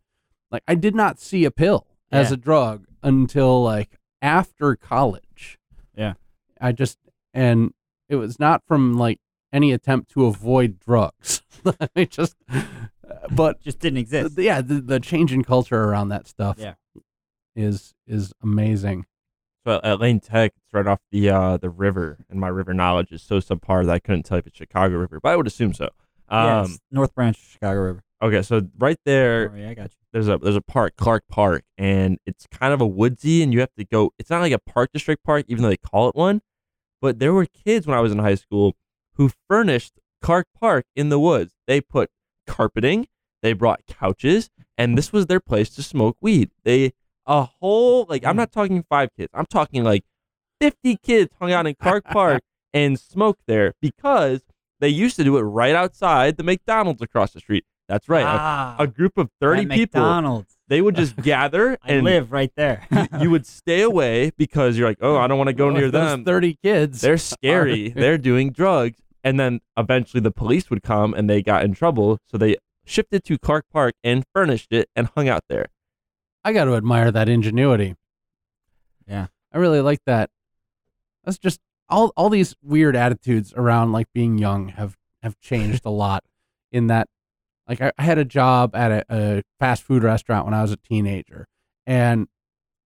like 0.51 0.63
I 0.67 0.75
did 0.75 0.95
not 0.95 1.19
see 1.19 1.45
a 1.45 1.51
pill 1.51 1.87
as 2.11 2.31
a 2.31 2.37
drug 2.37 2.85
until 3.01 3.63
like 3.63 3.97
after 4.21 4.75
college. 4.75 5.57
Yeah. 5.95 6.13
I 6.61 6.71
just 6.71 6.97
and 7.33 7.73
it 8.09 8.15
was 8.17 8.39
not 8.39 8.61
from 8.67 8.93
like 8.97 9.19
any 9.51 9.71
attempt 9.71 10.11
to 10.11 10.25
avoid 10.25 10.79
drugs. 10.79 11.41
I 11.95 12.05
just, 12.05 12.35
but 13.31 13.61
Just 13.61 13.79
didn't 13.79 13.97
exist. 13.99 14.37
yeah, 14.37 14.61
the, 14.61 14.81
the 14.81 14.99
change 14.99 15.31
in 15.33 15.43
culture 15.43 15.81
around 15.83 16.09
that 16.09 16.27
stuff 16.27 16.57
Yeah. 16.59 16.73
is 17.55 17.93
is 18.07 18.33
amazing. 18.41 19.05
So 19.65 19.79
at 19.83 19.99
Lane 20.01 20.19
Tech, 20.19 20.51
it's 20.57 20.73
right 20.73 20.85
off 20.87 20.99
the 21.11 21.29
uh, 21.29 21.57
the 21.57 21.69
river, 21.69 22.25
and 22.29 22.39
my 22.39 22.49
river 22.49 22.73
knowledge 22.73 23.11
is 23.11 23.21
so 23.21 23.39
subpar 23.39 23.85
that 23.85 23.93
I 23.93 23.99
couldn't 23.99 24.23
tell 24.23 24.37
if 24.37 24.45
it's 24.47 24.57
Chicago 24.57 24.97
River, 24.97 25.19
but 25.21 25.29
I 25.29 25.35
would 25.37 25.47
assume 25.47 25.73
so. 25.73 25.89
Um, 26.33 26.67
yes, 26.69 26.79
North 26.91 27.13
Branch, 27.15 27.37
Chicago 27.37 27.79
River. 27.81 28.03
Okay, 28.21 28.41
so 28.41 28.61
right 28.77 28.97
there, 29.05 29.51
Oh, 29.53 29.57
yeah, 29.57 29.69
I 29.69 29.73
got 29.73 29.83
you. 29.91 29.97
there's 30.13 30.27
a 30.29 30.37
there's 30.37 30.55
a 30.55 30.61
park, 30.61 30.93
Clark 30.97 31.23
Park, 31.29 31.63
and 31.77 32.17
it's 32.25 32.47
kind 32.47 32.73
of 32.73 32.79
a 32.81 32.87
woodsy, 32.87 33.43
and 33.43 33.53
you 33.53 33.59
have 33.59 33.73
to 33.77 33.83
go. 33.85 34.11
It's 34.17 34.29
not 34.29 34.41
like 34.41 34.53
a 34.53 34.59
park 34.59 34.91
district 34.93 35.23
park, 35.23 35.45
even 35.47 35.63
though 35.63 35.69
they 35.69 35.77
call 35.77 36.09
it 36.09 36.15
one. 36.15 36.41
But 37.01 37.19
there 37.19 37.33
were 37.33 37.45
kids 37.45 37.85
when 37.85 37.97
I 37.97 38.01
was 38.01 38.11
in 38.13 38.19
high 38.19 38.35
school 38.35 38.75
who 39.15 39.29
furnished 39.49 39.99
Clark 40.21 40.47
Park 40.57 40.85
in 40.95 41.09
the 41.09 41.19
woods. 41.19 41.53
They 41.67 41.81
put 41.81 42.09
carpeting, 42.47 43.07
they 43.41 43.51
brought 43.53 43.81
couches, 43.87 44.49
and 44.77 44.97
this 44.97 45.11
was 45.11 45.25
their 45.27 45.41
place 45.41 45.69
to 45.71 45.83
smoke 45.83 46.15
weed. 46.21 46.51
They 46.63 46.93
a 47.27 47.43
whole 47.43 48.05
like 48.07 48.25
I'm 48.25 48.37
not 48.37 48.51
talking 48.53 48.83
five 48.89 49.09
kids, 49.17 49.31
I'm 49.33 49.45
talking 49.45 49.83
like 49.83 50.05
fifty 50.61 50.95
kids 50.95 51.33
hung 51.41 51.51
out 51.51 51.67
in 51.67 51.75
Clark 51.75 52.05
Park 52.11 52.41
and 52.73 52.97
smoked 52.97 53.41
there 53.47 53.73
because 53.81 54.41
they 54.83 54.89
used 54.89 55.15
to 55.15 55.23
do 55.23 55.37
it 55.37 55.41
right 55.41 55.73
outside 55.75 56.37
the 56.37 56.43
McDonald's 56.43 57.01
across 57.01 57.31
the 57.31 57.39
street. 57.39 57.65
That's 57.87 58.07
right. 58.07 58.21
a- 58.23 58.25
Ah, 58.27 58.75
a 58.79 58.87
group 58.87 59.17
of 59.17 59.29
30 59.41 59.65
people 59.65 60.01
McDonald's. 60.01 60.57
they 60.67 60.81
would 60.81 60.95
just 60.95 61.15
gather 61.31 61.77
I 61.83 61.93
and 61.93 62.03
live 62.03 62.31
right 62.31 62.51
there. 62.55 62.87
you, 62.91 63.07
you 63.21 63.29
would 63.31 63.45
stay 63.45 63.81
away 63.91 64.31
because 64.37 64.77
you're 64.77 64.87
like 64.87 64.99
oh 65.01 65.17
i 65.17 65.27
don't 65.27 65.37
want 65.37 65.49
to 65.49 65.53
go 65.53 65.65
Well, 65.67 65.75
near 65.75 65.85
if 65.87 65.91
those 65.91 66.09
them 66.11 66.23
Thirty 66.25 66.57
kids. 66.63 67.01
they're 67.01 67.17
scary 67.17 67.89
they're 67.89 68.17
doing 68.17 68.51
drugs 68.51 68.99
and 69.23 69.37
then 69.39 69.59
eventually 69.77 70.21
the 70.21 70.31
police 70.31 70.69
would 70.69 70.81
come 70.81 71.13
and 71.13 71.29
they 71.29 71.41
got 71.41 71.63
in 71.65 71.73
trouble 71.73 72.19
so 72.25 72.37
they 72.37 72.55
shipped 72.85 73.13
it 73.13 73.23
to 73.25 73.37
clark 73.37 73.65
park 73.71 73.95
and 74.03 74.23
furnished 74.33 74.71
it 74.71 74.89
and 74.95 75.09
hung 75.15 75.27
out 75.27 75.43
there 75.49 75.67
I 76.45 76.51
got 76.53 76.65
to 76.65 76.75
admire 76.75 77.09
that 77.11 77.29
ingenuity. 77.29 77.95
Yeah. 79.07 79.27
I 79.53 79.57
really 79.59 79.79
like 79.79 79.99
that. 80.05 80.29
That's 81.23 81.37
just 81.37 81.59
all 81.89 82.11
all 82.15 82.29
these 82.29 82.55
weird 82.63 82.95
attitudes 82.95 83.53
around 83.55 83.91
like 83.91 84.07
being 84.13 84.37
young 84.37 84.69
have 84.69 84.97
have 85.21 85.39
changed 85.39 85.81
a 85.85 85.89
lot 85.89 86.23
in 86.71 86.87
that 86.87 87.07
like 87.67 87.81
I, 87.81 87.91
I 87.97 88.03
had 88.03 88.17
a 88.17 88.25
job 88.25 88.75
at 88.75 88.91
a, 88.91 89.05
a 89.09 89.43
fast 89.59 89.83
food 89.83 90.03
restaurant 90.03 90.45
when 90.45 90.53
I 90.53 90.61
was 90.61 90.71
a 90.71 90.77
teenager 90.77 91.47
and 91.85 92.27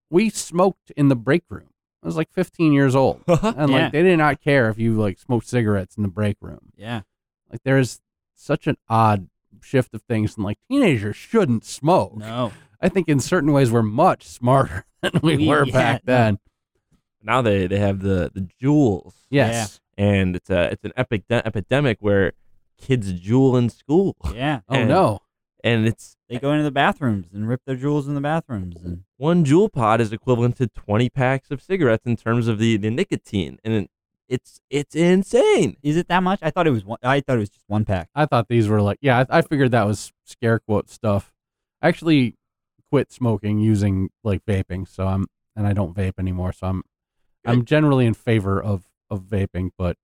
we 0.09 0.29
smoked 0.29 0.91
in 0.95 1.09
the 1.09 1.15
break 1.15 1.43
room. 1.49 1.69
I 2.03 2.05
was 2.05 2.15
like 2.15 2.31
15 2.31 2.73
years 2.73 2.95
old 2.95 3.21
uh-huh. 3.27 3.53
and 3.57 3.71
Yeah. 3.71 3.83
like 3.83 3.91
they 3.91 4.03
did 4.03 4.17
not 4.17 4.39
care 4.41 4.69
if 4.69 4.77
you 4.77 4.93
like 4.99 5.19
smoked 5.19 5.47
cigarettes 5.47 5.97
in 5.97 6.03
the 6.03 6.09
break 6.09 6.37
room. 6.41 6.71
yeah. 6.77 7.01
Like 7.51 7.61
there's 7.63 8.01
such 8.35 8.67
an 8.67 8.75
odd 8.89 9.29
shift 9.61 9.93
of 9.95 10.01
things 10.03 10.35
and 10.35 10.45
like 10.45 10.57
teenagers 10.69 11.15
shouldn't 11.15 11.65
smoke. 11.65 12.15
No. 12.17 12.51
I 12.79 12.89
think 12.89 13.07
in 13.09 13.19
certain 13.19 13.51
ways 13.51 13.71
we're 13.71 13.81
much 13.81 14.25
smarter 14.27 14.85
than 15.01 15.13
we, 15.23 15.37
We- 15.37 15.47
were 15.47 15.65
yeah, 15.65 15.73
back 15.73 16.01
no. 16.05 16.37
Then. 17.21 17.25
now 17.33 17.41
they 17.41 17.67
they 17.67 17.79
have 17.79 17.99
the 18.01 18.31
the 18.33 18.47
Juuls 18.61 19.13
Yes. 19.29 19.79
and 19.97 20.35
it's 20.35 20.49
a 20.49 20.71
it's 20.71 20.83
an 20.83 20.93
epic 20.95 21.23
epidemic 21.29 21.97
where 21.99 22.33
kids 22.77 23.13
Juul 23.13 23.57
in 23.57 23.69
school 23.69 24.15
Yeah. 24.33 24.61
Oh 24.69 24.75
And- 24.75 24.89
no. 24.89 25.19
and 25.63 25.87
it's 25.87 26.15
They 26.29 26.39
go 26.39 26.51
into 26.51 26.63
the 26.63 26.71
bathrooms 26.71 27.27
and 27.33 27.47
rip 27.47 27.61
their 27.65 27.75
Juuls 27.77 28.07
in 28.07 28.13
the 28.15 28.21
bathrooms. 28.21 28.83
And 28.83 29.03
one 29.17 29.43
Juul 29.45 29.71
pod 29.71 29.99
is 30.01 30.11
equivalent 30.13 30.57
to 30.57 30.67
20 30.67 31.09
packs 31.09 31.49
of 31.51 31.61
cigarettes 31.61 32.05
in 32.05 32.15
terms 32.17 32.47
of 32.47 32.59
the, 32.59 32.77
the 32.77 32.89
nicotine 32.91 33.57
and 33.63 33.73
it, 33.73 33.89
it's 34.29 34.59
it's 34.69 34.93
insane 34.95 35.77
is 35.81 35.95
it 35.97 36.07
that 36.09 36.21
much? 36.21 36.39
I 36.41 36.51
thought 36.51 36.67
it 36.67 36.71
was 36.71 36.83
one. 36.85 36.99
I 37.01 37.21
thought 37.21 37.37
it 37.37 37.39
was 37.39 37.49
just 37.49 37.63
one 37.67 37.85
pack. 37.85 38.09
I 38.13 38.25
thought 38.25 38.47
these 38.49 38.67
were 38.67 38.81
like 38.81 38.97
yeah, 39.01 39.23
I, 39.29 39.37
I 39.37 39.41
figured 39.41 39.71
that 39.71 39.87
was 39.87 40.11
scare 40.25 40.59
quote 40.59 40.89
stuff. 40.89 41.31
I 41.81 41.87
actually 41.87 42.35
quit 42.91 43.11
smoking 43.11 43.59
using 43.59 44.09
like 44.25 44.43
vaping, 44.45 44.85
so 44.87 45.07
I'm 45.07 45.27
and 45.55 45.65
I 45.65 45.71
don't 45.73 45.95
vape 45.95 46.19
anymore, 46.19 46.51
so 46.51 46.67
I'm 46.67 46.83
I'm 47.47 47.65
generally 47.65 48.05
in 48.05 48.13
favor 48.13 48.61
of 48.61 48.85
of 49.09 49.23
vaping, 49.23 49.69
but 49.77 49.97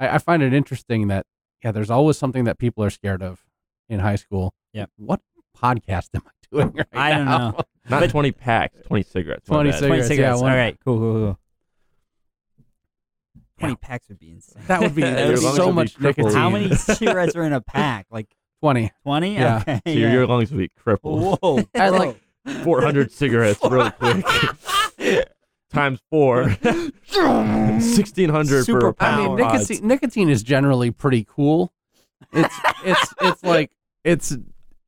I, 0.00 0.08
I 0.16 0.18
find 0.18 0.42
it 0.42 0.52
interesting 0.52 1.08
that 1.08 1.26
yeah, 1.62 1.72
there's 1.72 1.90
always 1.90 2.16
something 2.16 2.44
that 2.44 2.58
people 2.58 2.82
are 2.84 2.90
scared 2.90 3.22
of 3.22 3.44
in 3.88 4.00
high 4.00 4.16
school. 4.16 4.54
Yep. 4.72 4.90
What 4.96 5.20
podcast 5.56 6.08
am 6.14 6.22
I 6.26 6.30
doing 6.52 6.72
right 6.74 6.86
now? 6.92 7.00
I 7.02 7.10
don't 7.14 7.24
now? 7.26 7.38
know. 7.50 7.60
not 7.90 8.00
But- 8.00 8.10
20 8.10 8.32
packs 8.32 8.76
20 8.86 9.02
cigarettes 9.04 9.46
20 9.46 9.72
cigarettes. 9.72 9.86
Twenty 9.86 10.02
cigarettes. 10.02 10.40
one- 10.40 10.50
All 10.52 10.56
right. 10.56 10.78
Cool. 10.84 10.98
Cool. 10.98 11.12
Cool. 11.14 11.38
Twenty 13.58 13.72
Yeah. 13.72 13.88
packs 13.88 14.08
would 14.08 14.18
be 14.20 14.30
insane. 14.30 14.62
That 14.68 14.80
would 14.82 14.94
be 14.94 15.02
Your 15.02 15.10
there's 15.10 15.42
lungs 15.44 15.56
so 15.56 15.66
would 15.66 15.72
be 15.72 15.74
much 15.76 16.00
nicotine. 16.00 16.32
How 16.32 16.48
many 16.50 16.74
cigarettes 16.76 17.34
are 17.34 17.42
in 17.42 17.52
a 17.52 17.60
pack? 17.60 18.06
Like 18.10 18.28
20. 18.62 18.92
twenty? 19.02 19.34
Yeah. 19.34 19.58
Okay. 19.62 19.80
so 19.84 19.90
your, 19.92 20.08
yeah. 20.08 20.14
your 20.14 20.26
lungs 20.26 20.50
will 20.52 20.58
be 20.58 20.68
crippled 20.68 21.38
Whoa. 21.42 21.64
I 21.74 21.88
like- 21.90 22.20
400 22.62 23.10
cigarettes 23.12 23.60
real 23.68 23.90
quick 23.90 24.24
times 25.72 26.00
four 26.10 26.44
1600 27.12 28.48
for 28.48 28.58
a 28.58 28.64
Super 28.64 28.94
I 29.00 29.16
mean, 29.16 29.36
nicotine, 29.36 29.86
nicotine 29.86 30.28
is 30.28 30.42
generally 30.42 30.90
pretty 30.90 31.24
cool. 31.28 31.72
It's 32.32 32.54
it's 32.84 33.14
it's 33.22 33.42
like 33.42 33.70
it's 34.04 34.36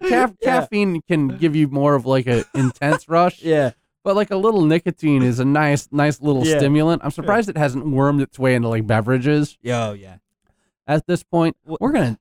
ca- 0.02 0.32
caffeine 0.42 1.02
can 1.02 1.28
give 1.28 1.54
you 1.56 1.68
more 1.68 1.94
of 1.94 2.06
like 2.06 2.26
an 2.26 2.44
intense 2.54 3.08
rush, 3.08 3.42
Yeah. 3.44 3.72
but 4.04 4.16
like 4.16 4.30
a 4.30 4.36
little 4.36 4.64
nicotine 4.64 5.22
is 5.22 5.38
a 5.38 5.44
nice 5.44 5.88
nice 5.92 6.20
little 6.20 6.44
Yeah. 6.46 6.58
stimulant. 6.58 7.02
I'm 7.04 7.10
surprised 7.10 7.48
it 7.48 7.56
hasn't 7.56 7.86
wormed 7.86 8.20
its 8.20 8.38
way 8.38 8.54
into 8.54 8.68
like 8.68 8.86
beverages 8.86 9.58
Yo. 9.62 9.92
Yeah. 9.92 10.16
at 10.86 11.06
this 11.06 11.22
point. 11.22 11.56
We're 11.64 11.92
gonna 11.92 12.18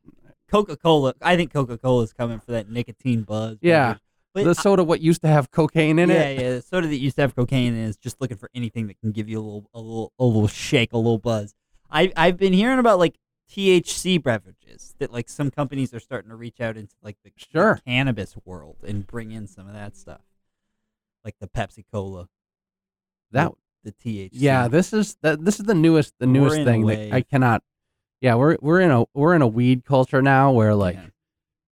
Coca 0.49 0.75
Cola. 0.77 1.13
I 1.21 1.35
think 1.35 1.53
Coca 1.53 1.77
Cola 1.77 2.03
is 2.03 2.13
coming 2.13 2.39
for 2.39 2.51
that 2.53 2.69
nicotine 2.69 3.21
buzz. 3.23 3.57
Yeah. 3.61 3.95
But 4.33 4.43
the 4.43 4.53
soda 4.55 4.83
what 4.83 5.01
used 5.01 5.21
to 5.23 5.27
have 5.27 5.49
cocaine 5.51 5.97
in 5.99 6.09
yeah, 6.09 6.15
it. 6.15 6.35
yeah. 6.39 6.41
Yeah. 6.49 6.55
The 6.55 6.61
soda 6.61 6.87
that 6.87 6.97
used 6.97 7.15
to 7.15 7.21
have 7.23 7.35
cocaine 7.35 7.73
in 7.73 7.79
it 7.83 7.87
is 7.89 7.97
just 7.97 8.21
looking 8.21 8.37
for 8.37 8.49
anything 8.53 8.87
that 8.87 8.99
can 8.99 9.11
give 9.11 9.27
you 9.27 9.39
a 9.39 9.41
little, 9.41 9.69
a 9.73 9.79
little, 9.79 10.13
a 10.19 10.23
little 10.25 10.47
shake, 10.47 10.93
a 10.93 10.97
little 10.97 11.17
buzz. 11.17 11.55
I, 11.89 12.11
I've 12.15 12.37
been 12.37 12.53
hearing 12.53 12.77
about 12.79 12.99
like 12.99 13.15
THC 13.51 14.21
beverages 14.21 14.93
that 14.99 15.11
like 15.11 15.27
some 15.29 15.49
companies 15.49 15.93
are 15.93 15.99
starting 15.99 16.29
to 16.29 16.35
reach 16.35 16.61
out 16.61 16.77
into 16.77 16.93
like 17.01 17.17
the, 17.23 17.31
the 17.31 17.45
Sure. 17.51 17.79
cannabis 17.87 18.35
world 18.45 18.77
and 18.87 19.07
bring 19.07 19.31
in 19.31 19.47
some 19.47 19.67
of 19.67 19.73
that 19.73 19.95
stuff, 19.97 20.21
like 21.25 21.35
the 21.39 21.47
Pepsi 21.47 21.83
Cola, 21.91 22.27
That 23.31 23.51
the 23.83 23.91
THC. 23.91 24.29
yeah, 24.33 24.67
this 24.67 24.93
is 24.93 25.17
that 25.23 25.43
this 25.43 25.59
is 25.59 25.65
the 25.65 25.73
newest 25.73 26.13
the 26.19 26.27
newest 26.27 26.57
thing 26.57 26.85
that. 26.85 27.11
I 27.11 27.21
cannot. 27.21 27.63
Yeah, 28.21 28.35
we're 28.35 28.57
we're 28.61 28.81
in 28.81 28.91
a 28.91 29.05
we're 29.15 29.33
in 29.33 29.41
a 29.41 29.47
weed 29.47 29.83
culture 29.85 30.21
now 30.21 30.51
where 30.51 30.75
like 30.75 30.95
Yeah. 30.95 31.07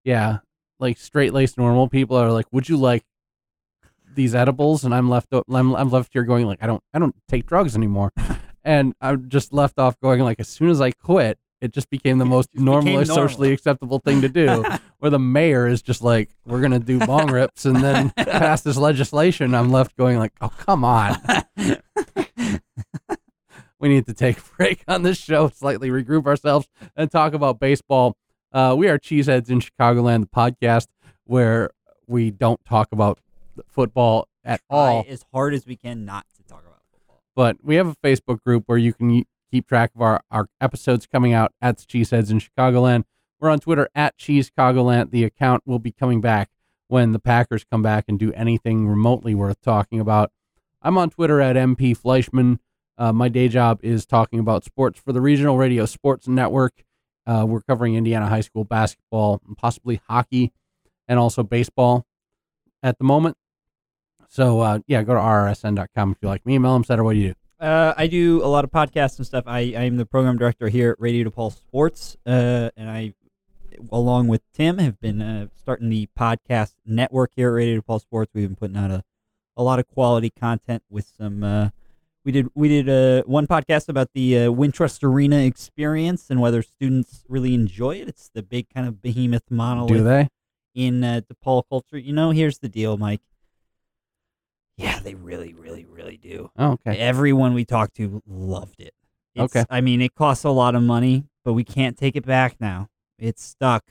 yeah, 0.04 0.38
like 0.80 0.98
straight 0.98 1.34
laced 1.34 1.58
normal 1.58 1.88
people 1.88 2.18
are 2.18 2.32
like, 2.32 2.46
"Would 2.52 2.70
you 2.70 2.78
like 2.78 3.04
these 4.16 4.36
edibles?" 4.36 4.84
And 4.84 4.94
I'm 4.94 5.10
left 5.10 5.28
I'm, 5.34 5.76
I'm 5.76 5.90
left 5.90 6.14
here 6.14 6.24
going 6.24 6.46
like, 6.46 6.60
"I 6.62 6.68
don't 6.68 6.84
I 6.94 7.00
don't 7.00 7.16
take 7.28 7.46
drugs 7.46 7.76
anymore," 7.76 8.12
and 8.64 8.94
I'm 9.02 9.30
just 9.30 9.54
left 9.54 9.80
off 9.80 10.00
going 10.00 10.22
like, 10.22 10.40
as 10.40 10.48
soon 10.48 10.70
as 10.70 10.82
I 10.82 10.92
quit, 10.92 11.40
it 11.62 11.74
just 11.74 11.90
became 11.90 12.18
the 12.18 12.26
most 12.26 12.52
Just 12.54 12.64
normal 12.64 13.06
socially 13.06 13.52
acceptable 13.52 14.00
thing 14.00 14.22
to 14.22 14.30
do. 14.30 14.64
where 15.00 15.12
the 15.12 15.20
mayor 15.20 15.68
is 15.68 15.82
just 15.82 16.02
like, 16.02 16.30
"We're 16.46 16.62
gonna 16.62 16.80
do 16.80 17.00
bong 17.00 17.32
rips," 17.32 17.66
and 17.66 17.78
then 17.78 18.10
pass 18.18 18.62
this 18.62 18.78
legislation. 18.78 19.54
I'm 19.54 19.72
left 19.72 19.96
going 19.96 20.18
like, 20.18 20.34
"Oh 20.42 20.50
come 20.50 20.84
on." 20.84 21.18
we 23.80 23.90
need 23.90 24.06
to 24.08 24.14
take 24.14 24.38
a 24.40 24.44
break 24.58 24.84
on 24.88 25.04
this 25.04 25.18
show, 25.18 25.50
slightly 25.50 25.90
regroup 25.90 26.26
ourselves, 26.26 26.68
and 26.96 27.12
talk 27.12 27.34
about 27.34 27.60
baseball. 27.60 28.16
Uh, 28.52 28.76
we 28.78 28.88
are 28.88 28.98
Cheeseheads 28.98 29.50
in 29.50 29.60
Chicagoland, 29.60 30.22
the 30.22 30.28
podcast 30.28 30.88
where 31.26 31.72
we 32.08 32.32
don't 32.32 32.64
talk 32.66 32.90
about 32.92 33.20
football 33.68 34.28
at 34.44 34.62
all. 34.70 35.06
As 35.08 35.26
hard 35.34 35.54
as 35.54 35.66
we 35.66 35.76
can 35.76 36.06
not 36.06 36.26
to 36.38 36.44
talk 36.44 36.64
about 36.66 36.82
football. 36.92 37.22
but 37.36 37.58
we 37.64 37.76
have 37.76 37.88
a 37.88 37.96
Facebook 37.96 38.42
group 38.44 38.64
where 38.68 38.78
you 38.78 38.94
can 38.94 39.24
keep 39.52 39.68
track 39.68 39.92
of 39.96 40.02
our, 40.02 40.22
our 40.32 40.48
episodes 40.62 41.06
coming 41.06 41.34
out 41.34 41.54
at 41.62 41.78
Cheeseheads 41.78 42.32
in 42.32 42.40
Chicagoland. 42.40 43.04
We're 43.40 43.50
on 43.50 43.60
Twitter 43.60 43.90
at 43.94 44.18
Cheesecogoland. 44.18 45.12
The 45.12 45.24
account 45.24 45.64
will 45.66 45.80
be 45.80 45.92
coming 45.92 46.22
back 46.22 46.50
when 46.88 47.12
the 47.12 47.20
Packers 47.20 47.66
come 47.70 47.82
back 47.82 48.06
and 48.08 48.18
do 48.18 48.32
anything 48.34 48.88
remotely 48.88 49.36
worth 49.36 49.62
talking 49.62 50.00
about. 50.00 50.32
I'm 50.82 50.98
on 50.98 51.10
Twitter 51.10 51.42
at 51.42 51.56
MP 51.56 51.96
Fleischman. 51.98 52.60
Uh, 52.98 53.12
my 53.14 53.28
day 53.30 53.48
job 53.48 53.80
is 53.84 54.06
talking 54.06 54.40
about 54.40 54.64
sports 54.64 55.00
for 55.00 55.12
the 55.12 55.22
Regional 55.22 55.58
Radio 55.58 55.86
Sports 55.86 56.28
Network. 56.28 56.84
Uh, 57.28 57.46
we're 57.46 57.62
covering 57.62 57.96
Indiana 57.96 58.28
high 58.28 58.42
school 58.42 58.64
basketball, 58.64 59.42
possibly 59.58 60.02
hockey, 60.08 60.54
and 61.10 61.20
also 61.20 61.44
baseball 61.44 62.06
at 62.82 62.98
the 62.98 63.04
moment. 63.04 63.36
So, 64.30 64.62
uh, 64.62 64.80
yeah, 64.88 65.04
go 65.04 65.14
to 65.14 65.20
rrsn.com 65.20 66.12
if 66.14 66.18
you 66.22 66.30
like 66.30 66.46
me. 66.46 66.56
Email 66.56 66.80
them, 66.80 67.04
what 67.04 67.14
do 67.14 67.20
you 67.20 67.30
do? 67.30 67.66
Uh, 67.66 67.94
I 67.98 68.08
do 68.08 68.44
a 68.44 68.48
lot 68.48 68.64
of 68.64 68.72
podcasts 68.72 69.18
and 69.18 69.26
stuff. 69.26 69.44
I 69.48 69.60
I 69.60 69.84
am 69.84 69.98
the 69.98 70.06
program 70.06 70.38
director 70.38 70.70
here 70.70 70.92
at 70.92 71.02
Radio 71.02 71.30
DePaul 71.30 71.52
Sports, 71.52 72.16
uh, 72.26 72.70
and 72.78 72.90
I, 72.90 73.14
along 73.92 74.28
with 74.28 74.42
Tim, 74.54 74.78
have 74.78 75.00
been 75.00 75.22
uh, 75.22 75.48
starting 75.56 75.90
the 75.90 76.08
podcast 76.18 76.76
network 76.86 77.32
here 77.36 77.50
at 77.50 77.54
Radio 77.54 77.82
DePaul 77.82 78.00
Sports. 78.00 78.32
We've 78.34 78.48
been 78.48 78.56
putting 78.56 78.78
out 78.78 78.92
a, 78.92 79.04
a 79.56 79.64
lot 79.64 79.80
of 79.80 79.88
quality 79.88 80.30
content 80.30 80.84
with 80.90 81.12
some. 81.18 81.72
We 82.28 82.34
did 82.34 82.50
we 82.56 82.68
did 82.68 82.90
uh, 82.90 83.24
one 83.26 83.48
podcast 83.48 83.88
about 83.88 84.10
the 84.14 84.38
uh, 84.38 84.42
Wintrust 84.50 85.02
Arena 85.02 85.38
experience 85.38 86.30
and 86.30 86.42
whether 86.42 86.62
students 86.62 87.24
really 87.30 87.54
enjoy 87.54 87.96
it. 87.96 88.10
It's 88.10 88.30
the 88.34 88.44
big 88.44 88.68
kind 88.68 88.86
of 88.86 89.02
behemoth 89.02 89.50
monolith 89.50 89.94
Do 89.94 90.04
they? 90.04 90.28
in 90.76 91.06
uh, 91.06 91.22
DePaul 91.32 91.64
culture. 91.70 91.98
You 91.98 92.12
know, 92.12 92.32
here's 92.32 92.60
the 92.60 92.68
deal, 92.68 92.98
Mike. 92.98 93.22
Yeah, 94.76 95.00
they 95.00 95.16
really, 95.16 95.54
really, 95.54 95.86
really 95.86 96.18
do. 96.18 96.52
Oh, 96.58 96.72
okay. 96.74 96.98
Everyone 96.98 97.54
we 97.54 97.64
talked 97.64 97.96
to 97.96 98.22
loved 98.28 98.82
it. 98.82 98.94
It's, 99.34 99.56
Okay. 99.56 99.64
I 99.70 99.80
mean, 99.80 100.02
it 100.02 100.14
costs 100.14 100.44
a 100.44 100.50
lot 100.50 100.76
of 100.76 100.84
money, 100.84 101.28
but 101.46 101.54
we 101.54 101.64
can't 101.64 101.98
take 101.98 102.18
it 102.18 102.26
back 102.26 102.58
now. 102.60 102.90
It's 103.18 103.42
stuck. 103.42 103.86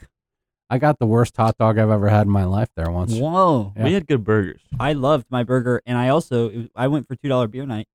I 0.69 0.77
got 0.77 0.99
the 0.99 1.07
worst 1.07 1.35
hot 1.39 1.57
dog 1.57 1.79
I've 1.79 1.89
ever 1.89 2.11
had 2.11 2.27
in 2.27 2.33
my 2.35 2.45
life 2.45 2.69
there 2.77 2.91
once. 2.91 3.15
Whoa. 3.15 3.73
Yeah. 3.75 3.85
We 3.85 3.95
had 3.95 4.07
good 4.07 4.25
burgers. 4.25 4.61
I 4.79 4.93
loved 4.93 5.25
my 5.31 5.43
burger, 5.43 5.81
and 5.87 5.97
I 5.97 6.11
also 6.11 6.67
I 6.77 6.89
went 6.89 7.09
for 7.09 7.17
two 7.17 7.31
dollar 7.31 7.49
beer 7.49 7.65
night. 7.65 7.89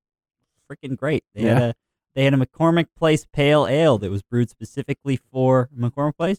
Freaking 0.72 0.96
great! 0.96 1.24
They 1.34 1.42
had 1.42 1.62
a 1.62 1.74
they 2.14 2.24
had 2.24 2.34
a 2.34 2.36
McCormick 2.36 2.86
Place 2.96 3.26
Pale 3.32 3.66
Ale 3.66 3.98
that 3.98 4.10
was 4.10 4.22
brewed 4.22 4.50
specifically 4.50 5.18
for 5.30 5.68
McCormick 5.76 6.16
Place. 6.16 6.38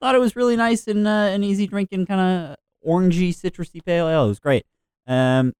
Thought 0.00 0.14
it 0.14 0.20
was 0.20 0.36
really 0.36 0.56
nice 0.56 0.86
and 0.86 1.06
uh, 1.06 1.10
an 1.10 1.42
easy 1.42 1.66
drinking 1.66 2.06
kind 2.06 2.20
of 2.20 2.56
orangey, 2.86 3.30
citrusy 3.30 3.84
pale 3.84 4.08
ale. 4.08 4.26
It 4.26 4.28
was 4.28 4.40
great. 4.40 4.64
Um, 5.06 5.52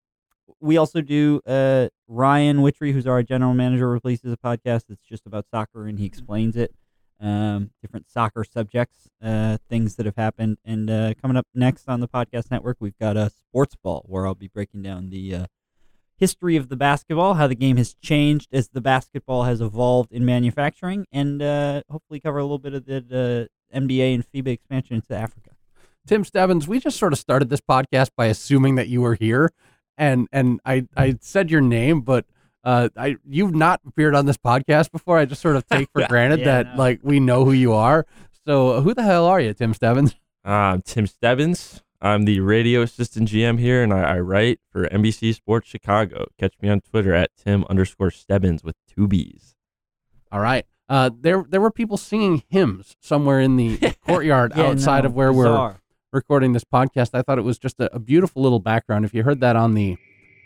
we 0.61 0.77
also 0.77 1.01
do 1.01 1.41
uh, 1.47 1.89
Ryan 2.09 2.59
Witry, 2.59 2.93
who's 2.93 3.07
our 3.07 3.23
general 3.23 3.55
manager, 3.55 3.89
releases 3.89 4.33
a 4.33 4.37
podcast 4.37 4.85
that's 4.89 5.03
just 5.09 5.27
about 5.27 5.47
soccer 5.51 5.87
and 5.87 5.99
he 5.99 6.07
explains 6.07 6.57
it. 6.57 6.75
Um, 7.19 7.71
different 7.81 8.11
soccer 8.11 8.45
subjects, 8.45 9.09
uh, 9.23 9.57
things 9.71 9.97
that 9.97 10.05
have 10.05 10.17
happened. 10.17 10.59
And 10.65 10.91
uh, 10.91 11.15
coming 11.21 11.37
up 11.37 11.47
next 11.55 11.89
on 11.89 12.01
the 12.01 12.09
podcast 12.09 12.51
network, 12.51 12.77
we've 12.79 12.99
got 12.99 13.17
a 13.17 13.31
sports 13.31 13.75
ball 13.75 14.05
where 14.07 14.27
I'll 14.27 14.35
be 14.35 14.49
breaking 14.49 14.83
down 14.83 15.09
the 15.09 15.35
uh, 15.35 15.47
history 16.17 16.57
of 16.57 16.69
the 16.69 16.77
basketball, 16.77 17.35
how 17.35 17.47
the 17.47 17.55
game 17.55 17.77
has 17.77 17.95
changed 18.03 18.49
as 18.53 18.69
the 18.69 18.81
basketball 18.81 19.45
has 19.45 19.61
evolved 19.61 20.13
in 20.13 20.25
manufacturing, 20.25 21.07
and 21.13 21.43
uh, 21.43 21.83
hopefully 21.91 22.21
cover 22.21 22.39
a 22.39 22.43
little 22.43 22.59
bit 22.59 22.75
of 22.75 22.87
the 22.87 23.49
uh, 23.73 23.77
NBA 23.79 24.15
and 24.15 24.25
FIBA 24.33 24.49
expansion 24.53 24.97
into 24.97 25.15
Africa. 25.15 25.51
Tim 26.07 26.25
Stebbins, 26.25 26.69
we 26.69 26.79
just 26.81 26.99
sort 26.99 27.13
of 27.13 27.19
started 27.19 27.49
this 27.51 27.61
podcast 27.61 28.11
by 28.17 28.27
assuming 28.27 28.77
that 28.77 28.89
you 28.89 29.03
were 29.03 29.15
here, 29.17 29.51
and 29.99 30.29
and 30.33 30.61
I 30.65 30.87
I 30.97 31.17
said 31.21 31.51
your 31.51 31.61
name, 31.61 32.01
but 32.03 32.25
uh, 32.65 32.89
I 32.97 33.17
you've 33.29 33.55
not 33.55 33.81
appeared 33.87 34.15
on 34.15 34.25
this 34.27 34.37
podcast 34.37 34.93
before. 34.93 35.19
I 35.19 35.25
just 35.25 35.43
sort 35.43 35.57
of 35.57 35.67
take 35.67 35.89
for 35.93 36.07
granted 36.09 36.41
Yeah, 36.41 36.45
that 36.63 36.67
no. 36.77 36.79
like 36.79 37.01
we 37.03 37.19
know 37.21 37.45
who 37.45 37.53
you 37.53 37.73
are. 37.73 38.07
So 38.47 38.81
who 38.83 38.95
the 38.95 39.03
hell 39.03 39.27
are 39.27 39.41
you, 39.41 39.53
Tim 39.53 39.75
Stebbins? 39.75 40.15
I'm 40.45 40.81
Tim 40.83 41.09
Stebbins. 41.09 41.83
I'm 42.01 42.25
the 42.25 42.41
radio 42.41 42.83
assistant 42.83 43.29
GM 43.29 43.59
here, 43.59 43.83
and 43.83 43.93
I, 43.93 44.17
I 44.17 44.19
write 44.21 44.61
for 44.71 44.89
NBC 44.89 45.35
Sports 45.35 45.69
Chicago. 45.69 46.27
Catch 46.39 46.55
me 46.61 46.69
on 46.69 46.81
Twitter 46.81 47.15
at 47.15 47.31
Tim 47.37 47.65
underscore 47.71 48.11
Stebbins 48.11 48.63
with 48.63 48.77
two 48.87 49.09
B's. 49.09 49.55
All 50.31 50.41
right. 50.41 50.67
Uh, 50.89 51.11
there 51.19 51.45
there 51.49 51.61
were 51.61 51.71
people 51.71 51.97
singing 51.97 52.43
hymns 52.49 52.97
somewhere 53.01 53.41
in 53.41 53.57
the 53.57 53.77
courtyard 54.07 54.53
Yeah, 54.55 54.67
outside 54.67 55.03
no, 55.03 55.07
of 55.09 55.15
where 55.15 55.33
we're 55.33 55.77
recording 56.13 56.53
this 56.53 56.65
podcast. 56.65 57.11
I 57.13 57.23
thought 57.23 57.39
it 57.39 57.43
was 57.43 57.59
just 57.59 57.81
a, 57.81 57.93
a 57.95 57.99
beautiful 57.99 58.43
little 58.43 58.61
background. 58.61 59.05
If 59.05 59.13
you 59.13 59.23
heard 59.25 59.41
that 59.41 59.57
on 59.57 59.75
the 59.75 59.97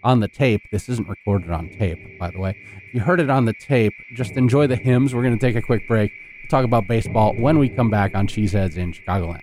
on 0.03 0.21
the 0.21 0.29
tape, 0.29 0.63
this 0.73 0.89
isn't 0.89 1.09
recorded 1.09 1.51
on 1.51 1.69
tape, 1.79 1.99
by 2.19 2.31
the 2.31 2.39
way. 2.41 2.57
If 2.89 2.95
you 2.95 3.01
heard 3.01 3.21
it 3.21 3.29
on 3.29 3.45
the 3.45 3.53
tape, 3.61 3.93
just 4.15 4.33
enjoy 4.33 4.67
the 4.67 4.77
hymns. 4.77 5.15
We're 5.15 5.23
going 5.23 5.39
to 5.39 5.47
take 5.47 5.57
a 5.57 5.63
quick 5.63 5.87
break. 5.87 6.11
Talk 6.49 6.65
about 6.65 6.89
baseball 6.89 7.35
when 7.35 7.59
we 7.59 7.69
come 7.69 7.91
back 7.91 8.15
on 8.15 8.27
Cheeseheads 8.27 8.77
in 8.77 8.93
Chicagoland. 8.93 9.43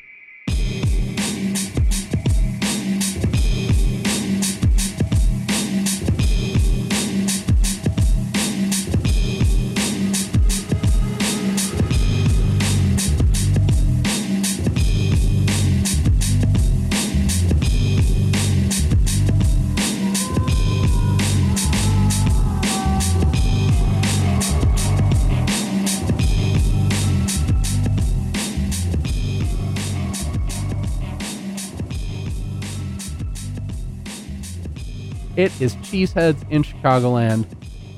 It 35.38 35.52
is 35.62 35.76
Cheeseheads 35.78 36.50
in 36.50 36.64
Chicagoland, 36.64 37.46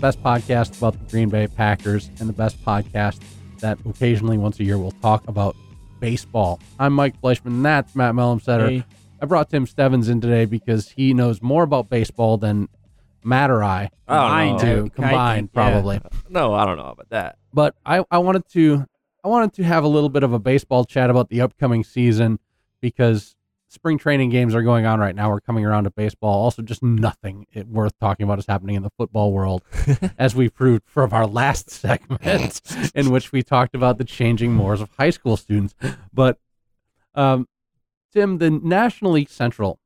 best 0.02 0.22
podcast 0.22 0.78
about 0.78 1.00
the 1.00 1.10
Green 1.10 1.30
Bay 1.30 1.48
Packers, 1.48 2.12
and 2.20 2.28
the 2.28 2.34
best 2.34 2.62
podcast 2.66 3.22
that 3.60 3.78
occasionally 3.86 4.38
once 4.38 4.60
a 4.60 4.66
year 4.66 4.78
will 4.78 4.92
talk 4.92 5.26
about 5.26 5.56
baseball. 6.02 6.60
I'm 6.80 6.92
Mike 6.92 7.20
Fleischman, 7.22 7.46
and 7.48 7.66
that's 7.66 7.96
Matt 7.96 8.14
Mellemsetter. 8.14 8.70
Hey. 8.70 8.86
I 9.22 9.26
brought 9.26 9.50
Tim 9.50 9.66
Stebbins 9.66 10.10
in 10.10 10.20
today 10.20 10.44
because 10.44 10.90
he 10.90 11.14
knows 11.14 11.42
more 11.42 11.64
about 11.64 11.90
baseball 11.90 12.38
than 12.38 12.68
Matt 13.24 13.50
or 13.52 13.64
I 13.64 13.90
I 14.06 14.16
don't 14.18 14.30
Mine 14.30 14.52
know. 14.52 14.60
too. 14.60 14.66
do 14.66 14.86
I 14.86 14.90
combined, 14.90 15.52
think, 15.54 15.56
yeah. 15.56 15.72
probably. 15.72 16.02
No, 16.30 16.54
I 16.54 16.66
don't 16.66 16.78
know 16.78 16.88
about 16.88 17.10
that. 17.10 17.38
But 17.54 17.74
I, 17.86 18.04
I 18.12 18.18
wanted 18.18 18.50
to 18.50 18.86
I 19.24 19.30
wanted 19.30 19.54
to 19.54 19.64
have 19.64 19.86
a 19.86 19.88
little 19.88 20.10
bit 20.10 20.24
of 20.24 20.34
a 20.34 20.40
baseball 20.40 20.84
chat 20.84 21.10
about 21.10 21.30
the 21.30 21.40
upcoming 21.40 21.86
season 21.86 22.40
because 22.82 23.36
spring 23.80 23.98
training 23.98 24.30
games 24.30 24.54
are 24.54 24.62
going 24.62 24.86
on 24.86 25.00
right 25.00 25.16
now. 25.16 25.30
We're 25.30 25.40
coming 25.40 25.64
around 25.64 25.86
to 25.86 25.90
baseball. 25.90 26.44
Also, 26.44 26.62
just 26.62 26.84
nothing 26.84 27.48
worth 27.66 27.98
talking 27.98 28.26
about 28.26 28.38
is 28.38 28.46
happening 28.46 28.76
in 28.76 28.84
the 28.84 28.90
football 28.98 29.32
world, 29.32 29.64
as 30.20 30.36
we 30.36 30.50
proved 30.50 30.84
from 30.86 31.14
our 31.14 31.26
last 31.26 31.70
segment, 31.70 32.60
in 32.94 33.10
which 33.10 33.32
we 33.32 33.42
talked 33.42 33.74
about 33.74 33.98
the 33.98 34.04
changing 34.04 34.54
mores 34.54 34.82
of 34.82 34.90
high 35.00 35.12
school 35.12 35.38
students. 35.38 35.74
But, 36.12 36.40
um, 37.16 37.48
Tim, 38.12 38.40
the 38.40 38.50
National 38.50 39.14
League 39.14 39.30
Central 39.30 39.80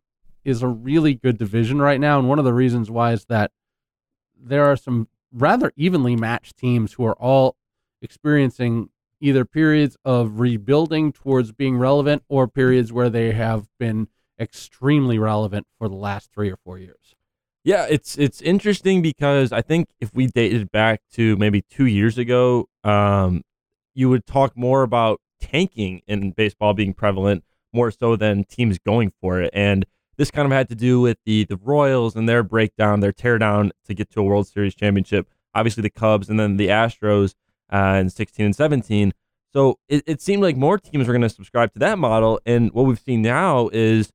is 0.43 0.63
a 0.63 0.67
really 0.67 1.13
good 1.13 1.37
division 1.37 1.79
right 1.79 1.99
now, 1.99 2.17
and 2.17 2.27
one 2.27 2.39
of 2.39 2.45
the 2.45 2.53
reasons 2.53 2.89
why 2.89 3.11
is 3.13 3.25
that 3.25 3.51
there 4.35 4.65
are 4.65 4.75
some 4.75 5.07
rather 5.31 5.71
evenly 5.75 6.15
matched 6.15 6.57
teams 6.57 6.93
who 6.93 7.05
are 7.05 7.19
all 7.21 7.55
experiencing 8.01 8.89
either 9.23 9.45
periods 9.45 9.95
of 10.03 10.41
rebuilding 10.41 11.13
towards 11.13 11.53
being 11.53 11.77
relevant 11.77 12.23
or 12.27 12.45
periods 12.45 12.91
where 12.91 13.09
they 13.09 13.31
have 13.31 13.67
been 13.79 14.09
extremely 14.37 15.17
relevant 15.17 15.65
for 15.77 15.87
the 15.87 15.95
last 15.95 16.29
three 16.33 16.51
or 16.51 16.57
four 16.57 16.77
years. 16.77 17.15
Yeah, 17.63 17.87
it's 17.89 18.17
it's 18.17 18.41
interesting 18.41 19.01
because 19.01 19.53
I 19.53 19.61
think 19.61 19.87
if 20.01 20.13
we 20.13 20.27
dated 20.27 20.69
back 20.71 20.99
to 21.13 21.37
maybe 21.37 21.61
two 21.61 21.85
years 21.85 22.17
ago, 22.17 22.67
um, 22.83 23.43
you 23.93 24.09
would 24.09 24.25
talk 24.25 24.57
more 24.57 24.83
about 24.83 25.21
tanking 25.39 26.01
in 26.05 26.31
baseball 26.31 26.73
being 26.73 26.93
prevalent 26.93 27.45
more 27.71 27.91
so 27.91 28.17
than 28.17 28.43
teams 28.43 28.77
going 28.79 29.13
for 29.21 29.41
it. 29.41 29.51
And 29.53 29.85
this 30.17 30.31
kind 30.31 30.45
of 30.45 30.51
had 30.51 30.67
to 30.67 30.75
do 30.75 30.99
with 30.99 31.17
the 31.25 31.45
the 31.45 31.55
Royals 31.55 32.17
and 32.17 32.27
their 32.27 32.43
breakdown, 32.43 32.99
their 32.99 33.13
teardown 33.13 33.71
to 33.85 33.93
get 33.93 34.09
to 34.11 34.19
a 34.19 34.23
World 34.23 34.47
Series 34.47 34.75
championship. 34.75 35.29
Obviously, 35.55 35.81
the 35.81 35.89
Cubs 35.89 36.29
and 36.29 36.37
then 36.37 36.57
the 36.57 36.67
Astros 36.67 37.35
uh, 37.71 37.97
in 37.99 38.09
16 38.09 38.45
and 38.45 38.55
17. 38.55 39.13
So 39.53 39.79
it, 39.87 40.03
it 40.07 40.21
seemed 40.21 40.41
like 40.41 40.57
more 40.57 40.77
teams 40.77 41.07
were 41.07 41.13
going 41.13 41.21
to 41.21 41.29
subscribe 41.29 41.73
to 41.73 41.79
that 41.79 41.99
model. 41.99 42.39
And 42.45 42.71
what 42.71 42.85
we've 42.85 42.99
seen 42.99 43.21
now 43.21 43.69
is 43.71 44.11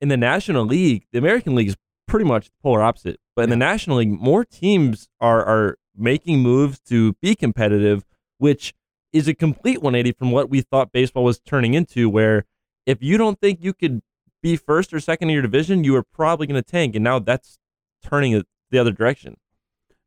in 0.00 0.08
the 0.08 0.16
National 0.16 0.64
League, 0.64 1.06
the 1.12 1.18
American 1.18 1.54
League 1.54 1.68
is 1.68 1.76
pretty 2.08 2.24
much 2.24 2.46
the 2.46 2.52
polar 2.62 2.82
opposite. 2.82 3.20
But 3.36 3.44
in 3.44 3.50
the 3.50 3.56
National 3.56 3.98
League, 3.98 4.10
more 4.10 4.44
teams 4.44 5.08
are 5.20 5.44
are 5.44 5.78
making 5.96 6.40
moves 6.40 6.80
to 6.80 7.14
be 7.22 7.34
competitive, 7.34 8.04
which 8.38 8.74
is 9.12 9.28
a 9.28 9.34
complete 9.34 9.82
180 9.82 10.12
from 10.12 10.30
what 10.30 10.50
we 10.50 10.60
thought 10.60 10.92
baseball 10.92 11.24
was 11.24 11.40
turning 11.40 11.74
into. 11.74 12.08
Where 12.08 12.44
if 12.84 13.02
you 13.02 13.16
don't 13.16 13.40
think 13.40 13.62
you 13.62 13.72
could 13.72 14.02
be 14.42 14.56
first 14.56 14.92
or 14.92 15.00
second 15.00 15.28
in 15.28 15.34
your 15.34 15.42
division, 15.42 15.84
you 15.84 15.94
are 15.96 16.02
probably 16.02 16.46
going 16.46 16.60
to 16.60 16.68
tank, 16.68 16.94
and 16.94 17.04
now 17.04 17.18
that's 17.18 17.58
turning 18.02 18.42
the 18.70 18.78
other 18.78 18.92
direction. 18.92 19.36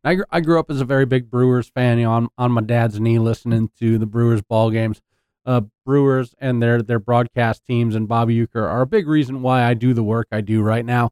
I, 0.03 0.17
I 0.29 0.41
grew 0.41 0.59
up 0.59 0.69
as 0.69 0.81
a 0.81 0.85
very 0.85 1.05
big 1.05 1.29
Brewers 1.29 1.69
fan, 1.69 1.97
you 1.97 2.05
know, 2.05 2.11
on, 2.11 2.27
on 2.37 2.51
my 2.51 2.61
dad's 2.61 2.99
knee 2.99 3.19
listening 3.19 3.69
to 3.79 3.97
the 3.97 4.05
Brewers 4.05 4.41
ball 4.41 4.69
games. 4.69 5.01
Uh, 5.45 5.61
Brewers 5.85 6.33
and 6.39 6.61
their 6.61 6.81
their 6.81 6.99
broadcast 6.99 7.65
teams 7.65 7.95
and 7.95 8.07
Bob 8.07 8.29
Uecker 8.29 8.63
are 8.63 8.81
a 8.81 8.87
big 8.87 9.07
reason 9.07 9.41
why 9.41 9.63
I 9.63 9.73
do 9.73 9.93
the 9.93 10.03
work 10.03 10.27
I 10.31 10.41
do 10.41 10.61
right 10.61 10.85
now. 10.85 11.11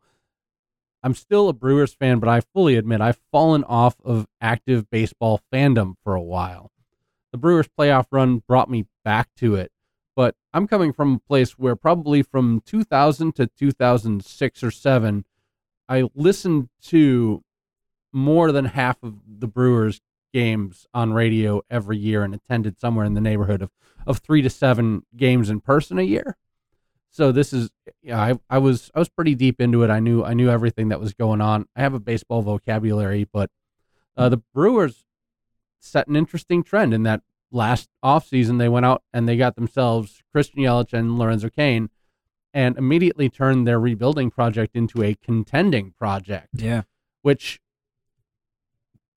I'm 1.04 1.16
still 1.16 1.50
a 1.50 1.54
Brewers 1.54 1.94
fan, 1.94 2.20
but 2.20 2.30
I 2.30 2.42
fully 2.42 2.76
admit 2.76 3.02
I've 3.02 3.20
fallen 3.32 3.64
off 3.64 3.96
of 4.06 4.28
active 4.40 4.90
baseball 4.90 5.42
fandom 5.52 5.96
for 6.04 6.16
a 6.16 6.22
while. 6.22 6.72
The 7.32 7.38
Brewers 7.38 7.68
playoff 7.68 8.06
run 8.12 8.44
brought 8.48 8.70
me 8.70 8.86
back 9.04 9.30
to 9.38 9.56
it, 9.56 9.72
but 10.16 10.36
I'm 10.54 10.68
coming 10.68 10.94
from 10.94 11.16
a 11.16 11.20
place 11.20 11.58
where 11.58 11.76
probably 11.76 12.22
from 12.22 12.62
2000 12.66 13.36
to 13.36 13.48
2006 13.48 14.64
or 14.64 14.72
7, 14.72 15.26
I 15.90 16.10
listened 16.14 16.70
to 16.84 17.44
more 18.14 18.52
than 18.52 18.66
half 18.66 19.02
of 19.04 19.16
the 19.40 19.48
Brewers 19.48 20.02
games 20.34 20.88
on 20.94 21.14
radio 21.14 21.62
every 21.70 21.98
year 21.98 22.24
and 22.24 22.34
attended 22.34 22.80
somewhere 22.80 23.06
in 23.06 23.14
the 23.14 23.22
neighborhood 23.22 23.62
of, 23.62 23.70
of 24.08 24.20
three 24.20 24.42
to 24.42 24.50
seven 24.50 25.04
games 25.16 25.50
in 25.50 25.60
person 25.60 26.00
a 26.00 26.04
year. 26.04 26.38
So 27.10 27.32
this 27.34 27.52
is 27.52 27.70
yeah, 28.02 28.20
I, 28.22 28.34
I 28.50 28.58
was 28.58 28.90
I 28.96 29.00
was 29.00 29.10
pretty 29.10 29.36
deep 29.36 29.60
into 29.60 29.84
it. 29.84 29.90
I 29.90 30.00
knew 30.00 30.24
I 30.24 30.34
knew 30.34 30.50
everything 30.50 30.88
that 30.90 31.00
was 31.00 31.14
going 31.14 31.42
on. 31.42 31.68
I 31.76 31.82
have 31.82 31.94
a 31.94 32.00
baseball 32.00 32.42
vocabulary, 32.42 33.28
but 33.32 33.50
uh, 34.16 34.30
the 34.30 34.42
Brewers 34.54 35.04
set 35.80 36.08
an 36.08 36.16
interesting 36.16 36.64
trend 36.64 36.94
in 36.94 37.04
that 37.04 37.22
last 37.52 37.90
offseason 38.04 38.60
they 38.60 38.70
went 38.70 38.86
out 38.86 39.04
and 39.12 39.28
they 39.28 39.36
got 39.36 39.56
themselves 39.56 40.22
Christian 40.32 40.62
Yelich 40.62 40.94
and 40.94 41.18
Lorenzo 41.20 41.50
Cain 41.50 41.90
and 42.54 42.78
immediately 42.78 43.30
turned 43.30 43.68
their 43.68 43.80
rebuilding 43.80 44.32
project 44.32 44.76
into 44.76 45.04
a 45.04 45.16
contending 45.16 45.92
project 45.98 46.48
Yeah. 46.54 46.84
which 47.24 47.60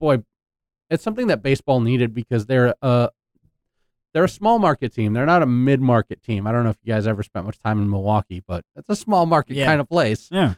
boy 0.05 0.23
it's 0.91 1.03
something 1.03 1.29
that 1.29 1.43
baseball 1.43 1.81
needed 1.81 2.13
because 2.13 2.45
they're 2.45 2.75
a 2.83 3.09
they're 4.13 4.25
a 4.25 4.29
small 4.29 4.59
market 4.59 4.93
team 4.93 5.15
they're 5.15 5.25
not 5.25 5.43
a 5.43 5.47
mid 5.47 5.81
market 5.81 6.23
team 6.23 6.47
i 6.47 6.53
don't 6.53 6.63
know 6.65 6.71
if 6.71 6.77
you 6.83 6.93
guys 6.93 7.07
ever 7.07 7.23
spent 7.23 7.47
much 7.47 7.59
time 7.59 7.81
in 7.81 7.89
milwaukee 7.89 8.43
but 8.47 8.65
it's 8.77 8.91
a 8.91 8.97
small 8.97 9.25
market 9.25 9.57
Yeah. 9.57 9.65
kind 9.67 9.81
of 9.81 9.89
place 9.89 10.29
Yeah. 10.31 10.55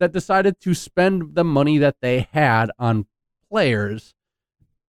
that 0.00 0.12
decided 0.12 0.58
to 0.62 0.74
spend 0.74 1.34
the 1.36 1.44
money 1.44 1.78
that 1.78 1.96
they 2.02 2.26
had 2.32 2.70
on 2.80 3.06
players 3.48 4.14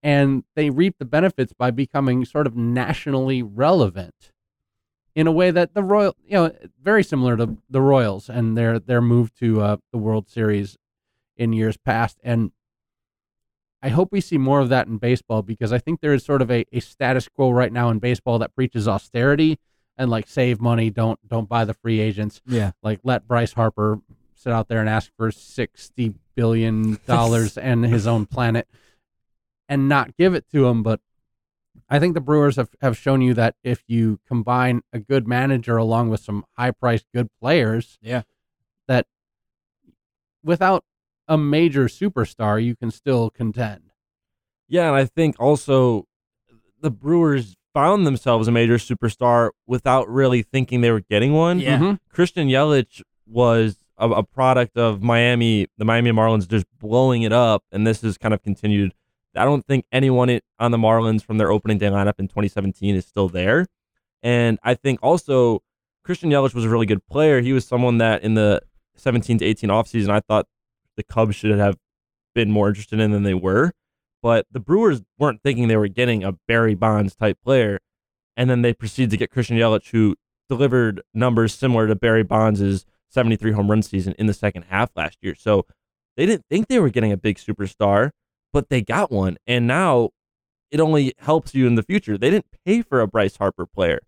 and 0.02 0.46
they 0.56 0.70
reaped 0.70 1.00
the 1.00 1.06
benefits 1.06 1.52
by 1.52 1.72
becoming 1.72 2.24
sort 2.24 2.48
of 2.48 2.56
nationally 2.56 3.44
relevant 3.44 4.32
in 5.14 5.28
a 5.28 5.32
way 5.32 5.52
that 5.52 5.74
the 5.74 5.84
royal 5.84 6.16
you 6.26 6.36
know 6.36 6.56
very 6.82 7.04
similar 7.04 7.36
to 7.36 7.58
the 7.70 7.82
royals 7.82 8.30
and 8.30 8.58
their 8.58 8.80
their 8.80 9.02
move 9.02 9.34
to 9.36 9.60
uh, 9.62 9.76
the 9.92 9.98
world 9.98 10.30
series 10.30 10.78
in 11.36 11.52
years 11.52 11.76
past 11.76 12.18
and 12.24 12.52
i 13.82 13.90
hope 13.90 14.10
we 14.12 14.22
see 14.22 14.38
more 14.38 14.60
of 14.60 14.70
that 14.70 14.88
in 14.88 14.98
baseball 14.98 15.42
because 15.42 15.72
i 15.74 15.78
think 15.78 16.02
there 16.02 16.14
is 16.14 16.24
sort 16.24 16.42
of 16.42 16.50
a, 16.52 16.66
a 16.72 16.80
status 16.80 17.28
quo 17.28 17.50
right 17.52 17.72
now 17.74 17.90
in 17.90 18.00
baseball 18.00 18.40
that 18.40 18.54
preaches 18.56 18.88
austerity 18.88 19.58
and 19.98 20.10
like 20.10 20.28
save 20.28 20.60
money 20.62 20.90
don't 20.90 21.20
don't 21.28 21.50
buy 21.50 21.66
the 21.66 21.74
free 21.74 22.00
agents 22.00 22.42
Yeah. 22.46 22.72
like 22.82 23.00
let 23.04 23.28
Bryce 23.28 23.54
Harper 23.54 24.00
sit 24.34 24.54
out 24.54 24.70
there 24.70 24.80
and 24.80 24.88
ask 24.88 25.12
for 25.18 25.32
sixty 25.32 26.14
billion 26.36 27.00
dollars 27.06 27.58
and 27.70 27.86
his 27.86 28.08
own 28.08 28.26
planet 28.26 28.68
and 29.68 29.90
not 29.90 30.16
give 30.16 30.34
it 30.34 30.46
to 30.54 30.66
him. 30.68 30.82
But 30.82 31.02
I 31.90 32.00
think 32.00 32.14
the 32.14 32.22
Brewers 32.22 32.56
have, 32.56 32.70
have 32.82 32.96
shown 32.98 33.22
you 33.22 33.34
that 33.34 33.56
if 33.64 33.84
you 33.88 34.20
combine 34.26 34.82
a 34.94 35.00
good 35.00 35.28
manager 35.28 35.76
along 35.76 36.10
with 36.10 36.22
some 36.22 36.46
high 36.58 36.72
priced 36.72 37.06
good 37.14 37.28
players, 37.42 38.00
Yeah. 38.02 38.22
that 38.88 39.06
without 40.44 40.84
a 41.30 41.38
major 41.38 41.86
superstar, 41.86 42.62
you 42.62 42.76
can 42.76 42.92
still 42.92 43.30
contend. 43.30 43.92
Yeah, 44.68 44.88
and 44.88 44.96
I 44.96 45.06
think 45.06 45.36
also 45.40 46.06
the 46.82 46.92
Brewers 46.92 47.56
found 47.74 48.06
themselves 48.06 48.48
a 48.48 48.52
major 48.52 48.76
superstar 48.76 49.52
without 49.68 50.10
really 50.10 50.42
thinking 50.42 50.82
they 50.82 50.92
were 50.92 51.00
getting 51.02 51.34
one. 51.34 51.60
Yeah. 51.60 51.78
Mhm. 51.78 52.00
Christian 52.10 52.48
Yelich 52.50 53.02
was 53.28 53.78
a, 53.98 54.10
a 54.10 54.24
product 54.24 54.76
of 54.78 55.02
Miami, 55.04 55.68
the 55.78 55.86
Miami 55.86 56.12
Marlins 56.12 56.48
just 56.48 56.66
blowing 56.80 57.22
it 57.22 57.32
up, 57.32 57.64
and 57.72 57.86
this 57.86 58.02
has 58.02 58.18
kind 58.18 58.34
of 58.34 58.42
continued. 58.42 58.94
I 59.36 59.46
don't 59.46 59.66
think 59.66 59.86
anyone 59.92 60.40
on 60.60 60.72
the 60.72 60.78
Marlins 60.78 61.24
from 61.24 61.38
their 61.38 61.52
opening 61.52 61.78
day 61.78 61.88
lineup 61.88 62.20
in 62.20 62.28
2017 62.28 62.96
is 62.96 63.06
still 63.06 63.30
there, 63.30 63.68
and 64.24 64.58
I 64.64 64.74
think 64.74 65.00
also 65.04 65.62
Christian 66.04 66.32
Yelich 66.32 66.56
was 66.56 66.66
a 66.66 66.70
really 66.70 66.88
good 66.88 67.06
player. 67.06 67.40
He 67.42 67.54
was 67.54 67.66
someone 67.66 68.00
that 68.00 68.24
in 68.24 68.34
the 68.34 68.62
17 68.96 69.38
to 69.40 69.46
18 69.46 69.70
offseason, 69.70 70.10
I 70.10 70.22
thought 70.22 70.48
the 71.00 71.04
Cubs 71.04 71.36
should 71.36 71.58
have 71.58 71.78
been 72.36 72.52
more 72.52 72.68
interested 72.68 73.00
in 73.00 73.12
than 73.12 73.24
they 73.24 73.34
were. 73.34 73.72
But 74.22 74.46
the 74.52 74.60
Brewers 74.60 75.02
weren't 75.18 75.42
thinking 75.42 75.68
they 75.68 75.78
were 75.78 75.88
getting 75.88 76.24
a 76.24 76.34
Barry 76.48 76.76
Bonds 76.76 77.16
type 77.16 77.38
player. 77.44 77.80
And 78.36 78.50
then 78.50 78.62
they 78.62 78.74
proceeded 78.74 79.12
to 79.12 79.18
get 79.18 79.32
Christian 79.32 79.58
Yelich, 79.58 79.90
who 79.92 80.16
delivered 80.50 81.02
numbers 81.14 81.54
similar 81.54 81.88
to 81.88 81.96
Barry 81.96 82.24
Bonds' 82.24 82.86
73 83.10 83.54
home 83.54 83.70
run 83.70 83.82
season 83.82 84.14
in 84.20 84.26
the 84.28 84.34
second 84.34 84.64
half 84.64 84.90
last 84.96 85.18
year. 85.22 85.36
So 85.36 85.66
they 86.18 86.26
didn't 86.26 86.46
think 86.50 86.68
they 86.68 86.80
were 86.80 86.90
getting 86.90 87.12
a 87.12 87.18
big 87.18 87.38
superstar, 87.38 88.12
but 88.52 88.70
they 88.70 88.82
got 88.82 89.12
one. 89.12 89.38
And 89.48 89.66
now 89.68 90.10
it 90.70 90.80
only 90.80 91.14
helps 91.20 91.56
you 91.56 91.66
in 91.66 91.76
the 91.76 91.84
future. 91.84 92.18
They 92.18 92.30
didn't 92.30 92.48
pay 92.66 92.82
for 92.82 93.00
a 93.00 93.08
Bryce 93.08 93.38
Harper 93.38 93.66
player, 93.66 94.00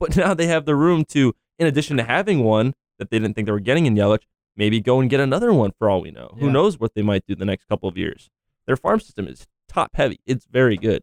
but 0.00 0.16
now 0.16 0.34
they 0.34 0.46
have 0.46 0.64
the 0.64 0.74
room 0.74 1.04
to, 1.10 1.34
in 1.58 1.66
addition 1.66 1.96
to 1.98 2.04
having 2.04 2.42
one 2.42 2.74
that 2.98 3.10
they 3.10 3.18
didn't 3.18 3.34
think 3.34 3.46
they 3.46 3.52
were 3.52 3.60
getting 3.60 3.86
in 3.86 3.94
Yelich, 3.94 4.22
maybe 4.56 4.80
go 4.80 5.00
and 5.00 5.10
get 5.10 5.20
another 5.20 5.52
one 5.52 5.72
for 5.78 5.88
all 5.90 6.00
we 6.02 6.10
know. 6.10 6.34
Who 6.38 6.50
knows 6.50 6.78
what 6.78 6.94
they 6.94 7.02
might 7.02 7.26
do 7.26 7.34
the 7.34 7.44
next 7.44 7.66
couple 7.68 7.88
of 7.88 7.96
years? 7.96 8.30
Their 8.66 8.76
farm 8.76 9.00
system 9.00 9.26
is 9.28 9.46
top 9.68 9.90
heavy. 9.94 10.20
It's 10.26 10.46
very 10.46 10.76
good. 10.76 11.02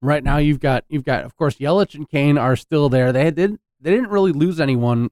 right 0.00 0.22
now 0.24 0.36
you've 0.36 0.60
got 0.60 0.84
you've 0.88 1.04
got 1.04 1.24
of 1.24 1.34
course 1.36 1.56
Yelich 1.56 1.94
and 1.94 2.08
Cain 2.08 2.36
are 2.38 2.56
still 2.56 2.88
there. 2.88 3.12
They 3.12 3.30
did 3.30 3.58
they 3.80 3.90
didn't 3.90 4.10
really 4.10 4.32
lose 4.32 4.60
anyone 4.60 5.10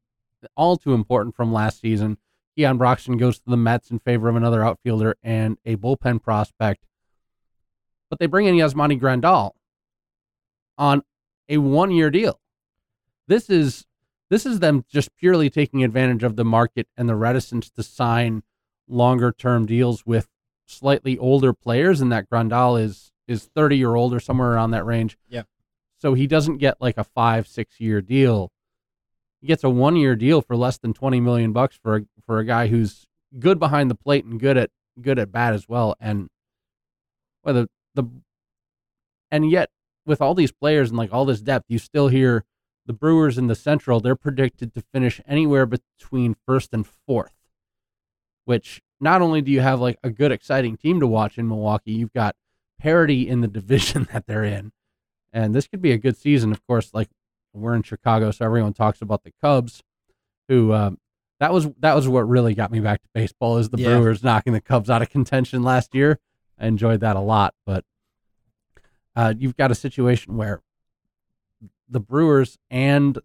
all 0.56 0.76
too 0.76 0.92
important 0.94 1.34
from 1.36 1.52
last 1.52 1.80
season. 1.80 2.18
Keon 2.56 2.76
Broxton 2.78 3.16
goes 3.16 3.38
to 3.38 3.44
the 3.48 3.56
Mets 3.56 3.90
in 3.90 3.98
favor 4.00 4.28
of 4.28 4.36
another 4.36 4.62
outfielder 4.64 5.16
and 5.22 5.56
a 5.64 5.76
bullpen 5.76 6.22
prospect. 6.22 6.84
But 8.10 8.18
they 8.18 8.26
bring 8.26 8.46
in 8.46 8.54
Yasmani 8.54 9.00
Grandal 9.00 9.52
on 10.76 11.02
a 11.48 11.56
one 11.58 11.90
year 11.90 12.10
deal. 12.10 12.40
This 13.28 13.48
is 13.48 13.86
this 14.32 14.46
is 14.46 14.60
them 14.60 14.82
just 14.88 15.14
purely 15.14 15.50
taking 15.50 15.84
advantage 15.84 16.22
of 16.22 16.36
the 16.36 16.44
market 16.44 16.88
and 16.96 17.06
the 17.06 17.14
reticence 17.14 17.68
to 17.68 17.82
sign 17.82 18.42
longer 18.88 19.30
term 19.30 19.66
deals 19.66 20.06
with 20.06 20.26
slightly 20.64 21.18
older 21.18 21.52
players 21.52 22.00
and 22.00 22.10
that 22.10 22.30
Grandal 22.30 22.80
is 22.80 23.12
is 23.28 23.50
30 23.54 23.76
year 23.76 23.94
old 23.94 24.14
or 24.14 24.20
somewhere 24.20 24.52
around 24.52 24.70
that 24.70 24.86
range. 24.86 25.18
Yeah. 25.28 25.42
So 25.98 26.14
he 26.14 26.26
doesn't 26.26 26.56
get 26.56 26.80
like 26.80 26.96
a 26.96 27.04
5 27.04 27.46
6 27.46 27.78
year 27.78 28.00
deal. 28.00 28.50
He 29.42 29.48
gets 29.48 29.64
a 29.64 29.68
1 29.68 29.96
year 29.96 30.16
deal 30.16 30.40
for 30.40 30.56
less 30.56 30.78
than 30.78 30.94
20 30.94 31.20
million 31.20 31.52
bucks 31.52 31.78
for 31.82 31.96
a, 31.96 32.02
for 32.24 32.38
a 32.38 32.46
guy 32.46 32.68
who's 32.68 33.04
good 33.38 33.58
behind 33.58 33.90
the 33.90 33.94
plate 33.94 34.24
and 34.24 34.40
good 34.40 34.56
at 34.56 34.70
good 34.98 35.18
at 35.18 35.30
bat 35.30 35.52
as 35.52 35.68
well 35.68 35.94
and 36.00 36.30
well 37.44 37.54
the 37.54 37.68
the 37.94 38.04
and 39.30 39.50
yet 39.50 39.68
with 40.06 40.22
all 40.22 40.34
these 40.34 40.52
players 40.52 40.88
and 40.88 40.96
like 40.96 41.12
all 41.12 41.26
this 41.26 41.42
depth 41.42 41.66
you 41.68 41.78
still 41.78 42.08
hear 42.08 42.46
the 42.86 42.92
Brewers 42.92 43.38
in 43.38 43.46
the 43.46 43.54
Central 43.54 44.00
they're 44.00 44.16
predicted 44.16 44.74
to 44.74 44.82
finish 44.92 45.20
anywhere 45.26 45.66
between 45.66 46.36
first 46.46 46.70
and 46.72 46.86
fourth 46.86 47.34
which 48.44 48.82
not 49.00 49.22
only 49.22 49.40
do 49.40 49.50
you 49.50 49.60
have 49.60 49.80
like 49.80 49.98
a 50.02 50.10
good 50.10 50.32
exciting 50.32 50.76
team 50.76 51.00
to 51.00 51.06
watch 51.06 51.38
in 51.38 51.48
Milwaukee 51.48 51.92
you've 51.92 52.12
got 52.12 52.34
parity 52.78 53.28
in 53.28 53.40
the 53.40 53.48
division 53.60 54.08
that 54.12 54.26
they're 54.26 54.44
in 54.44 54.72
and 55.32 55.54
this 55.54 55.66
could 55.66 55.82
be 55.82 55.92
a 55.92 55.98
good 55.98 56.16
season 56.16 56.50
of 56.52 56.64
course 56.66 56.92
like 56.92 57.08
we're 57.52 57.74
in 57.74 57.82
Chicago 57.82 58.30
so 58.30 58.44
everyone 58.44 58.72
talks 58.72 59.00
about 59.02 59.22
the 59.24 59.32
Cubs 59.42 59.82
who 60.48 60.72
um, 60.72 60.98
that 61.40 61.52
was 61.52 61.68
that 61.80 61.94
was 61.94 62.08
what 62.08 62.28
really 62.28 62.54
got 62.54 62.70
me 62.70 62.80
back 62.80 63.02
to 63.02 63.08
baseball 63.14 63.58
is 63.58 63.68
the 63.70 63.78
Yeah. 63.78 63.88
Brewers 63.98 64.22
knocking 64.22 64.52
the 64.52 64.60
Cubs 64.60 64.88
out 64.90 65.02
of 65.02 65.10
contention 65.10 65.62
last 65.62 65.94
year. 65.94 66.18
I 66.58 66.66
enjoyed 66.66 67.00
that 67.00 67.16
a 67.16 67.20
lot, 67.20 67.54
but 67.66 67.84
uh, 69.16 69.34
you've 69.36 69.56
got 69.56 69.70
a 69.70 69.74
situation 69.74 70.36
where 70.36 70.62
the 71.88 72.00
Brewers 72.00 72.58
and 72.70 73.18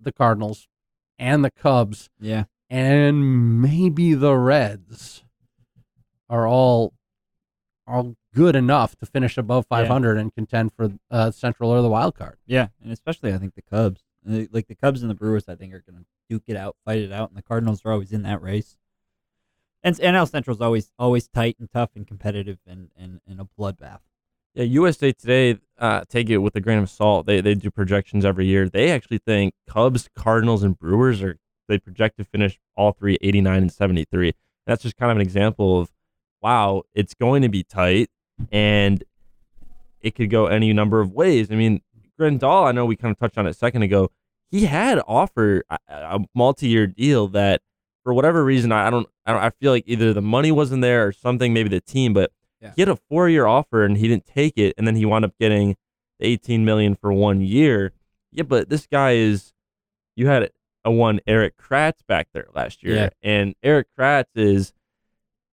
the 0.00 0.12
Cardinals 0.12 0.68
and 1.18 1.44
the 1.44 1.50
Cubs 1.50 2.10
Yeah. 2.20 2.44
and 2.68 3.60
maybe 3.62 4.14
the 4.14 4.36
Reds 4.36 5.22
are 6.28 6.46
all 6.46 6.94
all 7.86 8.16
good 8.34 8.56
enough 8.56 8.96
to 8.96 9.04
finish 9.06 9.36
above 9.36 9.66
500 9.66 10.16
and 10.16 10.34
contend 10.34 10.72
for 10.72 10.92
uh, 11.10 11.30
Central 11.30 11.70
or 11.70 11.82
the 11.82 11.88
wild 11.88 12.14
card. 12.16 12.38
Yeah, 12.46 12.68
and 12.82 12.90
especially 12.90 13.32
I 13.32 13.38
think 13.38 13.54
the 13.54 13.62
Cubs, 13.62 14.02
Uh, 14.26 14.44
like 14.50 14.66
the 14.68 14.74
Cubs 14.74 15.02
and 15.02 15.10
the 15.10 15.14
Brewers, 15.14 15.48
I 15.50 15.54
think 15.54 15.74
are 15.74 15.84
going 15.86 15.98
to 15.98 16.06
duke 16.30 16.44
it 16.46 16.56
out, 16.56 16.76
fight 16.86 17.00
it 17.00 17.12
out, 17.12 17.28
and 17.28 17.36
the 17.36 17.42
Cardinals 17.42 17.82
are 17.84 17.92
always 17.92 18.10
in 18.10 18.22
that 18.22 18.40
race. 18.40 18.78
And 19.82 19.94
NL 19.96 20.26
Central 20.28 20.56
is 20.56 20.62
always 20.62 20.92
always 20.98 21.28
tight 21.28 21.56
and 21.60 21.70
tough 21.70 21.90
and 21.94 22.06
competitive 22.06 22.58
and 22.66 22.88
and, 22.96 23.20
and 23.26 23.38
a 23.38 23.44
bloodbath. 23.44 24.00
Yeah, 24.54 24.64
USA 24.64 25.12
Today, 25.12 25.58
uh, 25.78 26.04
take 26.08 26.30
it 26.30 26.38
with 26.38 26.54
a 26.54 26.60
grain 26.60 26.78
of 26.78 26.88
salt. 26.88 27.26
They 27.26 27.40
they 27.40 27.54
do 27.54 27.70
projections 27.70 28.24
every 28.24 28.46
year. 28.46 28.68
They 28.68 28.90
actually 28.90 29.18
think 29.18 29.54
Cubs, 29.68 30.08
Cardinals, 30.14 30.62
and 30.62 30.78
Brewers 30.78 31.22
are 31.22 31.38
they 31.68 31.78
project 31.78 32.18
to 32.18 32.24
finish 32.24 32.60
all 32.76 32.92
three 32.92 33.18
89 33.20 33.62
and 33.62 33.72
73. 33.72 34.32
That's 34.66 34.82
just 34.82 34.96
kind 34.96 35.10
of 35.10 35.16
an 35.16 35.22
example 35.22 35.80
of 35.80 35.90
wow, 36.40 36.82
it's 36.94 37.14
going 37.14 37.42
to 37.42 37.48
be 37.48 37.64
tight 37.64 38.10
and 38.52 39.02
it 40.00 40.14
could 40.14 40.30
go 40.30 40.46
any 40.46 40.72
number 40.72 41.00
of 41.00 41.12
ways. 41.12 41.50
I 41.50 41.54
mean, 41.54 41.80
Grandal, 42.20 42.66
I 42.66 42.72
know 42.72 42.84
we 42.84 42.96
kind 42.96 43.10
of 43.10 43.18
touched 43.18 43.38
on 43.38 43.46
it 43.46 43.50
a 43.50 43.54
second 43.54 43.82
ago. 43.82 44.10
He 44.50 44.66
had 44.66 45.00
offered 45.08 45.64
a, 45.70 45.78
a 45.88 46.18
multi-year 46.34 46.86
deal 46.86 47.28
that, 47.28 47.62
for 48.04 48.12
whatever 48.12 48.44
reason, 48.44 48.70
I, 48.70 48.88
I 48.88 48.90
don't, 48.90 49.08
I 49.24 49.32
don't, 49.32 49.42
I 49.42 49.50
feel 49.50 49.72
like 49.72 49.84
either 49.86 50.12
the 50.12 50.20
money 50.20 50.52
wasn't 50.52 50.82
there 50.82 51.06
or 51.06 51.12
something, 51.12 51.54
maybe 51.54 51.70
the 51.70 51.80
team, 51.80 52.12
but 52.12 52.30
Yeah. 52.64 52.72
he 52.76 52.82
had 52.82 52.88
a 52.88 52.96
four-year 52.96 53.46
offer 53.46 53.84
and 53.84 53.96
he 53.96 54.08
didn't 54.08 54.26
take 54.26 54.58
it, 54.58 54.74
and 54.76 54.86
then 54.86 54.96
he 54.96 55.04
wound 55.04 55.24
up 55.24 55.34
getting 55.38 55.76
18 56.20 56.64
million 56.64 56.94
for 56.96 57.12
one 57.12 57.40
year. 57.40 57.92
Yeah, 58.32 58.42
but 58.44 58.68
this 58.68 58.86
guy 58.86 59.12
is, 59.12 59.52
you 60.16 60.26
had 60.26 60.50
a 60.84 60.90
one 60.90 61.20
Erik 61.26 61.56
Kratz 61.56 61.98
back 62.06 62.28
there 62.32 62.48
last 62.54 62.82
year, 62.82 62.94
Yeah. 62.96 63.08
and 63.22 63.54
Erik 63.62 63.86
Kratz 63.98 64.26
is 64.34 64.72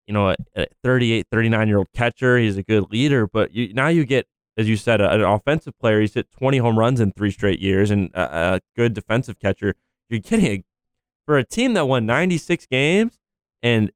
you 0.08 0.14
know, 0.14 0.30
a, 0.30 0.36
a 0.56 0.66
38, 0.84 1.28
39 1.32 1.68
year 1.70 1.78
old 1.78 1.88
catcher. 1.94 2.38
He's 2.38 2.58
a 2.58 2.64
good 2.64 2.92
leader, 2.92 3.28
but 3.28 3.54
you, 3.54 3.72
now 3.74 3.88
you 3.88 4.04
get, 4.04 4.28
as 4.58 4.68
you 4.68 4.76
said, 4.76 5.00
a, 5.00 5.10
an 5.12 5.22
offensive 5.22 5.78
player. 5.80 6.02
He's 6.02 6.16
hit 6.16 6.30
20 6.32 6.58
home 6.58 6.78
runs 6.78 7.00
in 7.00 7.12
three 7.14 7.32
straight 7.32 7.60
years 7.60 7.92
and 7.92 8.10
a, 8.14 8.56
a 8.56 8.62
good 8.76 8.94
defensive 8.94 9.40
catcher. 9.40 9.76
You're 10.10 10.20
getting 10.20 10.46
a, 10.48 10.64
for 11.26 11.38
a 11.38 11.46
team 11.46 11.76
that 11.76 11.86
won 11.88 12.06
96 12.06 12.66
games 12.66 13.20
and 13.64 13.92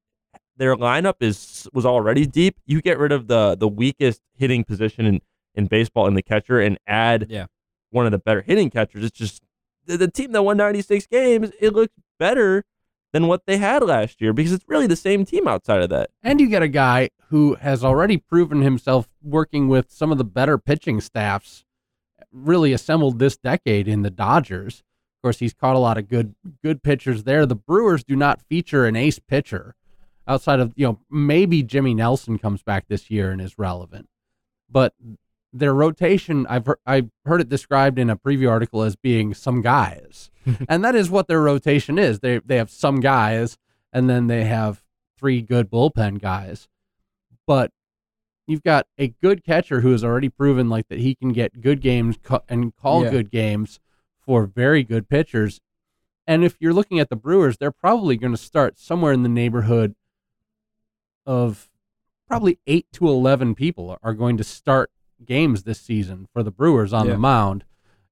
their 0.58 0.76
lineup 0.76 1.16
is 1.22 1.68
was 1.74 1.86
already 1.86 2.26
deep. 2.26 2.58
You 2.66 2.82
get 2.82 2.97
rid 2.99 3.12
of 3.12 3.28
the 3.28 3.56
the 3.56 3.68
weakest 3.68 4.22
hitting 4.36 4.64
position 4.64 5.06
in, 5.06 5.22
in 5.53 5.68
baseball 5.68 6.08
in 6.08 6.14
the 6.14 6.22
catcher 6.22 6.60
and 6.60 6.78
add 6.88 7.28
Yeah. 7.30 7.45
one 7.91 8.06
of 8.06 8.12
the 8.12 8.18
better 8.20 8.41
hitting 8.41 8.70
catchers. 8.70 9.03
It's 9.03 9.18
just 9.18 9.43
the, 9.86 9.97
the 9.97 10.08
team 10.10 10.32
that 10.34 10.43
won 10.43 10.58
96 10.58 11.08
games. 11.08 11.51
It 11.60 11.74
looks 11.74 11.93
better 12.20 12.64
than 13.14 13.28
what 13.28 13.45
they 13.45 13.58
had 13.58 13.82
last 13.84 14.20
year 14.22 14.34
because 14.34 14.51
it's 14.51 14.66
really 14.68 14.88
the 14.88 14.95
same 14.95 15.24
team 15.26 15.47
outside 15.47 15.82
of 15.82 15.89
that. 15.89 16.10
And 16.22 16.41
you 16.41 16.47
get 16.49 16.62
a 16.62 16.68
guy 16.68 17.10
who 17.30 17.56
has 17.56 17.84
already 17.84 18.18
proven 18.18 18.62
himself 18.62 19.08
working 19.24 19.68
with 19.70 19.89
some 19.91 20.12
of 20.12 20.18
the 20.18 20.26
better 20.26 20.58
pitching 20.58 20.99
staffs 21.01 21.64
really 22.32 22.74
assembled 22.74 23.20
this 23.20 23.38
decade 23.38 23.88
in 23.88 24.01
the 24.01 24.10
Dodgers. 24.10 24.80
Of 25.18 25.22
course, 25.28 25.39
he's 25.39 25.53
caught 25.53 25.76
a 25.76 25.80
lot 25.80 25.97
of 25.97 26.08
good 26.10 26.36
good 26.62 26.84
pitchers 26.84 27.24
there. 27.24 27.45
The 27.45 27.56
Brewers 27.56 28.03
do 28.03 28.16
not 28.16 28.41
feature 28.41 28.86
an 28.86 28.95
ace 28.97 29.20
pitcher 29.20 29.76
outside 30.28 30.59
of, 30.59 30.73
you 30.76 30.86
know, 30.88 30.99
maybe 31.09 31.63
Jimmy 31.63 31.93
Nelson 31.93 32.38
comes 32.38 32.63
back 32.63 32.88
this 32.88 33.09
year 33.11 33.32
and 33.32 33.41
is 33.41 33.57
relevant. 33.59 34.07
But 34.69 34.93
their 35.53 35.73
rotation, 35.73 36.45
I've 36.47 36.65
heard, 36.65 36.80
I've 36.86 37.09
heard 37.26 37.41
it 37.41 37.49
described 37.49 37.97
in 37.99 38.09
a 38.09 38.17
preview 38.17 38.49
article 38.49 38.82
as 38.82 38.95
being 38.95 39.34
some 39.34 39.61
guys. 39.61 40.30
and 40.69 40.84
that 40.84 40.95
is 40.95 41.09
what 41.09 41.28
their 41.28 41.41
rotation 41.41 41.97
is. 41.97 42.19
They 42.19 42.39
they 42.39 42.57
have 42.57 42.69
some 42.69 42.99
guys 42.99 43.57
and 43.93 44.09
then 44.09 44.28
they 44.28 44.43
have 44.45 44.84
three 45.17 45.41
good 45.41 45.69
bullpen 45.71 46.19
guys. 46.21 46.67
But 47.47 47.71
you've 48.47 48.63
got 48.63 48.86
a 48.97 49.07
good 49.21 49.43
catcher 49.43 49.82
who 49.82 49.91
has 49.91 50.03
already 50.03 50.30
proven 50.30 50.69
like 50.69 50.88
that 50.89 50.99
he 50.99 51.15
can 51.15 51.32
get 51.32 51.61
good 51.61 51.82
games 51.82 52.17
and 52.49 52.76
call 52.76 53.03
Yeah. 53.03 53.11
good 53.11 53.32
games 53.32 53.80
for 54.19 54.45
very 54.45 54.84
good 54.84 55.07
pitchers. 55.07 55.61
And 56.28 56.43
if 56.43 56.57
you're 56.59 56.73
looking 56.73 56.99
at 56.99 57.09
the 57.09 57.15
Brewers, 57.15 57.57
they're 57.57 57.71
probably 57.71 58.17
going 58.17 58.34
to 58.34 58.38
start 58.38 58.80
somewhere 58.80 59.13
in 59.13 59.23
the 59.23 59.30
neighborhood 59.30 59.95
of 61.26 61.69
probably 62.28 62.59
8 62.67 62.88
to 62.93 63.07
11 63.07 63.55
people 63.55 63.97
are 64.01 64.13
going 64.13 64.38
to 64.38 64.43
start 64.43 64.91
games 65.23 65.63
this 65.63 65.80
season 65.80 66.28
for 66.34 66.43
the 66.43 66.51
Brewers 66.51 66.93
on 66.93 67.05
Yeah. 67.07 67.13
the 67.13 67.19
mound. 67.19 67.63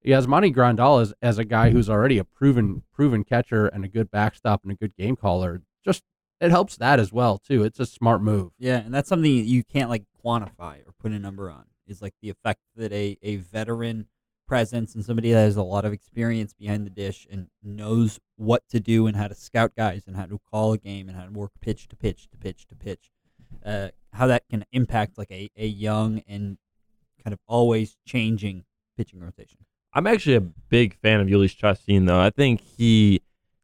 Yasmani 0.05 0.53
Grandal 0.53 1.01
is 1.01 1.13
as 1.21 1.37
a 1.37 1.45
guy 1.45 1.69
who's 1.69 1.89
already 1.89 2.17
a 2.17 2.23
proven 2.25 2.83
proven 2.93 3.23
catcher 3.23 3.67
and 3.67 3.85
a 3.85 3.87
good 3.87 4.11
backstop 4.11 4.61
and 4.63 4.71
a 4.71 4.75
good 4.75 4.95
game 4.97 5.15
caller. 5.15 5.61
Just 5.85 6.03
it 6.41 6.51
helps 6.51 6.75
that 6.77 6.99
as 6.99 7.13
well 7.13 7.37
too. 7.37 7.63
It's 7.63 7.79
a 7.79 7.85
smart 7.85 8.21
move. 8.21 8.51
Yeah, 8.59 8.77
and 8.79 8.93
that's 8.93 9.07
something 9.07 9.31
you 9.31 9.63
can't 9.63 9.89
like 9.89 10.03
quantify 10.23 10.79
or 10.85 10.93
put 10.99 11.13
a 11.13 11.19
number 11.19 11.49
on. 11.49 11.65
Is 11.87 12.01
like 12.01 12.13
the 12.21 12.29
effect 12.29 12.59
that 12.75 12.91
a, 12.91 13.17
a 13.21 13.37
veteran 13.37 14.07
presence 14.53 14.93
and 14.93 15.03
somebody 15.03 15.31
that 15.31 15.39
has 15.39 15.57
a 15.57 15.63
lot 15.63 15.83
of 15.83 15.91
experience 15.93 16.53
behind 16.53 16.85
the 16.85 16.89
dish 16.91 17.25
and 17.31 17.47
knows 17.63 18.19
what 18.35 18.61
to 18.69 18.79
do 18.79 19.07
and 19.07 19.17
how 19.17 19.27
to 19.27 19.33
scout 19.33 19.71
guys 19.75 20.03
and 20.05 20.15
how 20.15 20.25
to 20.25 20.39
call 20.51 20.73
a 20.73 20.77
game 20.77 21.09
and 21.09 21.17
how 21.17 21.25
to 21.25 21.31
work 21.31 21.51
pitch 21.59 21.87
to 21.87 21.95
pitch 21.95 22.27
to 22.29 22.37
pitch 22.37 22.67
to 22.67 22.75
pitch. 22.75 23.09
Uh, 23.65 23.87
how 24.11 24.27
that 24.27 24.43
can 24.49 24.63
impact 24.71 25.17
like 25.17 25.31
a, 25.31 25.49
a 25.57 25.65
young 25.65 26.21
and 26.27 26.57
kind 27.23 27.33
of 27.33 27.39
always 27.47 27.97
changing 28.05 28.63
pitching 28.95 29.19
rotation. 29.19 29.57
I'm 29.93 30.05
actually 30.05 30.35
a 30.35 30.41
big 30.41 30.95
fan 30.95 31.19
of 31.19 31.27
Jhoulys 31.27 31.55
Chacin, 31.55 32.05
though. 32.05 32.19
I 32.19 32.29
think 32.29 32.61
he, 32.61 33.21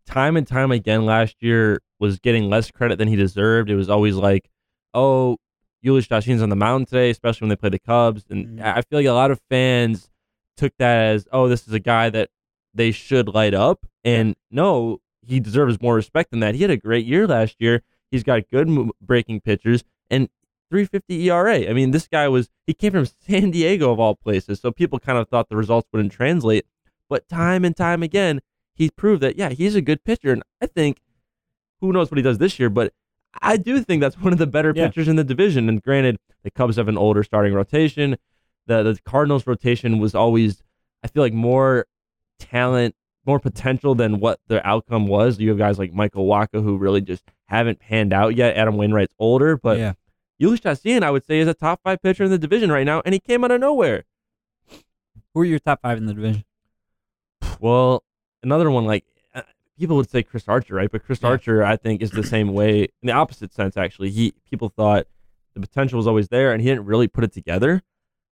time 0.07 0.37
and 0.37 0.47
time 0.47 0.71
again 0.71 1.05
last 1.05 1.35
year, 1.39 1.81
was 1.99 2.17
getting 2.19 2.49
less 2.49 2.71
credit 2.71 2.97
than 2.97 3.07
he 3.07 3.15
deserved. 3.15 3.69
It 3.69 3.75
was 3.75 3.89
always 3.89 4.15
like, 4.15 4.49
oh, 4.93 5.37
Jhoulys 5.85 6.07
Chacin's 6.07 6.41
on 6.41 6.49
the 6.49 6.55
mound 6.55 6.87
today, 6.87 7.09
especially 7.09 7.45
when 7.45 7.49
they 7.49 7.55
play 7.57 7.69
the 7.69 7.79
Cubs. 7.79 8.25
And 8.29 8.59
Mhm. 8.59 8.63
I 8.63 8.81
feel 8.81 8.99
like 8.99 9.05
a 9.05 9.11
lot 9.11 9.31
of 9.31 9.39
fans 9.49 10.08
took 10.59 10.73
that 10.77 10.97
as, 11.13 11.27
oh, 11.31 11.47
this 11.47 11.67
is 11.67 11.73
a 11.73 11.79
guy 11.79 12.09
that 12.09 12.29
they 12.73 12.91
should 12.91 13.29
light 13.29 13.53
up. 13.53 13.85
And 14.03 14.35
no, 14.51 15.01
he 15.25 15.39
deserves 15.39 15.81
more 15.81 15.95
respect 15.95 16.31
than 16.31 16.39
that. 16.41 16.55
He 16.55 16.61
had 16.61 16.71
a 16.71 16.77
great 16.77 17.05
year 17.05 17.25
last 17.27 17.55
year. 17.59 17.81
He's 18.11 18.23
got 18.23 18.49
good 18.51 18.67
mo- 18.67 18.91
breaking 19.01 19.41
pitchers 19.41 19.83
and 20.09 20.29
350 20.69 21.29
ERA. 21.29 21.69
I 21.69 21.73
mean, 21.73 21.91
this 21.91 22.07
guy 22.07 22.27
was, 22.27 22.49
he 22.67 22.73
came 22.73 22.91
from 22.91 23.05
San 23.27 23.51
Diego 23.51 23.91
of 23.91 23.99
all 23.99 24.15
places. 24.15 24.59
So 24.59 24.71
people 24.71 24.99
kind 24.99 25.17
of 25.17 25.29
thought 25.29 25.49
the 25.49 25.55
results 25.55 25.87
wouldn't 25.91 26.11
translate. 26.11 26.65
But 27.07 27.27
time 27.27 27.65
and 27.65 27.75
time 27.75 28.03
again, 28.03 28.41
he 28.75 28.89
proved 28.89 29.23
that, 29.23 29.37
yeah, 29.37 29.49
he's 29.49 29.75
a 29.75 29.81
good 29.81 30.03
pitcher. 30.03 30.31
And 30.31 30.43
I 30.61 30.67
think, 30.67 31.01
who 31.81 31.91
knows 31.93 32.11
what 32.11 32.17
he 32.17 32.21
does 32.23 32.37
this 32.37 32.59
year, 32.59 32.69
but 32.69 32.93
I 33.41 33.57
do 33.57 33.81
think 33.81 34.01
that's 34.01 34.19
one 34.19 34.33
of 34.33 34.39
the 34.39 34.47
better 34.47 34.73
Yeah. 34.75 34.87
pitchers 34.87 35.07
in 35.07 35.15
the 35.15 35.23
division. 35.23 35.69
And 35.69 35.81
granted, 35.81 36.17
the 36.43 36.51
Cubs 36.51 36.75
have 36.77 36.87
an 36.87 36.97
older 36.97 37.23
starting 37.23 37.53
rotation. 37.53 38.17
The, 38.67 38.83
the 38.83 38.99
Cardinals 39.03 39.47
rotation 39.47 39.99
was 39.99 40.13
always, 40.15 40.61
I 41.03 41.07
feel 41.07 41.23
like, 41.23 41.33
more 41.33 41.85
talent, 42.37 42.95
more 43.25 43.39
potential 43.39 43.95
than 43.95 44.19
what 44.19 44.39
the 44.47 44.65
outcome 44.67 45.07
was. 45.07 45.39
You 45.39 45.49
have 45.49 45.57
guys 45.57 45.79
like 45.79 45.93
Michael 45.93 46.25
Wacha 46.27 46.63
who 46.63 46.77
really 46.77 47.01
just 47.01 47.23
haven't 47.45 47.79
panned 47.79 48.13
out 48.13 48.35
yet. 48.35 48.55
Adam 48.57 48.77
Wainwright's 48.77 49.13
older, 49.19 49.57
but 49.57 49.77
yeah, 49.79 49.93
Chacin, 50.39 51.03
I 51.03 51.11
would 51.11 51.25
say, 51.25 51.39
is 51.39 51.47
a 51.47 51.53
top 51.53 51.81
five 51.83 52.01
pitcher 52.01 52.23
in 52.23 52.31
the 52.31 52.37
division 52.37 52.71
right 52.71 52.85
now, 52.85 53.01
and 53.05 53.13
he 53.13 53.19
came 53.19 53.43
out 53.43 53.51
of 53.51 53.59
nowhere. 53.59 54.03
who 55.33 55.41
are 55.41 55.45
your 55.45 55.59
top 55.59 55.81
five 55.81 55.97
in 55.97 56.05
the 56.05 56.13
division? 56.13 56.43
Well, 57.59 58.03
another 58.43 58.69
one 58.71 58.85
like 58.85 59.05
uh, 59.33 59.41
people 59.77 59.95
would 59.97 60.09
say 60.09 60.23
Chris 60.23 60.47
Archer, 60.47 60.75
right? 60.75 60.91
But 60.91 61.03
Chris 61.03 61.19
Yeah. 61.21 61.29
Archer, 61.29 61.63
I 61.63 61.75
think, 61.75 62.01
is 62.01 62.11
the 62.11 62.23
same 62.23 62.53
way 62.53 62.83
in 62.83 63.07
the 63.07 63.11
opposite 63.13 63.53
sense. 63.53 63.75
Actually, 63.77 64.11
he 64.11 64.33
people 64.49 64.69
thought 64.69 65.07
the 65.53 65.59
potential 65.59 65.97
was 65.97 66.07
always 66.07 66.29
there, 66.29 66.53
and 66.53 66.61
he 66.61 66.67
didn't 66.69 66.85
really 66.85 67.07
put 67.07 67.23
it 67.23 67.33
together. 67.33 67.81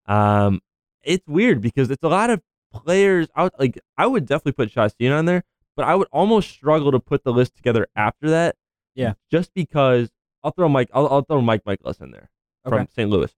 Um, 0.08 0.62
it's 1.04 1.26
weird 1.28 1.62
because 1.62 1.90
it's 1.92 2.04
a 2.04 2.08
lot 2.10 2.30
of 2.30 2.42
players 2.72 3.28
out. 3.36 3.54
Like 3.60 3.80
I 3.98 4.08
would 4.08 4.26
definitely 4.26 4.54
put 4.54 4.72
Chacin 4.72 5.12
on 5.12 5.26
there, 5.26 5.44
but 5.76 5.86
I 5.86 5.96
would 5.96 6.08
almost 6.12 6.50
struggle 6.50 6.92
to 6.92 7.00
put 7.00 7.24
the 7.24 7.32
list 7.34 7.56
together 7.56 7.88
after 7.96 8.30
that. 8.30 8.56
Yeah. 8.96 9.14
just 9.30 9.54
because 9.54 10.10
I'll 10.44 10.50
throw 10.52 10.68
Mike. 10.70 10.90
I'll, 10.92 11.08
I'll 11.08 11.22
throw 11.22 11.40
Mike 11.40 11.64
Mikolas 11.66 12.02
in 12.02 12.10
there 12.10 12.32
Okay. 12.66 12.76
from 12.78 12.88
St. 12.88 13.08
Louis, 13.10 13.32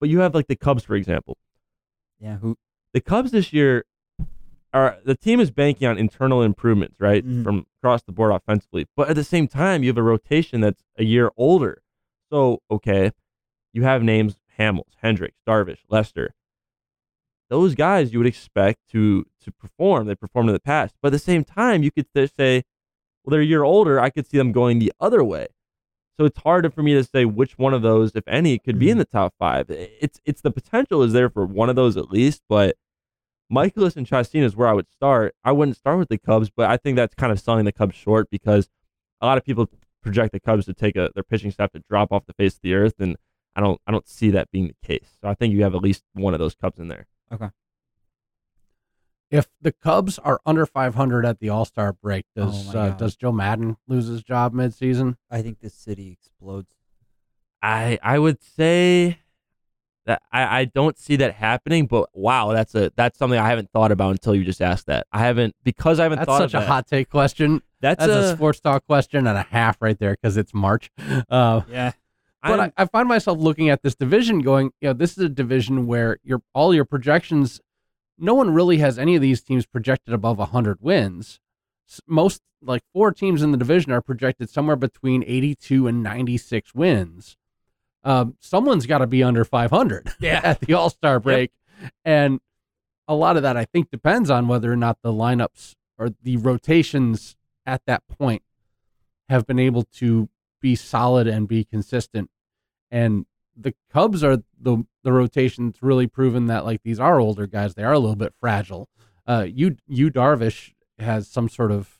but 0.00 0.08
you 0.08 0.20
have 0.20 0.34
like 0.34 0.46
the 0.46 0.56
Cubs, 0.56 0.84
for 0.84 0.94
example 0.94 1.36
Yeah, 2.18 2.38
who? 2.38 2.56
the 2.94 3.00
Cubs 3.02 3.30
this 3.30 3.52
year 3.52 3.84
are 4.72 4.96
the 5.04 5.14
team 5.14 5.38
is 5.38 5.50
banking 5.50 5.86
on 5.86 5.98
internal 5.98 6.42
improvements, 6.42 6.96
right, 6.98 7.22
Mhm. 7.26 7.44
from 7.44 7.66
across 7.78 8.02
the 8.04 8.12
board 8.12 8.32
offensively. 8.32 8.86
But 8.96 9.10
at 9.10 9.16
the 9.16 9.24
same 9.24 9.46
time, 9.48 9.82
you 9.82 9.90
have 9.90 9.98
a 9.98 10.02
rotation 10.02 10.62
that's 10.62 10.82
a 10.96 11.04
year 11.04 11.30
older. 11.36 11.82
So 12.30 12.62
okay, 12.70 13.10
you 13.74 13.82
have 13.82 14.02
names 14.02 14.36
Hamels, 14.62 14.92
Hendricks, 15.02 15.38
Darvish, 15.46 15.80
Lester. 15.88 16.34
Those 17.50 17.74
guys 17.74 18.12
you 18.12 18.18
would 18.18 18.26
expect 18.28 18.78
to 18.92 19.26
to 19.44 19.52
perform. 19.52 20.06
They 20.06 20.14
performed 20.14 20.48
in 20.48 20.54
the 20.54 20.60
past, 20.60 20.94
but 21.02 21.08
at 21.08 21.12
the 21.12 21.18
same 21.18 21.44
time, 21.44 21.82
you 21.82 21.90
could 21.90 22.06
say, 22.14 22.62
well, 23.24 23.30
they're 23.32 23.40
a 23.40 23.44
year 23.44 23.62
older. 23.64 24.00
I 24.00 24.10
could 24.10 24.26
see 24.26 24.38
them 24.38 24.52
going 24.52 24.78
the 24.78 24.92
other 25.00 25.22
way. 25.22 25.48
So 26.18 26.24
it's 26.26 26.38
hard 26.38 26.72
for 26.72 26.82
me 26.82 26.94
to 26.94 27.04
say 27.04 27.24
which 27.24 27.58
one 27.58 27.74
of 27.74 27.82
those, 27.82 28.12
if 28.14 28.26
any, 28.28 28.58
could 28.58 28.78
be 28.78 28.90
in 28.90 28.96
Mhm. 28.96 29.00
the 29.00 29.04
top 29.06 29.34
five. 29.38 29.66
It's 29.70 30.20
it's 30.24 30.40
the 30.40 30.50
potential 30.50 31.02
is 31.02 31.12
there 31.12 31.28
for 31.28 31.44
one 31.44 31.68
of 31.68 31.76
those 31.76 31.96
at 31.96 32.10
least, 32.10 32.42
but 32.48 32.76
Mikolas 33.52 33.96
and 33.96 34.06
Chacin 34.06 34.42
is 34.42 34.56
where 34.56 34.68
I 34.68 34.72
would 34.72 34.88
start. 34.88 35.34
I 35.44 35.52
wouldn't 35.52 35.76
start 35.76 35.98
with 35.98 36.08
the 36.08 36.18
Cubs, 36.18 36.48
but 36.50 36.70
I 36.70 36.76
think 36.78 36.96
that's 36.96 37.14
kind 37.14 37.32
of 37.32 37.38
selling 37.40 37.64
the 37.66 37.72
Cubs 37.72 37.96
short 37.96 38.28
because 38.30 38.70
a 39.20 39.26
lot 39.26 39.36
of 39.36 39.44
people 39.44 39.68
project 40.02 40.32
the 40.32 40.40
Cubs 40.40 40.64
to 40.66 40.74
take 40.74 40.96
a 40.96 41.10
their 41.14 41.22
pitching 41.22 41.50
staff 41.50 41.70
to 41.72 41.80
drop 41.80 42.12
off 42.12 42.24
the 42.26 42.32
face 42.32 42.54
of 42.54 42.62
the 42.62 42.74
earth, 42.74 42.94
and 42.98 43.16
I 43.54 43.60
don't 43.60 43.80
I 43.86 43.92
don't 43.92 44.08
see 44.08 44.30
that 44.30 44.50
being 44.50 44.68
the 44.68 44.86
case. 44.86 45.08
So 45.20 45.28
I 45.28 45.34
think 45.34 45.52
you 45.54 45.62
have 45.62 45.74
at 45.74 45.82
least 45.82 46.04
one 46.14 46.34
of 46.34 46.40
those 46.40 46.54
Cubs 46.54 46.78
in 46.78 46.88
there. 46.88 47.06
Okay. 47.32 47.48
If 49.30 49.48
the 49.62 49.72
Cubs 49.72 50.18
are 50.18 50.40
under 50.44 50.66
500 50.66 51.24
at 51.24 51.38
the 51.40 51.48
All 51.48 51.64
Star 51.64 51.92
break, 51.92 52.26
does 52.36 52.68
Oh 52.68 52.72
my 52.72 52.80
uh, 52.80 52.88
God. 52.90 52.98
does 52.98 53.16
Joe 53.16 53.32
Maddon 53.32 53.76
lose 53.88 54.06
his 54.06 54.22
job 54.22 54.52
midseason? 54.52 55.16
I 55.30 55.40
think 55.42 55.60
this 55.60 55.74
city 55.74 56.10
explodes. 56.12 56.74
I 57.62 57.98
I 58.02 58.18
would 58.18 58.42
say 58.42 59.18
that 60.04 60.20
I, 60.32 60.60
I 60.60 60.64
don't 60.66 60.98
see 60.98 61.16
that 61.16 61.34
happening, 61.34 61.86
but 61.86 62.08
wow, 62.12 62.52
that's 62.52 62.74
a 62.74 62.92
that's 62.96 63.16
something 63.18 63.38
I 63.38 63.48
haven't 63.48 63.70
thought 63.70 63.92
about 63.92 64.10
until 64.10 64.34
you 64.34 64.44
just 64.44 64.60
asked 64.60 64.86
that. 64.86 65.06
I 65.12 65.20
haven't 65.20 65.54
because 65.62 66.00
I 66.00 66.02
haven't 66.02 66.18
That's 66.18 66.26
thought 66.26 66.38
such 66.40 66.54
of 66.54 66.62
a 66.62 66.64
that. 66.64 66.68
hot 66.68 66.86
take 66.86 67.08
question. 67.08 67.62
That's, 67.80 68.04
That's 68.04 68.12
a, 68.12 68.32
a, 68.32 68.36
sports 68.36 68.60
talk 68.60 68.86
question 68.86 69.26
and 69.26 69.36
a 69.36 69.42
half 69.42 69.80
right 69.82 69.98
there 69.98 70.12
because 70.12 70.36
it's 70.36 70.52
March. 70.54 70.90
Uh, 71.28 71.62
Yeah. 71.68 71.92
But 72.42 72.60
I, 72.60 72.72
I 72.76 72.84
find 72.86 73.08
myself 73.08 73.38
looking 73.38 73.68
at 73.68 73.82
this 73.82 73.94
division 73.94 74.40
going, 74.40 74.72
you 74.80 74.88
know, 74.88 74.92
this 74.92 75.12
is 75.16 75.24
a 75.24 75.28
division 75.28 75.86
where 75.86 76.18
your 76.22 76.42
all 76.54 76.74
your 76.74 76.84
projections, 76.84 77.60
no 78.18 78.34
one 78.34 78.52
really 78.52 78.78
has 78.78 78.98
any 78.98 79.14
of 79.16 79.22
these 79.22 79.42
teams 79.42 79.66
projected 79.66 80.12
above 80.14 80.38
100 80.38 80.78
wins. 80.80 81.40
Most, 82.06 82.40
like 82.62 82.82
four 82.92 83.12
teams 83.12 83.42
in 83.42 83.50
the 83.52 83.58
division, 83.58 83.92
are 83.92 84.00
projected 84.00 84.48
somewhere 84.50 84.76
between 84.76 85.22
82 85.26 85.86
and 85.86 86.02
96 86.02 86.74
wins. 86.74 87.36
Um, 88.04 88.36
someone's 88.40 88.86
got 88.86 88.98
to 88.98 89.06
be 89.06 89.22
under 89.22 89.44
500 89.44 90.12
Yeah. 90.20 90.40
at 90.42 90.60
the 90.60 90.74
All 90.74 90.90
Star 90.90 91.20
break. 91.20 91.50
And 92.04 92.40
a 93.06 93.14
lot 93.14 93.36
of 93.36 93.42
that, 93.42 93.56
I 93.56 93.64
think, 93.66 93.90
depends 93.90 94.30
on 94.30 94.48
whether 94.48 94.72
or 94.72 94.76
not 94.76 94.98
the 95.02 95.12
lineups 95.12 95.74
or 95.98 96.10
the 96.22 96.36
rotations 96.38 97.36
at 97.66 97.82
that 97.86 98.02
point 98.08 98.42
have 99.28 99.46
been 99.46 99.58
able 99.58 99.84
to 99.94 100.28
be 100.62 100.74
solid 100.74 101.26
and 101.26 101.46
be 101.46 101.64
consistent. 101.64 102.30
And 102.90 103.26
the 103.54 103.74
Cubs 103.92 104.24
are 104.24 104.38
the 104.58 104.84
the 105.02 105.12
rotation's 105.12 105.82
really 105.82 106.06
proven 106.06 106.46
that 106.46 106.64
like 106.64 106.82
these 106.82 107.00
are 107.00 107.20
older 107.20 107.46
guys, 107.46 107.74
they 107.74 107.84
are 107.84 107.92
a 107.92 107.98
little 107.98 108.16
bit 108.16 108.32
fragile. 108.40 108.88
Uh, 109.26 109.46
you 109.46 109.76
Yu 109.86 110.10
Darvish 110.10 110.72
has 110.98 111.28
some 111.28 111.48
sort 111.50 111.70
of 111.70 111.98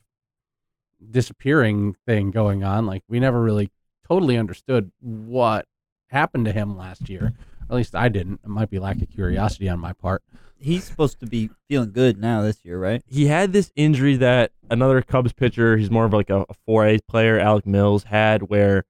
disappearing 1.10 1.96
thing 2.06 2.30
going 2.30 2.64
on. 2.64 2.86
Like 2.86 3.02
we 3.08 3.20
never 3.20 3.42
really 3.42 3.70
totally 4.06 4.38
understood 4.38 4.92
what 5.00 5.66
happened 6.08 6.46
to 6.46 6.52
him 6.52 6.76
last 6.76 7.08
year. 7.08 7.34
At 7.70 7.76
least 7.76 7.94
I 7.94 8.08
didn't. 8.08 8.40
It 8.44 8.48
might 8.48 8.70
be 8.70 8.78
lack 8.78 9.00
of 9.00 9.10
curiosity 9.10 9.68
on 9.68 9.80
my 9.80 9.92
part. 9.92 10.22
He's 10.58 10.84
supposed 10.84 11.18
to 11.20 11.26
be 11.26 11.50
feeling 11.68 11.90
good 11.90 12.18
now 12.18 12.42
this 12.42 12.64
year, 12.64 12.78
right? 12.78 13.02
he 13.08 13.26
had 13.26 13.52
this 13.52 13.72
injury 13.74 14.16
that 14.16 14.52
another 14.70 15.02
Cubs 15.02 15.32
pitcher, 15.32 15.76
he's 15.76 15.90
more 15.90 16.04
of 16.04 16.12
like 16.12 16.30
a, 16.30 16.42
a 16.48 16.54
4A 16.68 17.00
player, 17.08 17.38
Alec 17.38 17.66
Mills, 17.66 18.04
had 18.04 18.42
where 18.44 18.84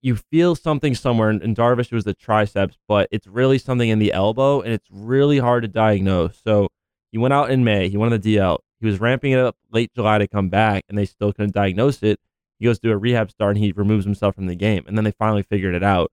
you 0.00 0.16
feel 0.16 0.54
something 0.54 0.94
somewhere. 0.94 1.28
And, 1.28 1.42
and 1.42 1.56
Darvish 1.56 1.92
was 1.92 2.04
the 2.04 2.14
triceps, 2.14 2.76
but 2.86 3.08
it's 3.10 3.26
really 3.26 3.58
something 3.58 3.88
in 3.88 3.98
the 3.98 4.12
elbow, 4.12 4.60
and 4.60 4.72
it's 4.72 4.88
really 4.90 5.38
hard 5.38 5.62
to 5.62 5.68
diagnose. 5.68 6.40
So 6.42 6.68
he 7.12 7.18
went 7.18 7.34
out 7.34 7.50
in 7.50 7.64
May. 7.64 7.88
He 7.88 7.96
went 7.96 8.12
on 8.12 8.20
the 8.20 8.36
DL. 8.36 8.58
He 8.80 8.86
was 8.86 9.00
ramping 9.00 9.32
it 9.32 9.40
up 9.40 9.56
late 9.72 9.92
July 9.94 10.18
to 10.18 10.28
come 10.28 10.48
back, 10.48 10.84
and 10.88 10.96
they 10.96 11.04
still 11.06 11.32
couldn't 11.32 11.54
diagnose 11.54 12.02
it. 12.02 12.20
He 12.58 12.64
goes 12.64 12.78
to 12.80 12.90
a 12.92 12.96
rehab 12.96 13.30
start, 13.30 13.56
and 13.56 13.64
he 13.64 13.72
removes 13.72 14.04
himself 14.04 14.34
from 14.34 14.46
the 14.46 14.54
game. 14.54 14.84
And 14.86 14.96
then 14.96 15.04
they 15.04 15.12
finally 15.12 15.42
figured 15.42 15.74
it 15.74 15.82
out. 15.82 16.10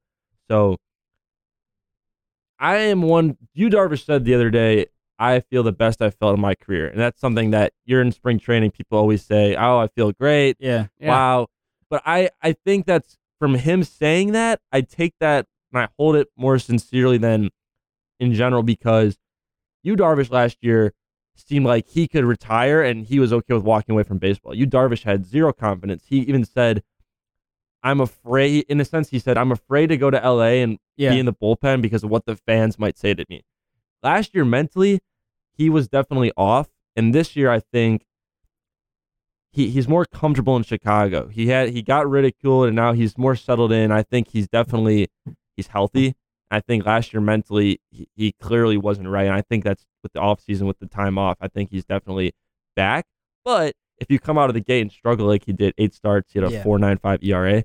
So 0.49 0.77
I 2.59 2.77
am 2.77 3.01
one. 3.01 3.37
Yu 3.53 3.69
Darvish 3.69 4.05
said 4.05 4.25
the 4.25 4.33
other 4.35 4.49
day, 4.49 4.87
I 5.17 5.39
feel 5.39 5.63
the 5.63 5.71
best 5.71 6.01
I've 6.01 6.15
felt 6.15 6.35
in 6.35 6.41
my 6.41 6.55
career, 6.55 6.87
and 6.87 6.99
that's 6.99 7.19
something 7.19 7.51
that 7.51 7.73
you're 7.85 8.01
in 8.01 8.11
spring 8.11 8.39
training. 8.39 8.71
People 8.71 8.97
always 8.97 9.23
say, 9.23 9.55
"Oh, 9.55 9.79
I 9.79 9.87
feel 9.87 10.11
great." 10.11 10.57
Yeah. 10.59 10.87
Yeah. 10.99 11.09
Wow. 11.09 11.47
But 11.89 12.01
I 12.05 12.29
I 12.41 12.53
think 12.53 12.85
that's 12.85 13.17
from 13.39 13.55
him 13.55 13.83
saying 13.83 14.31
that. 14.33 14.59
I 14.71 14.81
take 14.81 15.13
that 15.19 15.45
and 15.71 15.83
I 15.83 15.87
hold 15.97 16.15
it 16.15 16.29
more 16.37 16.59
sincerely 16.59 17.17
than 17.17 17.49
in 18.19 18.33
general 18.33 18.63
because 18.63 19.17
Yu 19.83 19.95
Darvish 19.95 20.31
last 20.31 20.57
year 20.61 20.93
seemed 21.35 21.65
like 21.65 21.87
he 21.87 22.07
could 22.07 22.23
retire 22.23 22.81
and 22.81 23.05
he 23.05 23.19
was 23.19 23.33
okay 23.33 23.53
with 23.53 23.63
walking 23.63 23.93
away 23.93 24.03
from 24.03 24.17
baseball. 24.17 24.53
Yu 24.55 24.65
Darvish 24.65 25.03
had 25.03 25.25
zero 25.25 25.51
confidence. 25.51 26.05
He 26.07 26.19
even 26.21 26.45
said, 26.45 26.81
"I'm 27.85 28.01
afraid." 28.01 28.65
In 28.67 28.81
a 28.81 28.85
sense, 28.85 29.09
he 29.09 29.19
said, 29.19 29.37
"I'm 29.37 29.51
afraid 29.53 29.87
to 29.87 29.97
go 29.97 30.09
to 30.09 30.21
L.A. 30.21 30.61
and 30.61 30.77
Yeah. 30.97 31.11
be 31.11 31.19
in 31.19 31.25
the 31.25 31.33
bullpen 31.33 31.81
because 31.81 32.03
of 32.03 32.09
what 32.09 32.25
the 32.25 32.35
fans 32.35 32.77
might 32.77 32.97
say 32.97 33.13
to 33.13 33.25
me." 33.29 33.43
Last 34.03 34.35
year, 34.35 34.43
mentally, 34.45 34.99
he 35.53 35.69
was 35.69 35.87
definitely 35.87 36.31
off, 36.35 36.67
and 36.95 37.13
this 37.15 37.35
year, 37.35 37.49
I 37.49 37.59
think 37.61 38.05
he 39.51 39.69
he's 39.69 39.87
more 39.87 40.05
comfortable 40.05 40.57
in 40.57 40.63
Chicago. 40.63 41.27
He 41.27 41.47
had 41.47 41.69
he 41.69 41.81
got 41.81 42.09
ridiculed, 42.09 42.67
and 42.67 42.75
now 42.75 42.93
he's 42.93 43.17
more 43.17 43.35
settled 43.35 43.71
in. 43.71 43.91
I 43.91 44.03
think 44.03 44.29
he's 44.29 44.47
definitely 44.47 45.07
he's 45.55 45.67
healthy. 45.67 46.15
I 46.51 46.59
think 46.59 46.85
last 46.85 47.13
year 47.13 47.21
mentally 47.21 47.79
he, 47.89 48.07
he 48.15 48.31
clearly 48.33 48.77
wasn't 48.77 49.07
right, 49.09 49.25
and 49.25 49.33
I 49.35 49.41
think 49.41 49.63
that's 49.63 49.85
with 50.03 50.13
the 50.13 50.19
off 50.19 50.41
season 50.41 50.67
with 50.67 50.79
the 50.79 50.87
time 50.87 51.17
off. 51.17 51.37
I 51.41 51.47
think 51.47 51.71
he's 51.71 51.85
definitely 51.85 52.33
back. 52.75 53.05
But 53.43 53.75
if 53.97 54.11
you 54.11 54.19
come 54.19 54.37
out 54.37 54.49
of 54.49 54.53
the 54.53 54.59
gate 54.61 54.81
and 54.81 54.91
struggle 54.91 55.25
like 55.27 55.45
he 55.45 55.53
did, 55.53 55.73
eight 55.77 55.93
starts, 55.93 56.33
he 56.33 56.39
had 56.39 56.49
a 56.49 56.53
Yeah. 56.53 56.63
four 56.63 56.77
nine 56.77 56.97
five 56.97 57.23
ERA. 57.23 57.63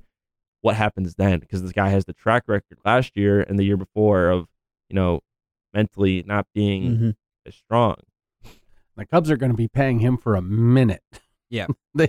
What 0.63 0.77
happens 0.77 1.15
then? 1.15 1.39
Because 1.41 1.63
this 1.63 1.73
guy 1.73 1.89
has 1.89 2.05
the 2.05 2.13
track 2.13 2.45
record 2.47 2.79
last 2.85 3.17
year 3.17 3.41
and 3.41 3.59
the 3.59 3.65
year 3.65 3.77
before 3.77 4.29
of 4.29 4.47
you 4.89 4.95
know 4.97 5.21
mentally 5.73 6.23
not 6.27 6.47
being 6.55 6.83
Mhm. 6.97 7.17
as 7.47 7.55
strong. 7.55 7.97
The 8.97 9.07
Cubs 9.07 9.31
are 9.31 9.37
going 9.39 9.53
to 9.53 9.57
be 9.57 9.69
paying 9.69 10.01
him 10.01 10.19
for 10.19 10.35
a 10.35 10.43
minute. 10.43 11.03
Yeah. 11.49 11.67
they 11.95 12.09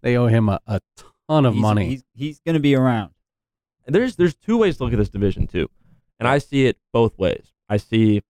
they 0.00 0.16
owe 0.16 0.26
him 0.28 0.48
a, 0.48 0.60
a 0.66 0.80
ton 1.28 1.44
of 1.44 1.54
He's- 1.54 1.62
money. 1.62 1.88
He's 1.88 2.04
he's 2.14 2.40
gonna 2.40 2.60
be 2.60 2.74
around. 2.74 3.12
And 3.86 3.94
there's 3.94 4.16
there's 4.16 4.34
two 4.34 4.56
ways 4.56 4.76
to 4.78 4.84
look 4.84 4.92
at 4.92 4.98
this 4.98 5.08
division 5.10 5.46
too, 5.46 5.68
and 6.18 6.26
I 6.28 6.38
see 6.38 6.66
it 6.66 6.78
both 6.92 7.18
ways. 7.18 7.52
I 7.68 7.76
see, 7.78 8.22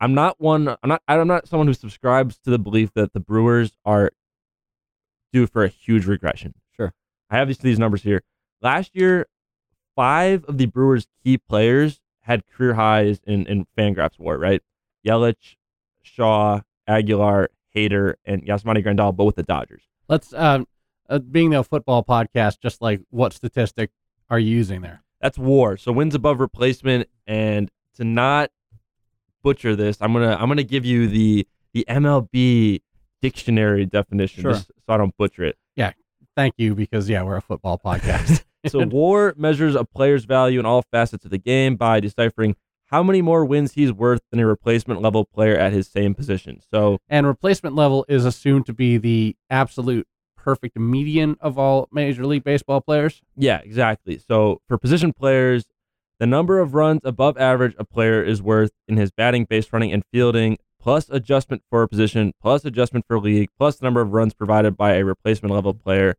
I'm 0.00 0.14
not 0.14 0.40
one. 0.40 0.68
I'm 0.68 0.88
not. 0.88 1.02
I'm 1.08 1.26
not 1.28 1.46
someone 1.48 1.66
who 1.66 1.74
subscribes 1.74 2.38
to 2.44 2.50
the 2.50 2.58
belief 2.58 2.92
that 2.94 3.12
the 3.12 3.20
Brewers 3.20 3.72
are 3.84 4.12
due 5.32 5.46
for 5.46 5.64
a 5.64 5.68
huge 5.68 6.06
regression. 6.06 6.54
Sure. 6.76 6.92
I 7.30 7.36
have 7.36 7.48
these 7.48 7.58
these 7.58 7.78
numbers 7.78 8.02
here. 8.02 8.22
Last 8.60 8.94
year, 8.94 9.26
five 9.96 10.44
of 10.44 10.58
the 10.58 10.66
Brewers' 10.66 11.06
key 11.24 11.38
players 11.38 12.00
had 12.20 12.42
career 12.46 12.74
highs 12.74 13.20
in 13.26 13.46
in 13.46 13.66
Fangraphs 13.76 14.18
WAR. 14.18 14.38
Right, 14.38 14.62
Yelich, 15.06 15.56
Shaw, 16.02 16.60
Aguilar, 16.86 17.48
Hader, 17.74 18.14
and 18.24 18.42
Yasmani 18.44 18.84
Grandal, 18.84 19.14
both 19.14 19.26
with 19.26 19.36
the 19.36 19.42
Dodgers. 19.44 19.82
Let's 20.08 20.32
um, 20.34 20.66
uh, 21.08 21.18
being 21.18 21.50
the 21.50 21.62
football 21.64 22.04
podcast, 22.04 22.60
just 22.60 22.82
like 22.82 23.00
what 23.10 23.32
statistic 23.32 23.90
are 24.30 24.38
you 24.38 24.50
using 24.54 24.80
there? 24.82 25.02
That's 25.20 25.38
war. 25.38 25.76
So 25.76 25.92
wins 25.92 26.14
above 26.14 26.40
replacement, 26.40 27.08
and 27.26 27.70
to 27.96 28.04
not 28.04 28.50
butcher 29.42 29.74
this, 29.76 29.98
I'm 30.00 30.12
gonna 30.12 30.36
I'm 30.38 30.48
gonna 30.48 30.62
give 30.62 30.84
you 30.84 31.08
the 31.08 31.46
the 31.72 31.84
MLB 31.88 32.80
dictionary 33.20 33.84
definition, 33.86 34.42
Sure. 34.42 34.52
just 34.52 34.66
so 34.68 34.92
I 34.94 34.96
don't 34.96 35.16
butcher 35.16 35.44
it. 35.44 35.56
Yeah, 35.76 35.92
thank 36.36 36.54
you, 36.56 36.74
because 36.74 37.08
yeah, 37.08 37.22
we're 37.22 37.36
a 37.36 37.42
football 37.42 37.78
podcast. 37.84 38.44
So 38.72 38.86
WAR 38.86 39.34
measures 39.36 39.74
a 39.74 39.84
player's 39.84 40.24
value 40.24 40.58
in 40.60 40.66
all 40.66 40.82
facets 40.90 41.24
of 41.24 41.30
the 41.30 41.38
game 41.38 41.76
by 41.76 42.00
deciphering 42.00 42.56
how 42.86 43.02
many 43.02 43.20
more 43.20 43.44
wins 43.44 43.72
he's 43.72 43.92
worth 43.92 44.20
than 44.30 44.40
a 44.40 44.46
replacement 44.46 45.02
level 45.02 45.24
player 45.24 45.56
at 45.56 45.72
his 45.72 45.88
same 45.88 46.14
position. 46.14 46.60
So 46.70 46.98
and 47.08 47.26
replacement 47.26 47.76
level 47.76 48.04
is 48.08 48.24
assumed 48.24 48.66
to 48.66 48.72
be 48.72 48.96
the 48.96 49.36
absolute 49.50 50.06
perfect 50.36 50.78
median 50.78 51.36
of 51.40 51.58
all 51.58 51.88
Major 51.92 52.24
League 52.24 52.44
Baseball 52.44 52.80
players. 52.80 53.20
yeah, 53.36 53.58
exactly. 53.58 54.18
So 54.18 54.62
for 54.66 54.78
position 54.78 55.12
players, 55.12 55.66
the 56.18 56.26
number 56.26 56.58
of 56.58 56.74
runs 56.74 57.02
above 57.04 57.36
average 57.38 57.74
a 57.78 57.84
player 57.84 58.22
is 58.22 58.42
worth 58.42 58.72
in 58.88 58.96
his 58.96 59.10
batting, 59.10 59.44
base 59.44 59.72
running, 59.72 59.92
and 59.92 60.02
fielding, 60.10 60.58
plus 60.80 61.08
adjustment 61.10 61.62
for 61.70 61.82
a 61.82 61.88
position, 61.88 62.32
plus 62.40 62.64
adjustment 62.64 63.04
for 63.06 63.20
league, 63.20 63.50
plus 63.58 63.76
the 63.76 63.84
number 63.84 64.00
of 64.00 64.12
runs 64.12 64.34
provided 64.34 64.76
by 64.76 64.94
a 64.94 65.04
replacement 65.04 65.54
level 65.54 65.74
player, 65.74 66.16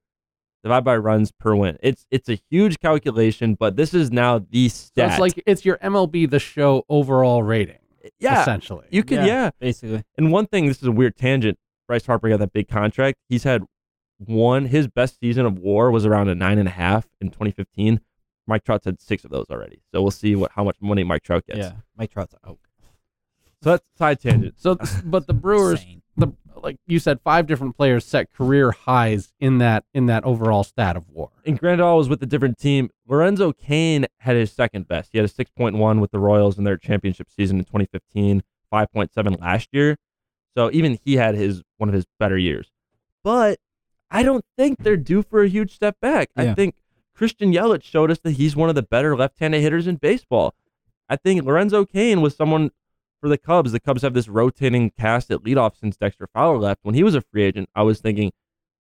divided 0.64 0.84
by 0.84 0.98
runs 0.98 1.32
per 1.32 1.56
win. 1.56 1.78
It's 1.82 2.06
it's 2.12 2.30
a 2.30 2.40
huge 2.50 2.80
calculation, 2.80 3.56
but 3.56 3.76
this 3.76 3.94
is 3.94 4.12
now 4.12 4.40
the 4.40 4.70
stat. 4.70 4.92
So 4.96 5.06
it's 5.06 5.20
like 5.20 5.44
it's 5.46 5.66
your 5.66 5.78
MLB 5.78 6.30
the 6.30 6.40
Show 6.40 6.86
overall 6.90 7.44
rating, 7.44 7.80
yeah, 8.20 8.42
essentially. 8.42 8.88
you 8.92 9.04
could 9.04 9.26
yeah. 9.26 9.52
basically. 9.60 10.04
And 10.18 10.32
one 10.32 10.48
thing, 10.48 10.68
this 10.68 10.82
is 10.82 10.88
a 10.88 10.92
weird 10.92 11.16
tangent. 11.18 11.58
Bryce 11.88 12.06
Harper 12.06 12.30
got 12.30 12.40
that 12.40 12.54
big 12.54 12.68
contract. 12.68 13.18
He's 13.30 13.44
had 13.44 13.64
one. 14.18 14.66
His 14.66 14.88
best 14.88 15.20
season 15.20 15.46
of 15.46 15.58
WAR 15.58 15.92
was 15.92 16.06
around 16.06 16.30
a 16.30 16.36
nine 16.36 16.60
and 16.60 16.68
a 16.68 16.72
half 16.72 17.08
in 17.20 17.30
2015. 17.30 18.02
Mike 18.46 18.64
Trout's 18.64 18.86
had 18.86 19.00
six 19.00 19.24
of 19.24 19.32
those 19.32 19.46
already. 19.50 19.82
So 19.92 20.02
we'll 20.02 20.12
see 20.12 20.36
what 20.36 20.52
how 20.54 20.64
much 20.64 20.78
money 20.82 21.04
Mike 21.04 21.24
Trout 21.24 21.46
gets. 21.46 21.60
Yeah. 21.60 21.74
Mike 21.98 22.12
Trout's 22.12 22.36
out. 22.46 22.58
So 23.62 23.72
that's 23.72 23.86
side 23.98 24.20
tangent. 24.20 24.56
so, 24.58 24.78
but 25.04 25.28
the 25.28 25.34
Brewers, 25.34 25.82
Insane. 25.82 26.02
the 26.09 26.09
like 26.64 26.78
you 26.88 27.00
said, 27.00 27.20
five 27.22 27.48
different 27.48 27.76
players 27.76 28.06
set 28.06 28.32
career 28.32 28.72
highs 28.72 29.34
in 29.40 29.58
that 29.60 29.86
in 29.94 30.06
that 30.08 30.24
overall 30.24 30.64
stat 30.64 30.96
of 30.96 31.10
WAR. 31.10 31.30
And 31.46 31.60
Grandal 31.60 31.98
was 31.98 32.10
with 32.10 32.22
a 32.24 32.26
different 32.26 32.58
team. 32.58 32.90
Lorenzo 33.08 33.54
Cain 33.54 34.06
had 34.20 34.36
his 34.36 34.52
second 34.52 34.88
best. 34.88 35.10
He 35.12 35.18
had 35.18 35.30
a 35.30 35.32
6.1 35.32 36.00
with 36.00 36.12
the 36.12 36.20
Royals 36.20 36.58
in 36.58 36.64
their 36.64 36.78
championship 36.78 37.28
season 37.30 37.58
in 37.60 37.66
2015, 37.66 38.44
5.7 38.72 39.42
last 39.42 39.70
year. 39.72 39.98
So 40.56 40.70
even 40.72 41.00
he 41.04 41.16
had 41.16 41.36
his 41.36 41.64
one 41.78 41.90
of 41.90 41.96
his 41.96 42.06
better 42.20 42.38
years. 42.38 42.72
But 43.24 43.60
I 44.12 44.24
don't 44.24 44.46
think 44.58 44.84
they're 44.84 44.98
due 44.98 45.24
for 45.24 45.44
a 45.44 45.48
huge 45.48 45.74
step 45.74 46.00
back. 46.00 46.30
I 46.36 46.54
think 46.54 46.76
Christian 47.14 47.54
Yelich 47.54 47.84
showed 47.84 48.12
us 48.12 48.20
that 48.20 48.32
he's 48.32 48.56
one 48.56 48.70
of 48.70 48.76
the 48.76 48.82
better 48.84 49.16
left-handed 49.16 49.62
hitters 49.62 49.88
in 49.88 49.98
baseball. 49.98 50.56
I 51.10 51.16
think 51.16 51.44
Lorenzo 51.44 51.86
Cain 51.86 52.22
was 52.22 52.36
someone 52.36 52.72
for 53.20 53.30
the 53.30 53.38
Cubs, 53.38 53.72
the 53.72 53.80
Cubs 53.80 54.02
have 54.02 54.14
this 54.14 54.28
rotating 54.28 54.92
cast 54.92 55.30
at 55.32 55.44
leadoff 55.44 55.78
since 55.80 55.98
Dexter 55.98 56.28
Fowler 56.34 56.58
left. 56.58 56.80
When 56.84 56.96
he 56.96 57.04
was 57.04 57.16
a 57.16 57.22
free 57.22 57.44
agent, 57.44 57.70
I 57.76 57.82
was 57.84 58.00
thinking, 58.00 58.32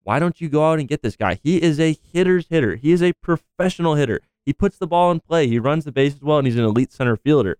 why 0.03 0.19
don't 0.19 0.39
you 0.39 0.49
go 0.49 0.69
out 0.71 0.79
and 0.79 0.87
get 0.87 1.01
this 1.01 1.15
guy? 1.15 1.39
He 1.43 1.61
is 1.61 1.79
a 1.79 1.97
hitter's 2.13 2.47
hitter. 2.47 2.75
He 2.75 2.91
is 2.91 3.03
a 3.03 3.13
professional 3.13 3.95
hitter. 3.95 4.21
He 4.45 4.53
puts 4.53 4.77
the 4.77 4.87
ball 4.87 5.11
in 5.11 5.19
play. 5.19 5.47
He 5.47 5.59
runs 5.59 5.85
the 5.85 5.91
bases 5.91 6.21
well, 6.21 6.37
and 6.39 6.47
he's 6.47 6.55
an 6.57 6.63
elite 6.63 6.91
center 6.91 7.15
fielder. 7.17 7.57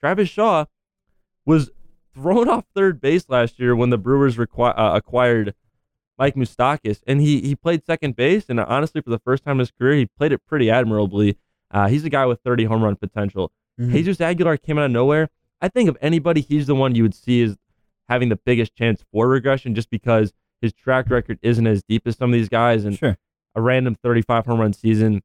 Travis 0.00 0.28
Shaw 0.28 0.66
was 1.44 1.70
thrown 2.12 2.48
off 2.50 2.64
third 2.74 3.00
base 3.00 3.26
last 3.28 3.58
year 3.58 3.74
when 3.74 3.90
the 3.90 3.98
Brewers 3.98 4.36
requi- 4.36 4.74
uh, 4.78 4.92
acquired 4.94 5.54
Mike 6.18 6.34
Moustakas, 6.34 7.00
and 7.06 7.20
he 7.20 7.40
he 7.42 7.54
played 7.54 7.84
second 7.84 8.16
base. 8.16 8.46
And 8.48 8.58
honestly, 8.58 9.00
for 9.00 9.10
the 9.10 9.18
first 9.18 9.44
time 9.44 9.52
in 9.56 9.60
his 9.60 9.70
career, 9.70 9.94
he 9.94 10.06
played 10.06 10.32
it 10.32 10.40
pretty 10.46 10.70
admirably. 10.70 11.36
Uh, 11.70 11.88
he's 11.88 12.04
a 12.04 12.10
guy 12.10 12.26
with 12.26 12.40
30 12.40 12.64
home 12.64 12.82
run 12.82 12.96
potential. 12.96 13.52
Mhm. 13.80 13.92
Jesus 13.92 14.20
Aguilar 14.20 14.56
came 14.56 14.78
out 14.78 14.86
of 14.86 14.90
nowhere. 14.90 15.28
I 15.60 15.68
think 15.68 15.88
of 15.88 15.96
anybody, 16.00 16.40
he's 16.40 16.66
the 16.66 16.74
one 16.74 16.94
you 16.94 17.02
would 17.02 17.14
see 17.14 17.42
as 17.42 17.56
having 18.08 18.28
the 18.28 18.36
biggest 18.36 18.74
chance 18.74 19.02
for 19.12 19.28
regression, 19.28 19.74
just 19.74 19.90
because 19.90 20.32
his 20.60 20.72
track 20.72 21.10
record 21.10 21.38
isn't 21.42 21.66
as 21.66 21.82
deep 21.88 22.06
as 22.06 22.16
some 22.16 22.30
of 22.30 22.34
these 22.38 22.48
guys, 22.48 22.84
and 22.84 22.96
Sure. 22.98 23.16
a 23.54 23.60
random 23.60 23.94
35 24.02 24.46
home 24.46 24.60
run 24.60 24.72
season. 24.72 25.22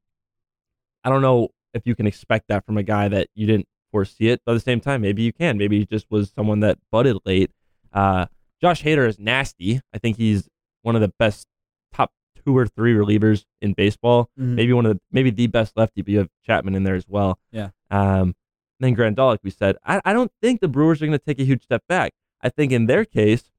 I 1.03 1.09
don't 1.09 1.21
know 1.21 1.49
if 1.73 1.84
you 1.86 1.95
can 1.95 2.07
expect 2.07 2.47
that 2.49 2.65
from 2.65 2.77
a 2.77 2.84
guy 2.84 3.07
that 3.07 3.27
you 3.36 3.45
didn't 3.47 3.67
foresee 3.91 4.29
it. 4.29 4.41
But 4.45 4.53
at 4.53 4.55
the 4.55 4.59
same 4.61 4.79
time, 4.79 5.01
maybe 5.01 5.21
you 5.23 5.34
can. 5.34 5.57
Maybe 5.57 5.79
he 5.79 5.86
just 5.86 6.05
was 6.09 6.32
someone 6.36 6.59
that 6.61 6.77
budded 6.91 7.17
late. 7.25 7.51
Uh, 7.93 8.27
Josh 8.61 8.84
Hader 8.84 9.07
is 9.07 9.19
nasty. 9.19 9.82
I 9.93 9.97
think 9.97 10.17
he's 10.17 10.47
one 10.84 10.95
of 10.95 11.01
the 11.01 11.11
best 11.19 11.47
top 11.93 12.11
two 12.45 12.57
or 12.57 12.67
three 12.67 12.93
relievers 12.93 13.45
in 13.61 13.73
baseball. 13.73 14.29
Mhm. 14.39 14.55
Maybe 14.55 14.73
one 14.73 14.86
of 14.86 14.93
the 14.95 15.01
maybe 15.11 15.29
the 15.29 15.47
best 15.47 15.75
lefty, 15.77 16.01
but 16.01 16.09
you 16.11 16.17
have 16.19 16.29
Chapman 16.45 16.75
in 16.75 16.84
there 16.84 16.95
as 16.95 17.07
well. 17.07 17.39
Yeah. 17.51 17.69
Um, 17.89 18.36
then 18.84 18.95
Grandal, 18.95 19.27
like 19.27 19.41
we 19.43 19.49
said, 19.49 19.77
I, 19.86 20.01
I 20.05 20.13
don't 20.13 20.32
think 20.41 20.61
the 20.61 20.67
Brewers 20.67 21.01
are 21.01 21.05
going 21.05 21.17
to 21.17 21.25
take 21.25 21.39
a 21.39 21.45
huge 21.45 21.63
step 21.63 21.84
back. 21.88 22.13
I 22.41 22.49
think 22.49 22.71
in 22.71 22.88
their 22.88 23.05
case, 23.05 23.51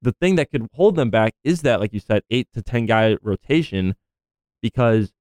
the 0.00 0.12
thing 0.12 0.36
that 0.36 0.50
could 0.50 0.68
hold 0.74 0.96
them 0.96 1.10
back 1.10 1.34
is 1.42 1.62
that, 1.62 1.80
like 1.80 1.92
you 1.92 2.00
said, 2.00 2.22
eight 2.30 2.48
to 2.54 2.62
ten 2.62 2.86
guy 2.86 3.16
rotation, 3.22 3.94
because 4.60 5.12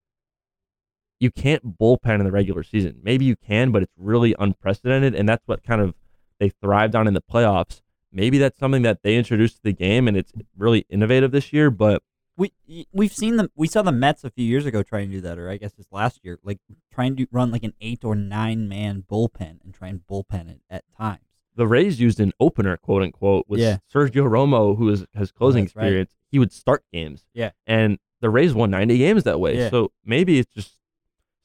you 1.19 1.31
can't 1.31 1.77
bullpen 1.77 2.19
in 2.19 2.25
the 2.25 2.31
regular 2.31 2.63
season. 2.63 2.99
Maybe 3.01 3.23
you 3.25 3.35
can, 3.35 3.71
but 3.71 3.81
it's 3.81 3.93
really 3.97 4.35
unprecedented, 4.37 5.15
and 5.15 5.27
that's 5.27 5.47
what 5.47 5.63
kind 5.63 5.81
of 5.81 5.95
they 6.39 6.49
thrived 6.49 6.95
on 6.95 7.07
in 7.07 7.13
the 7.13 7.21
playoffs. 7.21 7.81
Maybe 8.11 8.37
that's 8.37 8.59
something 8.59 8.81
that 8.81 9.03
they 9.03 9.15
introduced 9.15 9.55
to 9.57 9.63
the 9.63 9.73
game, 9.73 10.07
and 10.07 10.17
it's 10.17 10.33
really 10.57 10.85
innovative 10.89 11.31
this 11.31 11.53
year. 11.53 11.71
But 11.71 12.03
We 12.35 12.51
we've 12.91 13.13
seen 13.13 13.37
them. 13.37 13.49
We 13.55 13.67
saw 13.67 13.81
the 13.83 13.91
Mets 13.91 14.23
a 14.23 14.31
few 14.31 14.45
years 14.45 14.65
ago 14.65 14.81
try 14.81 15.01
and 15.01 15.11
do 15.11 15.21
that, 15.21 15.37
or 15.37 15.49
I 15.49 15.57
guess 15.57 15.73
it's 15.77 15.91
last 15.91 16.19
year, 16.23 16.39
like 16.43 16.59
trying 16.91 17.15
to 17.17 17.27
run 17.31 17.51
like 17.51 17.63
an 17.63 17.73
eight 17.79 18.03
or 18.03 18.15
nine 18.15 18.67
man 18.67 19.03
bullpen 19.09 19.63
and 19.63 19.73
try 19.73 19.89
and 19.89 20.01
bullpen 20.09 20.49
it 20.49 20.61
at 20.69 20.83
times. 20.97 21.19
the 21.55 21.67
Rays 21.67 21.99
used 21.99 22.19
an 22.19 22.31
opener, 22.39 22.75
quote 22.77 23.03
unquote, 23.03 23.45
with 23.47 23.59
Yeah. 23.59 23.77
Sergio 23.93 24.27
Romo, 24.27 24.75
who 24.75 24.89
is, 24.89 25.05
has 25.13 25.31
closing 25.31 25.61
right. 25.61 25.67
experience. 25.67 26.15
He 26.31 26.39
would 26.39 26.51
start 26.51 26.83
games. 26.91 27.27
Yeah. 27.35 27.51
And 27.67 27.99
the 28.21 28.31
Rays 28.31 28.55
won 28.55 28.71
90 28.71 28.97
games 28.97 29.23
that 29.25 29.39
way. 29.39 29.55
Yeah. 29.57 29.69
So 29.69 29.91
maybe 30.03 30.39
it's 30.39 30.51
just 30.51 30.79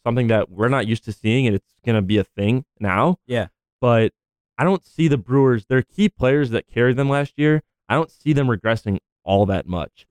something 0.03 0.29
that 0.29 0.49
we're 0.51 0.69
not 0.71 0.87
used 0.87 1.05
to 1.05 1.13
seeing 1.13 1.47
and 1.47 1.55
it's 1.55 1.75
going 1.85 1.97
to 1.97 2.01
be 2.01 2.17
a 2.17 2.25
thing 2.25 2.65
now. 2.81 3.19
Yeah. 3.27 3.49
But 3.83 4.13
I 4.57 4.65
don't 4.65 4.83
see 4.87 5.09
the 5.09 5.19
Brewers, 5.19 5.67
their 5.67 5.83
key 5.83 6.09
players 6.09 6.49
that 6.51 6.67
carried 6.67 6.97
them 6.97 7.11
last 7.11 7.35
year, 7.37 7.63
I 7.91 7.95
don't 7.95 8.11
see 8.11 8.33
them 8.33 8.47
regressing 8.47 9.01
all 9.25 9.45
that 9.45 9.67
much. 9.67 10.07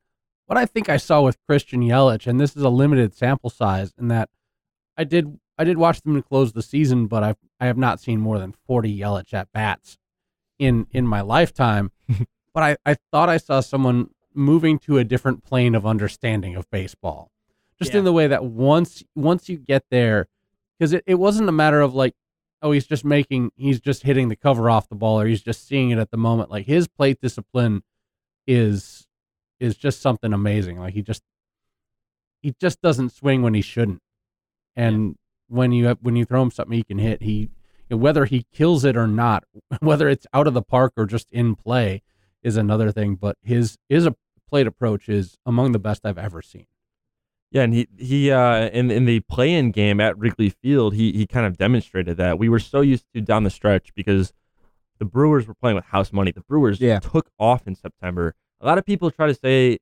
What 0.47 0.57
I 0.57 0.65
think 0.65 0.89
I 0.89 0.97
saw 0.97 1.21
with 1.21 1.37
Christian 1.47 1.81
Yelich, 1.81 2.25
and 2.27 2.39
this 2.39 2.55
is 2.55 2.63
a 2.63 2.69
limited 2.69 3.13
sample 3.13 3.49
size, 3.49 3.93
in 3.99 4.07
that 4.09 4.29
I 4.97 5.03
did 5.03 5.37
I 5.57 5.63
did 5.63 5.77
watch 5.77 6.01
them 6.01 6.15
to 6.15 6.21
close 6.21 6.53
the 6.53 6.61
season, 6.63 7.07
but 7.07 7.23
I 7.23 7.35
I 7.59 7.65
have 7.67 7.77
not 7.77 7.99
seen 7.99 8.19
more 8.19 8.39
than 8.39 8.53
forty 8.65 8.97
Yelich 8.99 9.33
at 9.33 9.51
bats 9.51 9.97
in 10.59 10.87
in 10.91 11.05
my 11.07 11.21
lifetime. 11.21 11.91
but 12.53 12.63
I, 12.63 12.77
I 12.85 12.95
thought 13.11 13.29
I 13.29 13.37
saw 13.37 13.59
someone 13.59 14.09
moving 14.33 14.77
to 14.79 14.97
a 14.97 15.03
different 15.03 15.43
plane 15.43 15.73
of 15.75 15.85
understanding 15.85 16.55
of 16.55 16.69
baseball, 16.71 17.31
just 17.79 17.93
Yeah. 17.93 17.99
in 17.99 18.05
the 18.05 18.13
way 18.13 18.27
that 18.27 18.45
once 18.45 19.03
once 19.15 19.49
you 19.49 19.57
get 19.57 19.83
there, 19.91 20.27
because 20.77 20.93
it, 20.93 21.03
it 21.07 21.15
wasn't 21.15 21.49
a 21.49 21.53
matter 21.53 21.81
of 21.81 21.93
like 21.93 22.13
oh 22.61 22.71
he's 22.71 22.87
just 22.87 23.03
making 23.05 23.51
he's 23.55 23.79
just 23.79 24.03
hitting 24.03 24.29
the 24.29 24.35
cover 24.35 24.69
off 24.69 24.87
the 24.89 24.95
ball 24.95 25.19
or 25.19 25.27
he's 25.27 25.43
just 25.43 25.67
seeing 25.67 25.89
it 25.89 25.99
at 25.99 26.09
the 26.11 26.17
moment. 26.17 26.49
Like 26.49 26.65
his 26.67 26.87
plate 26.87 27.19
discipline 27.21 27.83
is 28.47 29.06
is 29.59 29.75
just 29.75 30.01
something 30.01 30.33
amazing. 30.33 30.79
Like 30.79 30.93
he 30.93 31.01
just 31.01 31.23
he 32.41 32.53
just 32.59 32.81
doesn't 32.81 33.11
swing 33.11 33.41
when 33.41 33.53
he 33.53 33.61
shouldn't, 33.61 34.01
and 34.75 35.15
when 35.47 35.71
you 35.71 35.97
when 36.01 36.15
you 36.15 36.25
throw 36.25 36.41
him 36.41 36.51
something 36.51 36.75
he 36.77 36.83
can 36.83 36.99
hit, 36.99 37.21
he 37.23 37.49
whether 37.89 38.25
he 38.25 38.45
kills 38.53 38.83
it 38.85 38.97
or 38.97 39.07
not, 39.07 39.43
whether 39.79 40.09
it's 40.09 40.27
out 40.33 40.47
of 40.47 40.53
the 40.53 40.61
park 40.61 40.93
or 40.97 41.05
just 41.05 41.31
in 41.31 41.55
play, 41.55 42.01
is 42.43 42.57
another 42.57 42.91
thing. 42.91 43.15
But 43.15 43.37
his 43.41 43.77
his 43.89 44.05
a 44.05 44.15
plate 44.49 44.67
approach 44.67 45.09
is 45.09 45.37
among 45.45 45.71
the 45.73 45.79
best 45.79 46.05
I've 46.05 46.17
ever 46.17 46.41
seen. 46.41 46.67
Yeah, 47.51 47.63
and 47.63 47.73
he 47.73 47.87
he 47.97 48.29
uh 48.31 48.67
in 48.69 48.91
in 48.91 49.05
the 49.05 49.21
play-in 49.21 49.71
game 49.71 49.99
at 50.01 50.17
Wrigley 50.17 50.49
Field, 50.49 50.93
he 50.95 51.13
he 51.13 51.25
kind 51.25 51.45
of 51.45 51.57
demonstrated 51.57 52.17
that. 52.17 52.37
We 52.37 52.49
were 52.49 52.59
so 52.59 52.81
used 52.81 53.05
to 53.13 53.21
down 53.21 53.43
the 53.43 53.49
stretch 53.49 53.93
because 53.95 54.33
the 54.99 55.05
Brewers 55.05 55.47
were 55.47 55.53
playing 55.53 55.75
with 55.75 55.85
house 55.85 56.11
money. 56.11 56.31
The 56.31 56.41
Brewers 56.41 56.81
Yeah. 56.81 56.99
took 56.99 57.29
off 57.39 57.65
in 57.67 57.75
September. 57.75 58.35
A 58.61 58.65
lot 58.65 58.77
of 58.77 58.85
people 58.85 59.11
try 59.11 59.27
to 59.27 59.35
say, 59.35 59.77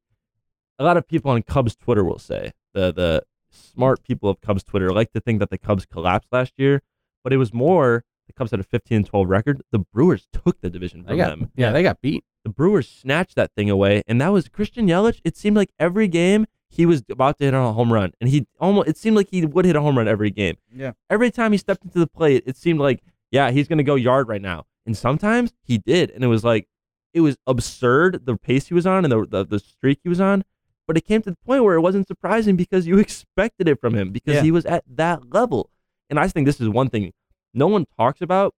a 0.78 0.84
lot 0.84 0.97
of 0.97 1.07
people 1.07 1.32
on 1.32 1.41
Cubs 1.43 1.76
Twitter 1.76 2.03
will 2.03 2.19
say 2.19 2.51
the 2.73 2.91
the 2.93 3.23
smart 3.49 4.03
people 4.03 4.30
of 4.30 4.41
Cubs 4.41 4.63
Twitter 4.63 4.91
like 4.91 5.11
to 5.13 5.21
think 5.21 5.39
that 5.39 5.49
the 5.49 5.57
Cubs 5.57 5.86
collapsed 5.86 6.30
last 6.32 6.53
year, 6.57 6.82
but 7.23 7.32
it 7.32 7.38
was 7.38 7.53
more 7.53 8.03
the 8.28 8.34
Cubs 8.34 8.51
had 8.51 8.59
a 8.59 8.63
15 8.63 8.97
and 8.97 9.05
12 9.05 9.30
record. 9.30 9.61
The 9.71 9.80
Brewers 9.80 10.28
took 10.34 10.59
the 10.61 10.69
division 10.69 11.03
from 11.03 11.17
got 11.17 11.30
them 11.30 11.51
yeah, 11.55 11.71
they 11.71 11.84
got 11.84 12.01
beat. 12.01 12.23
the 12.43 12.49
Brewers 12.49 12.88
snatched 12.89 13.36
that 13.36 13.51
thing 13.55 13.69
away, 13.69 14.03
and 14.07 14.19
that 14.19 14.30
was 14.30 14.49
Christian 14.49 14.88
Yelich. 14.88 15.21
It 15.23 15.38
seemed 15.38 15.55
like 15.55 15.71
every 15.80 16.07
game 16.07 16.45
he 16.67 16.86
was 16.86 17.03
about 17.09 17.38
to 17.38 17.45
hit 17.45 17.53
a 17.53 17.61
home 17.71 17.93
run, 17.93 18.11
and 18.19 18.30
he 18.30 18.47
almost 18.59 18.89
it 18.89 18.97
seemed 18.97 19.15
like 19.15 19.30
he 19.30 19.45
would 19.45 19.65
hit 19.65 19.76
a 19.78 19.82
home 19.82 19.97
run 19.97 20.07
every 20.07 20.32
game. 20.32 20.57
Yeah. 20.73 20.91
Every 21.09 21.32
time 21.32 21.53
he 21.53 21.57
stepped 21.57 21.86
into 21.86 21.99
the 21.99 22.07
plate, 22.07 22.43
it 22.45 22.57
seemed 22.57 22.80
like 22.80 23.01
yeah 23.32 23.51
he's 23.51 23.69
gonna 23.69 23.84
go 23.84 23.95
yard 23.95 24.28
right 24.28 24.41
now, 24.41 24.65
and 24.86 24.97
sometimes 24.97 25.53
he 25.63 25.78
did, 25.78 26.11
and 26.11 26.23
it 26.23 26.28
was 26.28 26.43
like 26.43 26.67
it 27.16 27.22
was 27.22 27.38
absurd 27.47 28.26
the 28.26 28.36
pace 28.38 28.68
he 28.68 28.74
was 28.76 28.86
on 28.86 29.03
and 29.05 29.11
the 29.11 29.26
the, 29.26 29.43
the 29.45 29.59
streak 29.59 29.99
he 30.03 30.09
was 30.09 30.22
on. 30.22 30.43
But 30.88 30.97
it 30.97 31.05
came 31.05 31.24
to 31.24 31.32
the 31.32 31.38
point 31.38 31.63
where 31.63 31.74
it 31.76 31.82
wasn't 31.82 32.05
surprising 32.07 32.55
because 32.55 32.86
you 32.86 32.99
expected 33.05 33.68
it 33.68 33.80
from 33.82 33.95
him 33.95 34.11
because 34.11 34.36
Yeah. 34.36 34.41
he 34.43 34.51
was 34.51 34.66
at 34.68 34.84
that 34.88 35.34
level. 35.34 35.72
And 36.11 36.20
I 36.20 36.28
think 36.28 36.45
this 36.45 36.61
is 36.61 36.70
one 36.70 36.89
thing 36.89 37.11
no 37.53 37.68
one 37.68 37.86
talks 37.97 38.22
about. 38.22 38.53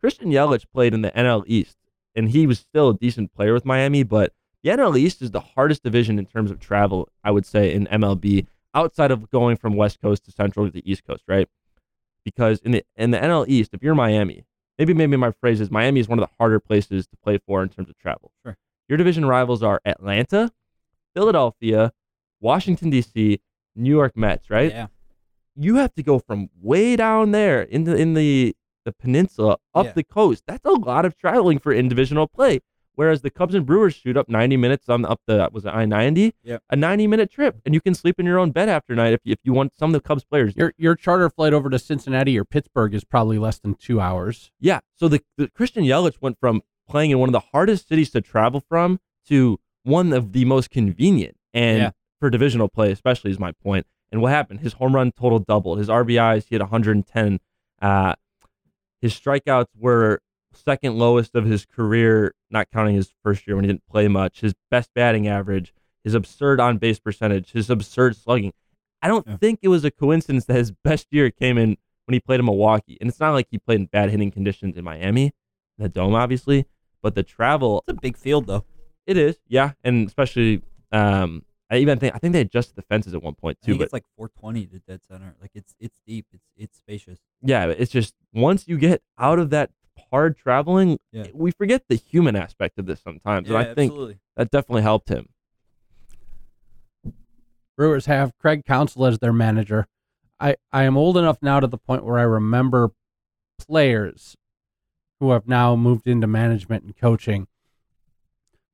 Christian 0.00 0.30
Yelich 0.30 0.64
played 0.72 0.94
in 0.94 1.02
the 1.02 1.10
NL 1.10 1.42
East, 1.46 1.76
and 2.14 2.30
he 2.30 2.46
was 2.46 2.60
still 2.60 2.90
a 2.90 2.94
decent 2.96 3.34
player 3.34 3.52
with 3.52 3.64
Miami. 3.66 4.02
But 4.04 4.32
the 4.62 4.70
NL 4.70 4.96
East 4.96 5.20
is 5.20 5.32
the 5.32 5.40
hardest 5.40 5.82
division 5.82 6.18
in 6.18 6.24
terms 6.26 6.50
of 6.50 6.58
travel, 6.60 7.08
I 7.24 7.32
would 7.32 7.44
say, 7.44 7.72
in 7.74 7.86
MLB, 7.88 8.46
outside 8.74 9.10
of 9.10 9.28
going 9.30 9.56
from 9.56 9.74
West 9.74 10.00
Coast 10.00 10.24
to 10.24 10.30
Central 10.32 10.66
to 10.66 10.72
the 10.72 10.88
East 10.90 11.04
Coast, 11.04 11.24
right? 11.28 11.48
Because 12.24 12.60
in 12.60 12.72
the 12.72 12.84
in 12.96 13.10
the 13.10 13.18
NL 13.18 13.46
East, 13.48 13.70
if 13.74 13.82
you're 13.82 13.94
Miami, 13.94 14.44
maybe 14.78 14.94
maybe 14.94 15.16
my 15.16 15.32
phrase 15.40 15.60
is 15.60 15.70
Miami 15.70 16.00
is 16.00 16.08
one 16.08 16.18
of 16.18 16.28
the 16.28 16.34
harder 16.38 16.60
places 16.60 17.06
to 17.08 17.16
play 17.22 17.38
for 17.46 17.62
in 17.62 17.68
terms 17.68 17.88
of 17.90 17.96
travel. 17.98 18.32
Sure. 18.44 18.56
Your 18.88 18.96
division 18.98 19.26
rivals 19.26 19.62
are 19.62 19.80
Atlanta, 19.84 20.50
Philadelphia, 21.14 21.92
Washington 22.40 22.90
D.C., 22.90 23.40
New 23.74 23.90
York 23.90 24.16
Mets, 24.16 24.50
right? 24.50 24.70
Yeah. 24.70 24.86
you 25.56 25.76
have 25.76 25.92
to 25.94 26.02
go 26.02 26.18
from 26.18 26.48
way 26.60 26.94
down 26.96 27.32
there 27.32 27.62
in 27.62 27.84
the 27.84 27.96
in 27.96 28.14
the 28.14 28.54
the 28.84 28.92
peninsula 28.92 29.58
up 29.74 29.86
Yeah. 29.86 29.92
the 29.92 30.04
coast. 30.04 30.44
That's 30.46 30.64
a 30.64 30.70
lot 30.70 31.04
of 31.04 31.16
traveling 31.16 31.58
for 31.58 31.72
individual 31.72 32.26
play. 32.26 32.60
Whereas 32.98 33.22
the 33.22 33.30
Cubs 33.30 33.54
and 33.54 33.64
Brewers 33.64 33.94
shoot 33.94 34.16
up 34.16 34.28
90 34.28 34.56
minutes 34.56 34.88
on 34.88 35.04
up 35.04 35.20
the 35.28 35.48
was 35.52 35.64
it 35.64 35.68
I 35.68 35.84
90? 35.84 36.34
Yep. 36.42 36.62
A 36.70 36.74
90 36.74 37.06
minute 37.06 37.30
trip, 37.30 37.60
and 37.64 37.72
you 37.72 37.80
can 37.80 37.94
sleep 37.94 38.18
in 38.18 38.26
your 38.26 38.40
own 38.40 38.50
bed 38.50 38.68
after 38.68 38.92
night 38.96 39.12
if 39.12 39.20
you, 39.22 39.32
if 39.34 39.38
you 39.44 39.52
want. 39.52 39.76
Some 39.78 39.90
of 39.90 40.02
the 40.02 40.06
Cubs 40.06 40.24
players, 40.24 40.56
Your 40.56 40.72
your 40.76 40.96
charter 40.96 41.30
flight 41.30 41.52
over 41.52 41.70
to 41.70 41.78
Cincinnati 41.78 42.36
or 42.36 42.44
Pittsburgh 42.44 42.92
is 42.94 43.04
probably 43.04 43.38
less 43.38 43.60
than 43.60 43.74
two 43.74 44.00
hours. 44.00 44.50
yeah. 44.58 44.80
So 44.96 45.06
the, 45.06 45.22
the 45.36 45.46
Christian 45.48 45.84
Yelich 45.84 46.20
went 46.20 46.38
from 46.40 46.62
playing 46.88 47.12
in 47.12 47.20
one 47.20 47.28
of 47.28 47.32
the 47.34 47.44
hardest 47.52 47.86
cities 47.86 48.10
to 48.10 48.20
travel 48.20 48.60
from 48.68 48.98
to 49.28 49.60
one 49.84 50.12
of 50.12 50.32
the 50.32 50.44
most 50.44 50.70
convenient 50.70 51.36
and 51.54 51.78
Yeah. 51.78 51.90
for 52.18 52.30
divisional 52.30 52.68
play, 52.68 52.90
especially 52.90 53.30
is 53.30 53.38
my 53.38 53.52
point. 53.52 53.86
And 54.10 54.20
what 54.22 54.30
happened? 54.32 54.58
His 54.60 54.72
home 54.72 54.94
run 54.96 55.12
total 55.12 55.38
doubled. 55.38 55.78
His 55.78 55.88
RBIs, 55.88 56.46
he 56.48 56.54
had 56.56 56.62
110. 56.62 57.38
Uh, 57.80 58.14
his 59.00 59.12
strikeouts 59.14 59.66
were 59.78 60.20
second 60.58 60.98
lowest 60.98 61.34
of 61.34 61.44
his 61.44 61.64
career, 61.64 62.34
not 62.50 62.68
counting 62.72 62.94
his 62.94 63.12
first 63.22 63.46
year 63.46 63.56
when 63.56 63.64
he 63.64 63.68
didn't 63.68 63.86
play 63.90 64.08
much. 64.08 64.40
His 64.40 64.54
best 64.70 64.90
batting 64.94 65.26
average, 65.28 65.72
his 66.04 66.14
absurd 66.14 66.60
on 66.60 66.78
base 66.78 66.98
percentage, 66.98 67.52
his 67.52 67.70
absurd 67.70 68.16
slugging. 68.16 68.52
I 69.02 69.08
don't 69.08 69.26
Yeah. 69.26 69.36
think 69.36 69.60
it 69.62 69.68
was 69.68 69.84
a 69.84 69.90
coincidence 69.90 70.44
that 70.46 70.56
his 70.56 70.70
best 70.84 71.06
year 71.10 71.30
came 71.30 71.58
in 71.58 71.76
when 72.06 72.12
he 72.14 72.20
played 72.20 72.40
in 72.40 72.46
Milwaukee. 72.46 72.96
And 73.00 73.08
it's 73.08 73.20
not 73.20 73.32
like 73.32 73.46
he 73.50 73.58
played 73.58 73.80
in 73.80 73.86
bad 73.86 74.10
hitting 74.10 74.30
conditions 74.30 74.76
in 74.76 74.84
Miami, 74.84 75.32
the 75.78 75.88
dome, 75.88 76.14
obviously, 76.14 76.66
but 77.02 77.14
the 77.14 77.22
travel, 77.22 77.84
It's 77.86 77.96
a 77.96 78.00
big 78.00 78.16
field 78.16 78.46
though. 78.46 78.64
it 79.06 79.16
is, 79.16 79.38
yeah. 79.48 79.72
And 79.84 80.06
especially, 80.08 80.62
um, 80.92 81.44
I 81.70 81.76
even 81.76 81.98
think 81.98 82.14
I 82.14 82.18
think 82.18 82.32
they 82.32 82.40
adjusted 82.40 82.76
the 82.76 82.82
fences 82.82 83.12
at 83.14 83.22
one 83.22 83.34
point 83.34 83.58
I 83.62 83.66
too. 83.66 83.72
think 83.72 83.80
But 83.80 83.84
it's 83.84 83.92
like 83.92 84.04
420 84.16 84.66
to 84.68 84.78
dead 84.88 85.00
center. 85.06 85.36
Like 85.38 85.50
it's 85.54 85.74
it's 85.78 86.00
deep. 86.06 86.24
It's 86.32 86.46
it's 86.56 86.78
spacious. 86.78 87.18
yeah, 87.42 87.66
it's 87.66 87.92
just 87.92 88.14
once 88.32 88.66
you 88.66 88.78
get 88.78 89.02
out 89.18 89.38
of 89.38 89.50
that 89.50 89.70
hard 90.10 90.36
traveling, 90.36 90.98
Yeah. 91.12 91.24
Eh, 91.24 91.30
we 91.34 91.50
forget 91.50 91.84
the 91.88 91.96
human 91.96 92.36
aspect 92.36 92.78
of 92.78 92.86
this 92.86 93.00
sometimes, 93.00 93.48
and 93.48 93.56
I 93.56 93.74
think 93.74 93.92
absolutely. 93.92 94.18
that 94.36 94.50
definitely 94.50 94.82
helped 94.82 95.08
him. 95.08 95.28
Brewers 97.76 98.06
have 98.06 98.36
Craig 98.38 98.64
Counsell 98.64 99.06
as 99.06 99.18
their 99.20 99.32
manager. 99.32 99.86
I, 100.40 100.56
I 100.72 100.84
am 100.84 100.96
old 100.96 101.16
enough 101.16 101.38
now 101.42 101.60
to 101.60 101.66
the 101.66 101.78
point 101.78 102.04
where 102.04 102.18
I 102.18 102.22
remember 102.22 102.90
players 103.58 104.36
who 105.20 105.30
have 105.32 105.48
now 105.48 105.76
moved 105.76 106.06
into 106.06 106.26
management 106.26 106.84
and 106.84 106.96
coaching. 106.96 107.46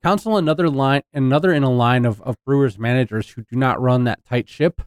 Counsell, 0.02 0.36
another 0.36 0.68
line, 0.68 1.02
another 1.14 1.52
in 1.52 1.62
a 1.62 1.70
line 1.70 2.04
of, 2.04 2.20
of 2.22 2.36
Brewers 2.44 2.78
managers 2.78 3.30
who 3.30 3.42
do 3.42 3.56
not 3.56 3.80
run 3.80 4.04
that 4.04 4.24
tight 4.24 4.48
ship. 4.48 4.82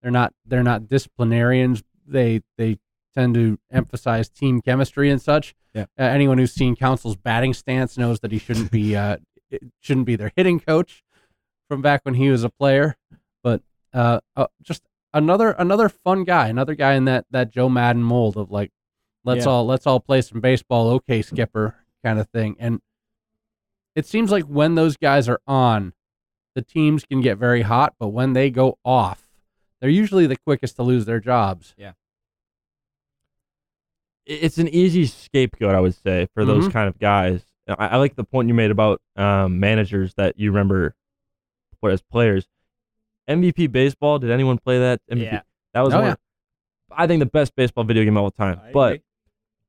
They're 0.00 0.10
not 0.10 0.32
they're 0.46 0.62
not 0.62 0.88
disciplinarians. 0.88 1.82
They 2.06 2.40
they 2.56 2.78
tend 3.14 3.34
to 3.34 3.58
emphasize 3.70 4.28
team 4.28 4.60
chemistry 4.60 5.10
and 5.10 5.20
such. 5.20 5.54
Yeah. 5.74 5.82
Uh, 5.98 6.02
anyone 6.02 6.38
who's 6.38 6.52
seen 6.52 6.76
Counsell's 6.76 7.16
batting 7.16 7.54
stance 7.54 7.96
knows 7.98 8.20
that 8.20 8.32
he 8.32 8.38
shouldn't 8.38 8.70
be 8.70 8.94
uh, 8.96 9.16
shouldn't 9.80 10.06
be 10.06 10.16
their 10.16 10.32
hitting 10.36 10.60
coach 10.60 11.02
from 11.68 11.82
back 11.82 12.00
when 12.04 12.14
he 12.14 12.30
was 12.30 12.44
a 12.44 12.50
player. 12.50 12.96
But 13.42 13.62
uh, 13.94 14.20
uh, 14.36 14.46
just 14.62 14.82
another 15.14 15.50
another 15.52 15.88
fun 15.88 16.24
guy, 16.24 16.48
another 16.48 16.74
guy 16.74 16.94
in 16.94 17.04
that 17.06 17.26
that 17.30 17.50
Joe 17.50 17.68
Maddon 17.68 18.02
mold 18.02 18.36
of 18.36 18.50
like, 18.50 18.70
let's 19.24 19.44
Yeah. 19.44 19.52
all 19.52 19.66
let's 19.66 19.86
all 19.86 20.00
play 20.00 20.20
some 20.22 20.40
baseball, 20.40 20.88
okay, 20.90 21.22
Skipper 21.22 21.76
kind 22.04 22.18
of 22.18 22.28
thing. 22.30 22.56
And 22.58 22.80
it 23.94 24.06
seems 24.06 24.30
like 24.30 24.44
when 24.44 24.74
those 24.74 24.96
guys 24.96 25.28
are 25.28 25.40
on, 25.46 25.92
the 26.54 26.62
teams 26.62 27.04
can 27.04 27.20
get 27.20 27.38
very 27.38 27.62
hot, 27.62 27.94
but 27.98 28.08
when 28.08 28.32
they 28.32 28.50
go 28.50 28.78
off, 28.84 29.28
they're 29.80 29.90
usually 29.90 30.26
the 30.26 30.36
quickest 30.36 30.76
to 30.76 30.82
lose 30.82 31.04
their 31.04 31.20
jobs. 31.20 31.74
I- 31.78 31.94
It's 34.26 34.58
an 34.58 34.68
easy 34.68 35.06
scapegoat, 35.06 35.74
I 35.74 35.80
would 35.80 35.94
say, 35.94 36.28
for 36.34 36.44
those 36.44 36.68
Mhm. 36.68 36.72
kind 36.72 36.88
of 36.88 36.98
guys. 36.98 37.42
I, 37.68 37.88
I 37.88 37.96
like 37.96 38.14
the 38.16 38.24
point 38.24 38.48
you 38.48 38.54
made 38.54 38.70
about 38.70 39.00
um, 39.16 39.58
managers 39.60 40.14
that 40.14 40.38
you 40.38 40.50
remember 40.50 40.94
as 41.84 42.00
players. 42.02 42.46
MVP 43.28 43.66
baseball. 43.72 44.18
Did 44.20 44.30
anyone 44.30 44.58
play 44.58 44.78
that? 44.78 45.00
MVP? 45.10 45.24
Yeah. 45.24 45.42
That 45.74 45.80
was 45.80 45.94
Oh, 45.94 45.98
one. 45.98 46.06
yeah. 46.10 46.14
I 46.92 47.06
think 47.06 47.20
the 47.20 47.26
best 47.26 47.56
baseball 47.56 47.84
video 47.84 48.04
game 48.04 48.16
of 48.16 48.22
all 48.24 48.30
time. 48.30 48.60
I 48.64 48.70
but 48.72 48.92
agree. 48.94 49.02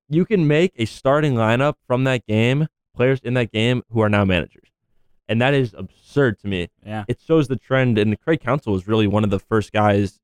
you 0.09 0.25
can 0.25 0.47
make 0.47 0.73
a 0.75 0.85
starting 0.85 1.33
lineup 1.35 1.75
from 1.87 2.03
that 2.03 2.25
game, 2.27 2.67
players 2.95 3.19
in 3.23 3.33
that 3.35 3.51
game 3.51 3.81
who 3.89 4.01
are 4.01 4.09
now 4.09 4.25
managers. 4.25 4.69
And 5.27 5.41
that 5.41 5.53
is 5.55 5.73
absurd 5.75 6.37
to 6.41 6.47
me. 6.47 6.67
Yeah. 6.85 7.05
It 7.07 7.19
shows 7.19 7.47
the 7.47 7.55
trend 7.55 7.97
and 7.97 8.19
Craig 8.19 8.41
Counsell 8.41 8.73
was 8.73 8.87
really 8.87 9.07
one 9.07 9.23
of 9.23 9.29
the 9.29 9.39
first 9.39 9.71
guys 9.71 10.19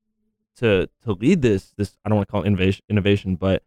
to 0.56 0.88
to 1.04 1.12
lead 1.12 1.42
this 1.42 1.72
this 1.76 1.96
I 2.04 2.08
don't 2.08 2.16
want 2.16 2.28
to 2.28 2.32
call 2.32 2.42
it 2.42 2.46
innovation 2.46 2.84
innovation, 2.90 3.36
but 3.36 3.62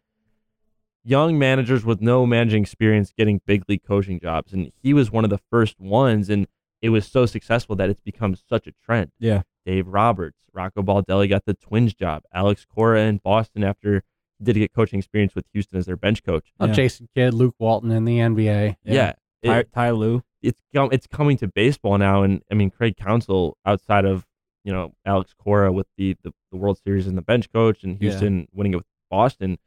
young 1.03 1.37
managers 1.37 1.83
with 1.85 2.01
no 2.01 2.25
managing 2.25 2.61
experience 2.63 3.11
getting 3.17 3.41
big 3.45 3.63
league 3.67 3.83
coaching 3.83 4.19
jobs. 4.19 4.53
And 4.53 4.71
he 4.81 4.93
was 4.93 5.11
one 5.11 5.23
of 5.23 5.29
the 5.29 5.39
first 5.51 5.79
ones 5.79 6.29
and 6.29 6.47
it 6.81 6.89
was 6.89 7.05
so 7.05 7.25
successful 7.25 7.75
that 7.77 7.89
it's 7.89 8.01
become 8.01 8.35
such 8.35 8.67
a 8.67 8.73
trend. 8.85 9.11
Yeah. 9.19 9.43
Dave 9.65 9.87
Roberts, 9.87 10.37
Rocco 10.53 10.81
Baldelli 10.81 11.29
got 11.29 11.45
the 11.45 11.53
Twins 11.53 11.93
job. 11.93 12.23
Alex 12.33 12.65
Cora 12.65 13.01
in 13.03 13.17
Boston 13.23 13.63
after 13.63 14.03
he 14.39 14.45
did 14.45 14.55
get 14.55 14.73
coaching 14.73 14.99
experience 14.99 15.35
with 15.35 15.45
Houston 15.53 15.77
as 15.77 15.85
their 15.85 15.95
bench 15.97 16.23
coach. 16.23 16.51
Oh, 16.59 16.65
Yeah. 16.67 16.73
Jason 16.73 17.07
Kidd, 17.15 17.33
Luke 17.33 17.55
Walton 17.59 17.91
in 17.91 18.05
the 18.05 18.19
NBA. 18.19 18.75
Yeah. 18.83 19.13
it- 19.41 19.47
Ty, 19.47 19.63
Ty 19.73 19.91
Lue. 19.91 20.23
it's 20.41 20.61
it's 20.73 21.07
coming 21.07 21.35
to 21.37 21.47
baseball 21.47 21.97
now, 21.97 22.23
and 22.23 22.41
I 22.51 22.53
mean 22.55 22.69
Craig 22.69 22.95
Counsell 22.97 23.57
outside 23.65 24.05
of 24.05 24.25
you 24.63 24.71
know 24.71 24.93
Alex 25.05 25.33
Cora 25.37 25.69
with 25.71 25.87
the 25.97 26.15
the, 26.23 26.31
the 26.51 26.57
World 26.57 26.79
Series 26.81 27.07
and 27.07 27.17
the 27.17 27.21
bench 27.21 27.51
coach, 27.51 27.83
and 27.83 27.93
Yeah. 28.01 28.09
Houston 28.09 28.47
winning 28.53 28.71
it 28.73 28.77
with 28.77 28.85
Boston, 29.09 29.57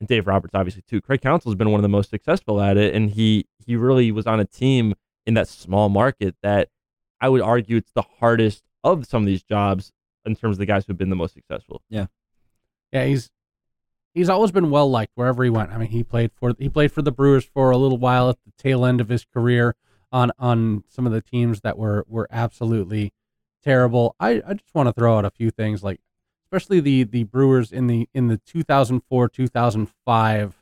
and 0.00 0.08
Dave 0.08 0.26
Roberts 0.26 0.54
obviously 0.54 0.82
too. 0.82 1.00
Craig 1.00 1.20
Counsell's 1.20 1.54
been 1.54 1.70
one 1.70 1.78
of 1.78 1.82
the 1.82 1.88
most 1.88 2.10
successful 2.10 2.60
at 2.60 2.76
it, 2.76 2.94
and 2.94 3.10
he 3.10 3.46
he 3.64 3.76
really 3.76 4.10
was 4.10 4.26
on 4.26 4.40
a 4.40 4.44
team 4.44 4.94
in 5.26 5.34
that 5.34 5.48
small 5.48 5.88
market 5.88 6.34
that 6.42 6.68
I 7.20 7.28
would 7.28 7.42
argue 7.42 7.76
it's 7.76 7.92
the 7.92 8.04
hardest 8.18 8.64
of 8.82 9.06
some 9.06 9.22
of 9.22 9.26
these 9.26 9.42
jobs 9.42 9.92
in 10.24 10.34
terms 10.34 10.54
of 10.54 10.58
the 10.58 10.66
guys 10.66 10.84
who've 10.86 10.96
been 10.96 11.10
the 11.10 11.16
most 11.16 11.34
successful. 11.34 11.82
Yeah, 11.88 12.06
yeah, 12.92 13.04
he's 13.04 13.30
he's 14.14 14.28
always 14.28 14.50
been 14.50 14.70
well 14.70 14.90
liked 14.90 15.12
wherever 15.14 15.44
he 15.44 15.50
went. 15.50 15.70
I 15.70 15.78
mean, 15.78 15.88
he 15.88 16.02
played 16.02 16.32
for 16.32 16.54
he 16.58 16.68
played 16.68 16.92
for 16.92 17.02
the 17.02 17.12
Brewers 17.12 17.44
for 17.44 17.70
a 17.70 17.76
little 17.76 17.98
while 17.98 18.30
at 18.30 18.38
the 18.44 18.52
tail 18.58 18.84
end 18.84 19.00
of 19.00 19.08
his 19.08 19.24
career 19.24 19.76
on 20.10 20.32
on 20.38 20.84
some 20.88 21.06
of 21.06 21.12
the 21.12 21.20
teams 21.22 21.60
that 21.60 21.78
were 21.78 22.04
were 22.08 22.26
absolutely 22.30 23.12
terrible. 23.62 24.16
I, 24.18 24.42
I 24.46 24.54
just 24.54 24.74
want 24.74 24.88
to 24.88 24.92
throw 24.92 25.18
out 25.18 25.24
a 25.24 25.30
few 25.30 25.50
things 25.50 25.82
like 25.82 26.00
especially 26.50 26.80
the 26.80 27.04
the 27.04 27.24
Brewers 27.24 27.70
in 27.72 27.86
the 27.86 28.08
in 28.12 28.26
the 28.26 28.38
2004 28.38 29.28
2005 29.28 30.54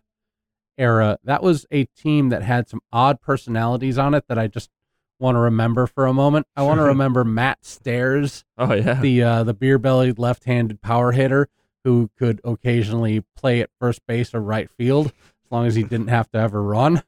era. 0.77 1.19
That 1.25 1.43
was 1.43 1.67
a 1.71 1.85
team 1.85 2.29
that 2.29 2.43
had 2.43 2.69
some 2.69 2.81
odd 2.93 3.21
personalities 3.21 3.99
on 3.99 4.15
it 4.15 4.25
that 4.29 4.39
I 4.39 4.47
just 4.47 4.71
want 5.19 5.37
to 5.37 5.41
remember 5.41 5.87
for 5.87 6.07
a 6.07 6.13
moment. 6.13 6.47
I 6.55 6.63
want 6.63 6.79
to 6.79 6.85
remember 6.85 7.25
Matt 7.25 7.65
Stairs 7.65 8.45
Oh 8.57 8.75
yeah, 8.75 9.01
the 9.01 9.23
uh, 9.23 9.45
the 9.45 9.55
beer 9.55 9.79
bellied 9.79 10.19
left 10.19 10.45
handed 10.45 10.81
power 10.83 11.13
hitter 11.13 11.49
who 11.85 12.11
could 12.19 12.41
occasionally 12.45 13.25
play 13.37 13.61
at 13.61 13.71
first 13.81 14.07
base 14.07 14.35
or 14.35 14.41
right 14.41 14.69
field 14.71 15.07
as 15.07 15.51
long 15.51 15.67
as 15.67 15.75
he 15.75 15.83
didn't 15.83 16.09
have 16.09 16.31
to 16.31 16.39
ever 16.39 16.63
run. 16.63 17.03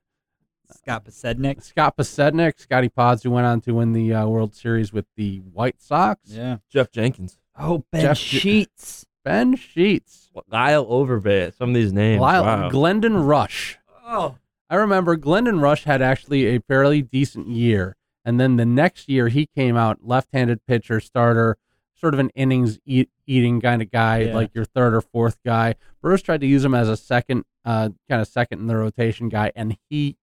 Scott 0.73 1.05
Podsednik. 1.05 1.63
Scott 1.63 1.97
Podsednik, 1.97 2.59
Scotty 2.59 2.89
Pods, 2.89 3.25
who 3.25 3.31
went 3.33 3.47
on 3.47 3.61
to 3.63 3.73
win 3.73 3.93
the 3.93 4.15
uh, 4.15 4.27
World 4.27 4.55
Series 4.55 4.93
with 4.93 5.05
the 5.17 5.39
White 5.39 5.83
Sox. 5.83 6.21
Yeah. 6.27 6.59
Geoff 6.71 6.93
Jenkins, 6.93 7.40
Oh, 7.61 7.85
Ben 7.93 8.03
Jeff- 8.03 8.17
Sheets. 8.19 9.07
Ben 9.25 9.55
Sheets, 9.55 10.31
Lyle 10.51 10.87
Overbay. 10.87 11.55
Some 11.55 11.69
of 11.71 11.75
these 11.75 11.93
names. 11.93 12.21
Lyle, 12.21 12.43
wow. 12.43 12.69
Glendon 12.71 13.25
Rusch. 13.25 13.77
Oh. 14.07 14.37
I 14.71 14.77
remember 14.77 15.15
Glendon 15.17 15.61
Rusch 15.61 15.85
had 15.85 16.01
actually 16.01 16.47
a 16.47 16.61
fairly 16.61 17.03
decent 17.03 17.49
year. 17.49 17.97
And 18.25 18.41
then 18.41 18.57
the 18.57 18.65
next 18.65 19.09
year, 19.09 19.29
he 19.29 19.47
came 19.47 19.77
out 19.77 19.99
left 20.07 20.29
handed 20.33 20.65
pitcher, 20.67 21.01
starter, 21.01 21.57
sort 21.95 22.15
of 22.15 22.21
an 22.21 22.31
innings 22.35 22.79
eat, 22.87 23.11
eating 23.27 23.61
kind 23.61 23.83
of 23.83 23.91
guy, 23.91 24.21
Yeah. 24.21 24.35
like 24.35 24.55
your 24.55 24.65
third 24.65 24.95
or 24.95 25.01
fourth 25.03 25.37
guy. 25.45 25.75
Bruce 26.01 26.23
tried 26.23 26.41
to 26.41 26.47
use 26.47 26.65
him 26.65 26.75
as 26.75 26.89
a 26.89 26.97
second, 26.97 27.45
uh, 27.65 27.91
kind 28.09 28.23
of 28.23 28.29
second 28.29 28.61
in 28.61 28.69
the 28.69 28.77
rotation 28.77 29.29
guy, 29.29 29.53
and 29.55 29.77
he 29.91 30.17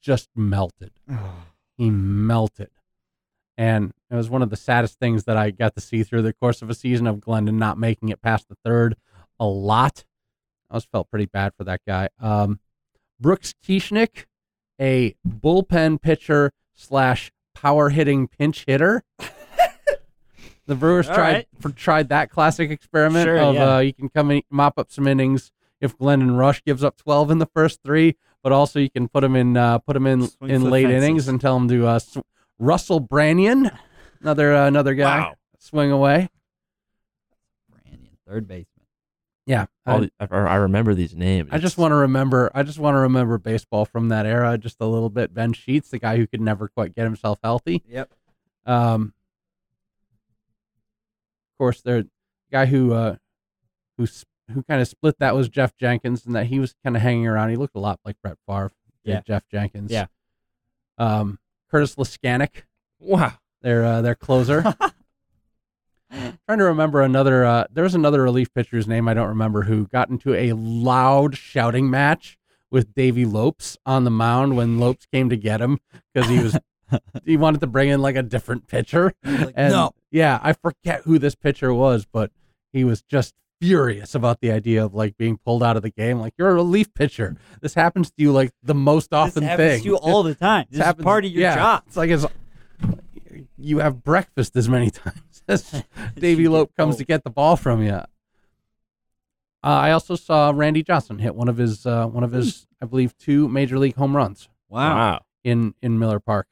just 0.00 0.28
melted. 0.36 0.92
He 1.76 1.90
melted. 1.90 2.70
And 3.56 3.92
it 4.10 4.14
was 4.16 4.28
one 4.28 4.42
of 4.42 4.50
the 4.50 4.56
saddest 4.56 4.98
things 4.98 5.24
that 5.24 5.36
I 5.36 5.50
got 5.50 5.74
to 5.76 5.80
see 5.80 6.02
through 6.02 6.22
the 6.22 6.32
course 6.32 6.60
of 6.62 6.70
a 6.70 6.74
season 6.74 7.06
of 7.06 7.20
Glendon 7.20 7.58
not 7.58 7.78
making 7.78 8.08
it 8.08 8.20
past 8.20 8.48
the 8.48 8.56
third 8.64 8.96
a 9.38 9.46
lot. 9.46 10.04
I 10.70 10.74
always 10.74 10.84
felt 10.84 11.10
pretty 11.10 11.26
bad 11.26 11.52
for 11.56 11.64
that 11.64 11.80
guy. 11.86 12.08
Um, 12.20 12.58
Brooks 13.20 13.54
Kieschnick, 13.66 14.24
a 14.80 15.14
bullpen 15.26 16.00
pitcher 16.02 16.52
slash 16.74 17.30
power 17.54 17.90
hitting 17.90 18.26
pinch 18.26 18.64
hitter. 18.66 19.04
the 20.66 20.74
Brewers 20.74 21.08
All 21.08 21.14
tried 21.14 21.32
right. 21.32 21.48
for, 21.60 21.70
tried 21.70 22.08
that 22.08 22.30
classic 22.30 22.70
experiment 22.70 23.26
Sure, 23.26 23.38
of 23.38 23.54
yeah. 23.54 23.74
uh, 23.76 23.78
you 23.80 23.92
can 23.92 24.08
come 24.08 24.30
and 24.30 24.42
mop 24.50 24.78
up 24.78 24.90
some 24.90 25.06
innings 25.06 25.52
if 25.80 25.96
Glendon 25.96 26.36
Rusch 26.36 26.62
gives 26.64 26.82
up 26.82 26.96
12 26.96 27.30
in 27.32 27.38
the 27.38 27.46
first 27.46 27.80
three, 27.84 28.16
but 28.42 28.52
also 28.52 28.78
you 28.80 28.90
can 28.90 29.06
put 29.08 29.22
him 29.22 29.36
in 29.36 29.56
uh, 29.56 29.78
put 29.78 29.94
him 29.96 30.06
in 30.06 30.28
in 30.42 30.70
late 30.70 30.86
fences. 30.86 31.04
innings 31.04 31.28
and 31.28 31.40
tell 31.40 31.56
him 31.56 31.68
to 31.68 31.86
uh, 31.86 31.98
sw- 31.98 32.18
Russell 32.58 33.00
Branyan, 33.00 33.76
another 34.20 34.54
uh, 34.54 34.66
another 34.66 34.94
guy, 34.94 35.18
Wow. 35.20 35.34
swing 35.58 35.90
away. 35.90 36.28
Brandon, 37.70 38.08
third 38.26 38.46
baseman. 38.48 38.66
Yeah, 39.46 39.66
All 39.86 39.96
I, 39.96 40.00
the- 40.00 40.12
I, 40.20 40.26
I 40.38 40.54
remember 40.56 40.94
these 40.94 41.14
names. 41.14 41.50
I 41.52 41.58
just 41.58 41.76
want 41.76 41.92
to 41.92 41.96
remember. 41.96 42.50
I 42.54 42.62
just 42.62 42.78
want 42.78 42.94
to 42.94 43.00
remember 43.00 43.36
baseball 43.38 43.84
from 43.84 44.08
that 44.08 44.24
era 44.24 44.56
just 44.56 44.76
a 44.80 44.86
little 44.86 45.10
bit. 45.10 45.34
Ben 45.34 45.52
Sheets, 45.52 45.90
the 45.90 45.98
guy 45.98 46.16
who 46.16 46.26
could 46.26 46.40
never 46.40 46.68
quite 46.68 46.94
get 46.94 47.04
himself 47.04 47.38
healthy. 47.44 47.82
Yep. 47.88 48.10
Um, 48.64 49.12
of 51.52 51.58
course, 51.58 51.82
the 51.82 52.08
guy 52.50 52.66
who 52.66 52.92
uh, 52.94 53.16
who 53.98 54.06
who 54.50 54.62
kind 54.62 54.80
of 54.80 54.88
split 54.88 55.18
that 55.18 55.34
was 55.34 55.48
Geoff 55.50 55.76
Jenkins, 55.76 56.24
and 56.24 56.34
that 56.34 56.46
he 56.46 56.58
was 56.58 56.74
kind 56.82 56.96
of 56.96 57.02
hanging 57.02 57.26
around. 57.26 57.50
He 57.50 57.56
looked 57.56 57.76
a 57.76 57.80
lot 57.80 58.00
like 58.04 58.16
Brett 58.22 58.38
Favre. 58.48 58.72
Yeah. 59.04 59.20
Geoff 59.26 59.42
Jenkins. 59.50 59.90
Yeah. 59.92 60.06
Um, 60.96 61.38
Curtis 61.74 61.96
Leskanic, 61.96 62.62
wow. 63.00 63.32
their 63.62 63.84
uh, 63.84 64.00
their 64.00 64.14
closer. 64.14 64.62
trying 66.12 66.58
to 66.60 66.64
remember 66.64 67.02
another. 67.02 67.44
Uh, 67.44 67.64
there 67.68 67.82
was 67.82 67.96
another 67.96 68.22
relief 68.22 68.54
pitcher's 68.54 68.86
name 68.86 69.08
I 69.08 69.14
don't 69.14 69.26
remember 69.26 69.62
who 69.62 69.88
got 69.88 70.08
into 70.08 70.34
a 70.34 70.52
loud 70.52 71.36
shouting 71.36 71.90
match 71.90 72.38
with 72.70 72.94
Davey 72.94 73.24
Lopes 73.24 73.76
on 73.84 74.04
the 74.04 74.10
mound 74.12 74.56
when 74.56 74.78
Lopes 74.78 75.06
came 75.06 75.28
to 75.30 75.36
get 75.36 75.60
him 75.60 75.80
because 76.12 76.30
he 76.30 76.38
was 76.38 76.56
he 77.24 77.36
wanted 77.36 77.60
to 77.62 77.66
bring 77.66 77.88
in 77.88 78.00
like 78.00 78.14
a 78.14 78.22
different 78.22 78.68
pitcher. 78.68 79.12
like, 79.24 79.54
And 79.56 79.72
no. 79.72 79.94
yeah, 80.12 80.38
I 80.44 80.52
forget 80.52 81.02
who 81.02 81.18
this 81.18 81.34
pitcher 81.34 81.74
was, 81.74 82.06
but 82.06 82.30
he 82.72 82.84
was 82.84 83.02
just 83.02 83.34
furious 83.64 84.14
about 84.14 84.40
the 84.40 84.50
idea 84.50 84.84
of 84.84 84.94
like 84.94 85.16
being 85.16 85.38
pulled 85.38 85.62
out 85.62 85.76
of 85.76 85.82
the 85.82 85.90
game. 85.90 86.18
Like 86.20 86.34
you're 86.36 86.50
a 86.50 86.54
relief 86.54 86.92
pitcher. 86.92 87.36
This 87.62 87.72
happens 87.74 88.08
to 88.10 88.14
you 88.18 88.30
like 88.32 88.50
the 88.62 88.74
most 88.74 89.12
often 89.14 89.42
thing. 89.42 89.42
this 89.42 89.50
happens 89.50 89.70
thing. 89.72 89.82
to 89.82 89.88
you 89.88 89.96
all 90.02 90.22
the 90.22 90.34
time. 90.34 90.66
This, 90.70 90.80
is 90.80 90.84
happens- 90.84 91.04
part 91.04 91.24
of 91.24 91.30
your 91.30 91.42
yeah, 91.42 91.54
job. 91.54 91.82
It's 91.86 91.96
like 91.96 92.10
it's 92.10 92.26
you 93.56 93.78
have 93.78 94.02
breakfast 94.04 94.54
as 94.56 94.68
many 94.68 94.90
times 95.02 95.42
as 95.48 95.82
Davey 96.14 96.46
Lope 96.48 96.74
comes 96.76 96.96
to 96.96 97.04
get 97.04 97.24
the 97.24 97.30
ball 97.30 97.56
from 97.56 97.82
you. 97.82 97.92
Uh, 97.92 98.06
I 99.62 99.92
also 99.92 100.14
saw 100.14 100.52
Randy 100.54 100.82
Johnson 100.82 101.18
hit 101.18 101.34
one 101.34 101.48
of 101.48 101.56
his 101.56 101.86
uh, 101.86 102.06
one 102.06 102.22
of 102.22 102.32
his 102.32 102.66
I 102.82 102.86
believe 102.86 103.16
two 103.16 103.48
major 103.48 103.78
league 103.78 103.96
home 103.96 104.14
runs 104.14 104.48
Wow. 104.68 105.22
in 105.42 105.74
in 105.80 105.98
Miller 105.98 106.20
Park. 106.20 106.48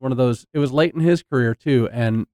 One 0.00 0.10
of 0.12 0.18
those. 0.18 0.46
It 0.52 0.58
was 0.58 0.72
late 0.72 0.94
in 0.94 1.00
his 1.00 1.22
career 1.22 1.54
too, 1.54 1.88
and 1.92 2.26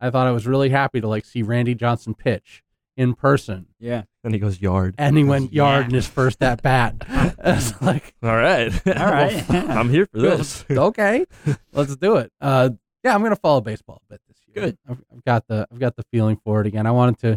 I 0.00 0.10
thought 0.10 0.26
I 0.26 0.32
was 0.32 0.46
really 0.46 0.70
happy 0.70 1.00
to 1.02 1.06
like 1.08 1.24
see 1.26 1.42
Randy 1.42 1.74
Johnson 1.74 2.14
pitch 2.14 2.62
in 2.96 3.14
person. 3.14 3.66
Yeah. 3.78 4.02
Then 4.22 4.32
he 4.32 4.38
goes 4.38 4.60
yard. 4.60 4.94
And 4.98 5.16
he 5.16 5.24
went 5.24 5.52
yard 5.52 5.82
Yeah. 5.82 5.88
in 5.88 5.94
his 5.94 6.06
first 6.06 6.42
at 6.42 6.62
bat. 6.62 6.94
It's 7.46 7.80
like 7.82 8.14
All 8.22 8.36
right. 8.36 8.72
All 8.86 9.06
right. 9.06 9.44
I'm 9.50 9.90
here 9.90 10.06
for 10.06 10.18
this. 10.18 10.64
okay, 10.70 11.26
let's 11.72 11.94
do 11.96 12.16
it. 12.16 12.32
Uh, 12.40 12.70
yeah, 13.02 13.14
I'm 13.14 13.22
gonna 13.22 13.36
follow 13.36 13.60
baseball 13.60 14.00
a 14.08 14.12
bit 14.14 14.20
this 14.28 14.38
year. 14.46 14.64
Good. 14.66 14.78
I've, 14.88 15.02
I've 15.12 15.24
got 15.24 15.46
the 15.46 15.66
I've 15.70 15.78
got 15.78 15.96
the 15.96 16.04
feeling 16.10 16.38
for 16.42 16.60
it 16.62 16.66
again. 16.66 16.86
I 16.86 16.90
wanted 16.90 17.18
to 17.18 17.32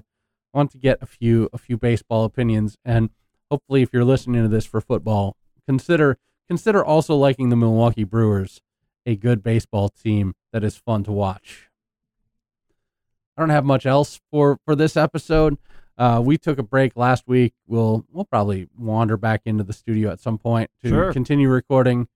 I 0.54 0.58
wanted 0.58 0.72
to 0.74 0.78
get 0.78 1.00
a 1.02 1.06
few 1.06 1.50
a 1.52 1.58
few 1.58 1.78
baseball 1.78 2.24
opinions, 2.24 2.78
and 2.86 3.10
hopefully, 3.52 3.82
if 3.82 3.90
you're 3.92 4.06
listening 4.06 4.42
to 4.44 4.48
this 4.48 4.66
for 4.66 4.80
football, 4.80 5.36
consider 5.68 6.18
consider 6.48 6.86
also 6.86 7.16
liking 7.18 7.50
the 7.50 7.58
Milwaukee 7.58 8.06
Brewers, 8.06 8.62
a 9.06 9.18
good 9.18 9.44
baseball 9.44 9.90
team 9.90 10.36
that 10.54 10.64
is 10.64 10.78
fun 10.78 11.04
to 11.04 11.12
watch. 11.12 11.70
I 13.38 13.42
don't 13.42 13.50
have 13.52 13.66
much 13.66 13.86
else 13.86 14.20
for 14.32 14.60
for 14.66 14.76
this 14.76 14.98
episode. 14.98 15.58
Uh, 15.98 16.22
we 16.24 16.38
took 16.38 16.58
a 16.60 16.64
break 16.64 16.96
last 16.96 17.28
week. 17.28 17.54
We'll 17.68 18.06
we'll 18.12 18.26
probably 18.26 18.68
wander 18.78 19.18
back 19.18 19.42
into 19.46 19.64
the 19.64 19.74
studio 19.74 20.12
at 20.12 20.20
some 20.20 20.38
point 20.38 20.70
to 20.84 20.90
Sure. 20.90 21.14
continue 21.14 21.50
recording 21.50 22.08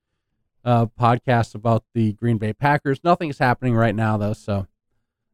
uh, 0.65 0.85
podcasts 0.99 1.55
about 1.55 1.83
the 1.93 2.13
Green 2.13 2.37
Bay 2.37 2.53
Packers. 2.53 2.99
Nothing 3.03 3.29
is 3.29 3.39
happening 3.39 3.75
right 3.75 3.95
now 3.95 4.17
though, 4.17 4.33
so 4.33 4.67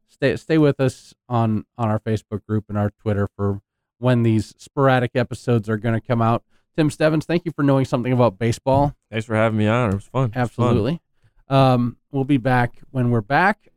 stay 0.08 0.36
stay 0.38 0.58
with 0.58 0.80
us 0.80 1.14
on 1.30 1.66
on 1.78 1.90
our 1.90 2.00
Facebook 2.00 2.46
group 2.46 2.66
and 2.70 2.78
our 2.78 2.92
Twitter 2.92 3.28
for 3.36 3.62
when 4.00 4.24
these 4.24 4.54
sporadic 4.58 5.12
episodes 5.16 5.68
are 5.70 5.78
going 5.78 6.00
to 6.00 6.06
come 6.06 6.22
out. 6.22 6.44
Tim 6.76 6.90
Stebbins, 6.92 7.26
thank 7.26 7.44
you 7.46 7.52
for 7.56 7.64
knowing 7.64 7.86
something 7.86 8.14
about 8.14 8.38
baseball. 8.38 8.94
Thanks 9.10 9.26
for 9.26 9.36
having 9.36 9.58
me 9.58 9.68
on. 9.68 9.90
It 9.90 9.96
was 9.96 10.06
fun. 10.06 10.32
It 10.36 10.36
was 10.40 10.52
fun. 10.52 10.66
Absolutely. 10.68 11.02
Um, 11.50 11.98
we'll 12.12 12.24
be 12.24 12.38
back 12.38 12.82
when 12.92 13.10
we're 13.10 13.22
back. 13.22 13.70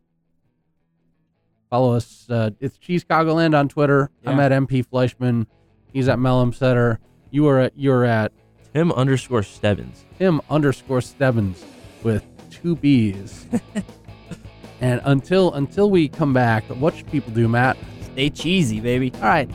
Follow 1.70 1.94
us. 1.94 2.26
Uh, 2.28 2.50
it's 2.58 2.76
Cheese 2.78 3.04
Chicagoland 3.04 3.56
on 3.56 3.68
Twitter. 3.68 4.10
I'm 4.26 4.40
at 4.40 4.50
MP 4.50 4.84
Fleischman. 4.84 5.46
He's 5.92 6.08
at 6.08 6.18
Mellum 6.18 6.52
Setter. 6.52 6.98
You 7.30 7.46
are 7.46 7.60
at 7.60 7.72
you're 7.76 8.04
at 8.04 8.32
Tim 8.74 8.90
underscore 8.92 9.44
Stebbins. 9.44 10.04
Tim 10.18 10.40
underscore 10.50 11.00
Stebbins 11.00 11.64
with 12.02 12.24
two 12.50 12.74
B's. 12.74 13.46
and 14.80 15.00
until 15.04 15.54
until 15.54 15.90
we 15.90 16.08
come 16.08 16.32
back, 16.32 16.64
what 16.64 16.94
should 16.94 17.10
people 17.10 17.32
do, 17.32 17.46
Matt? 17.46 17.76
Stay 18.02 18.30
cheesy, 18.30 18.80
baby. 18.80 19.12
All 19.16 19.22
right. 19.22 19.48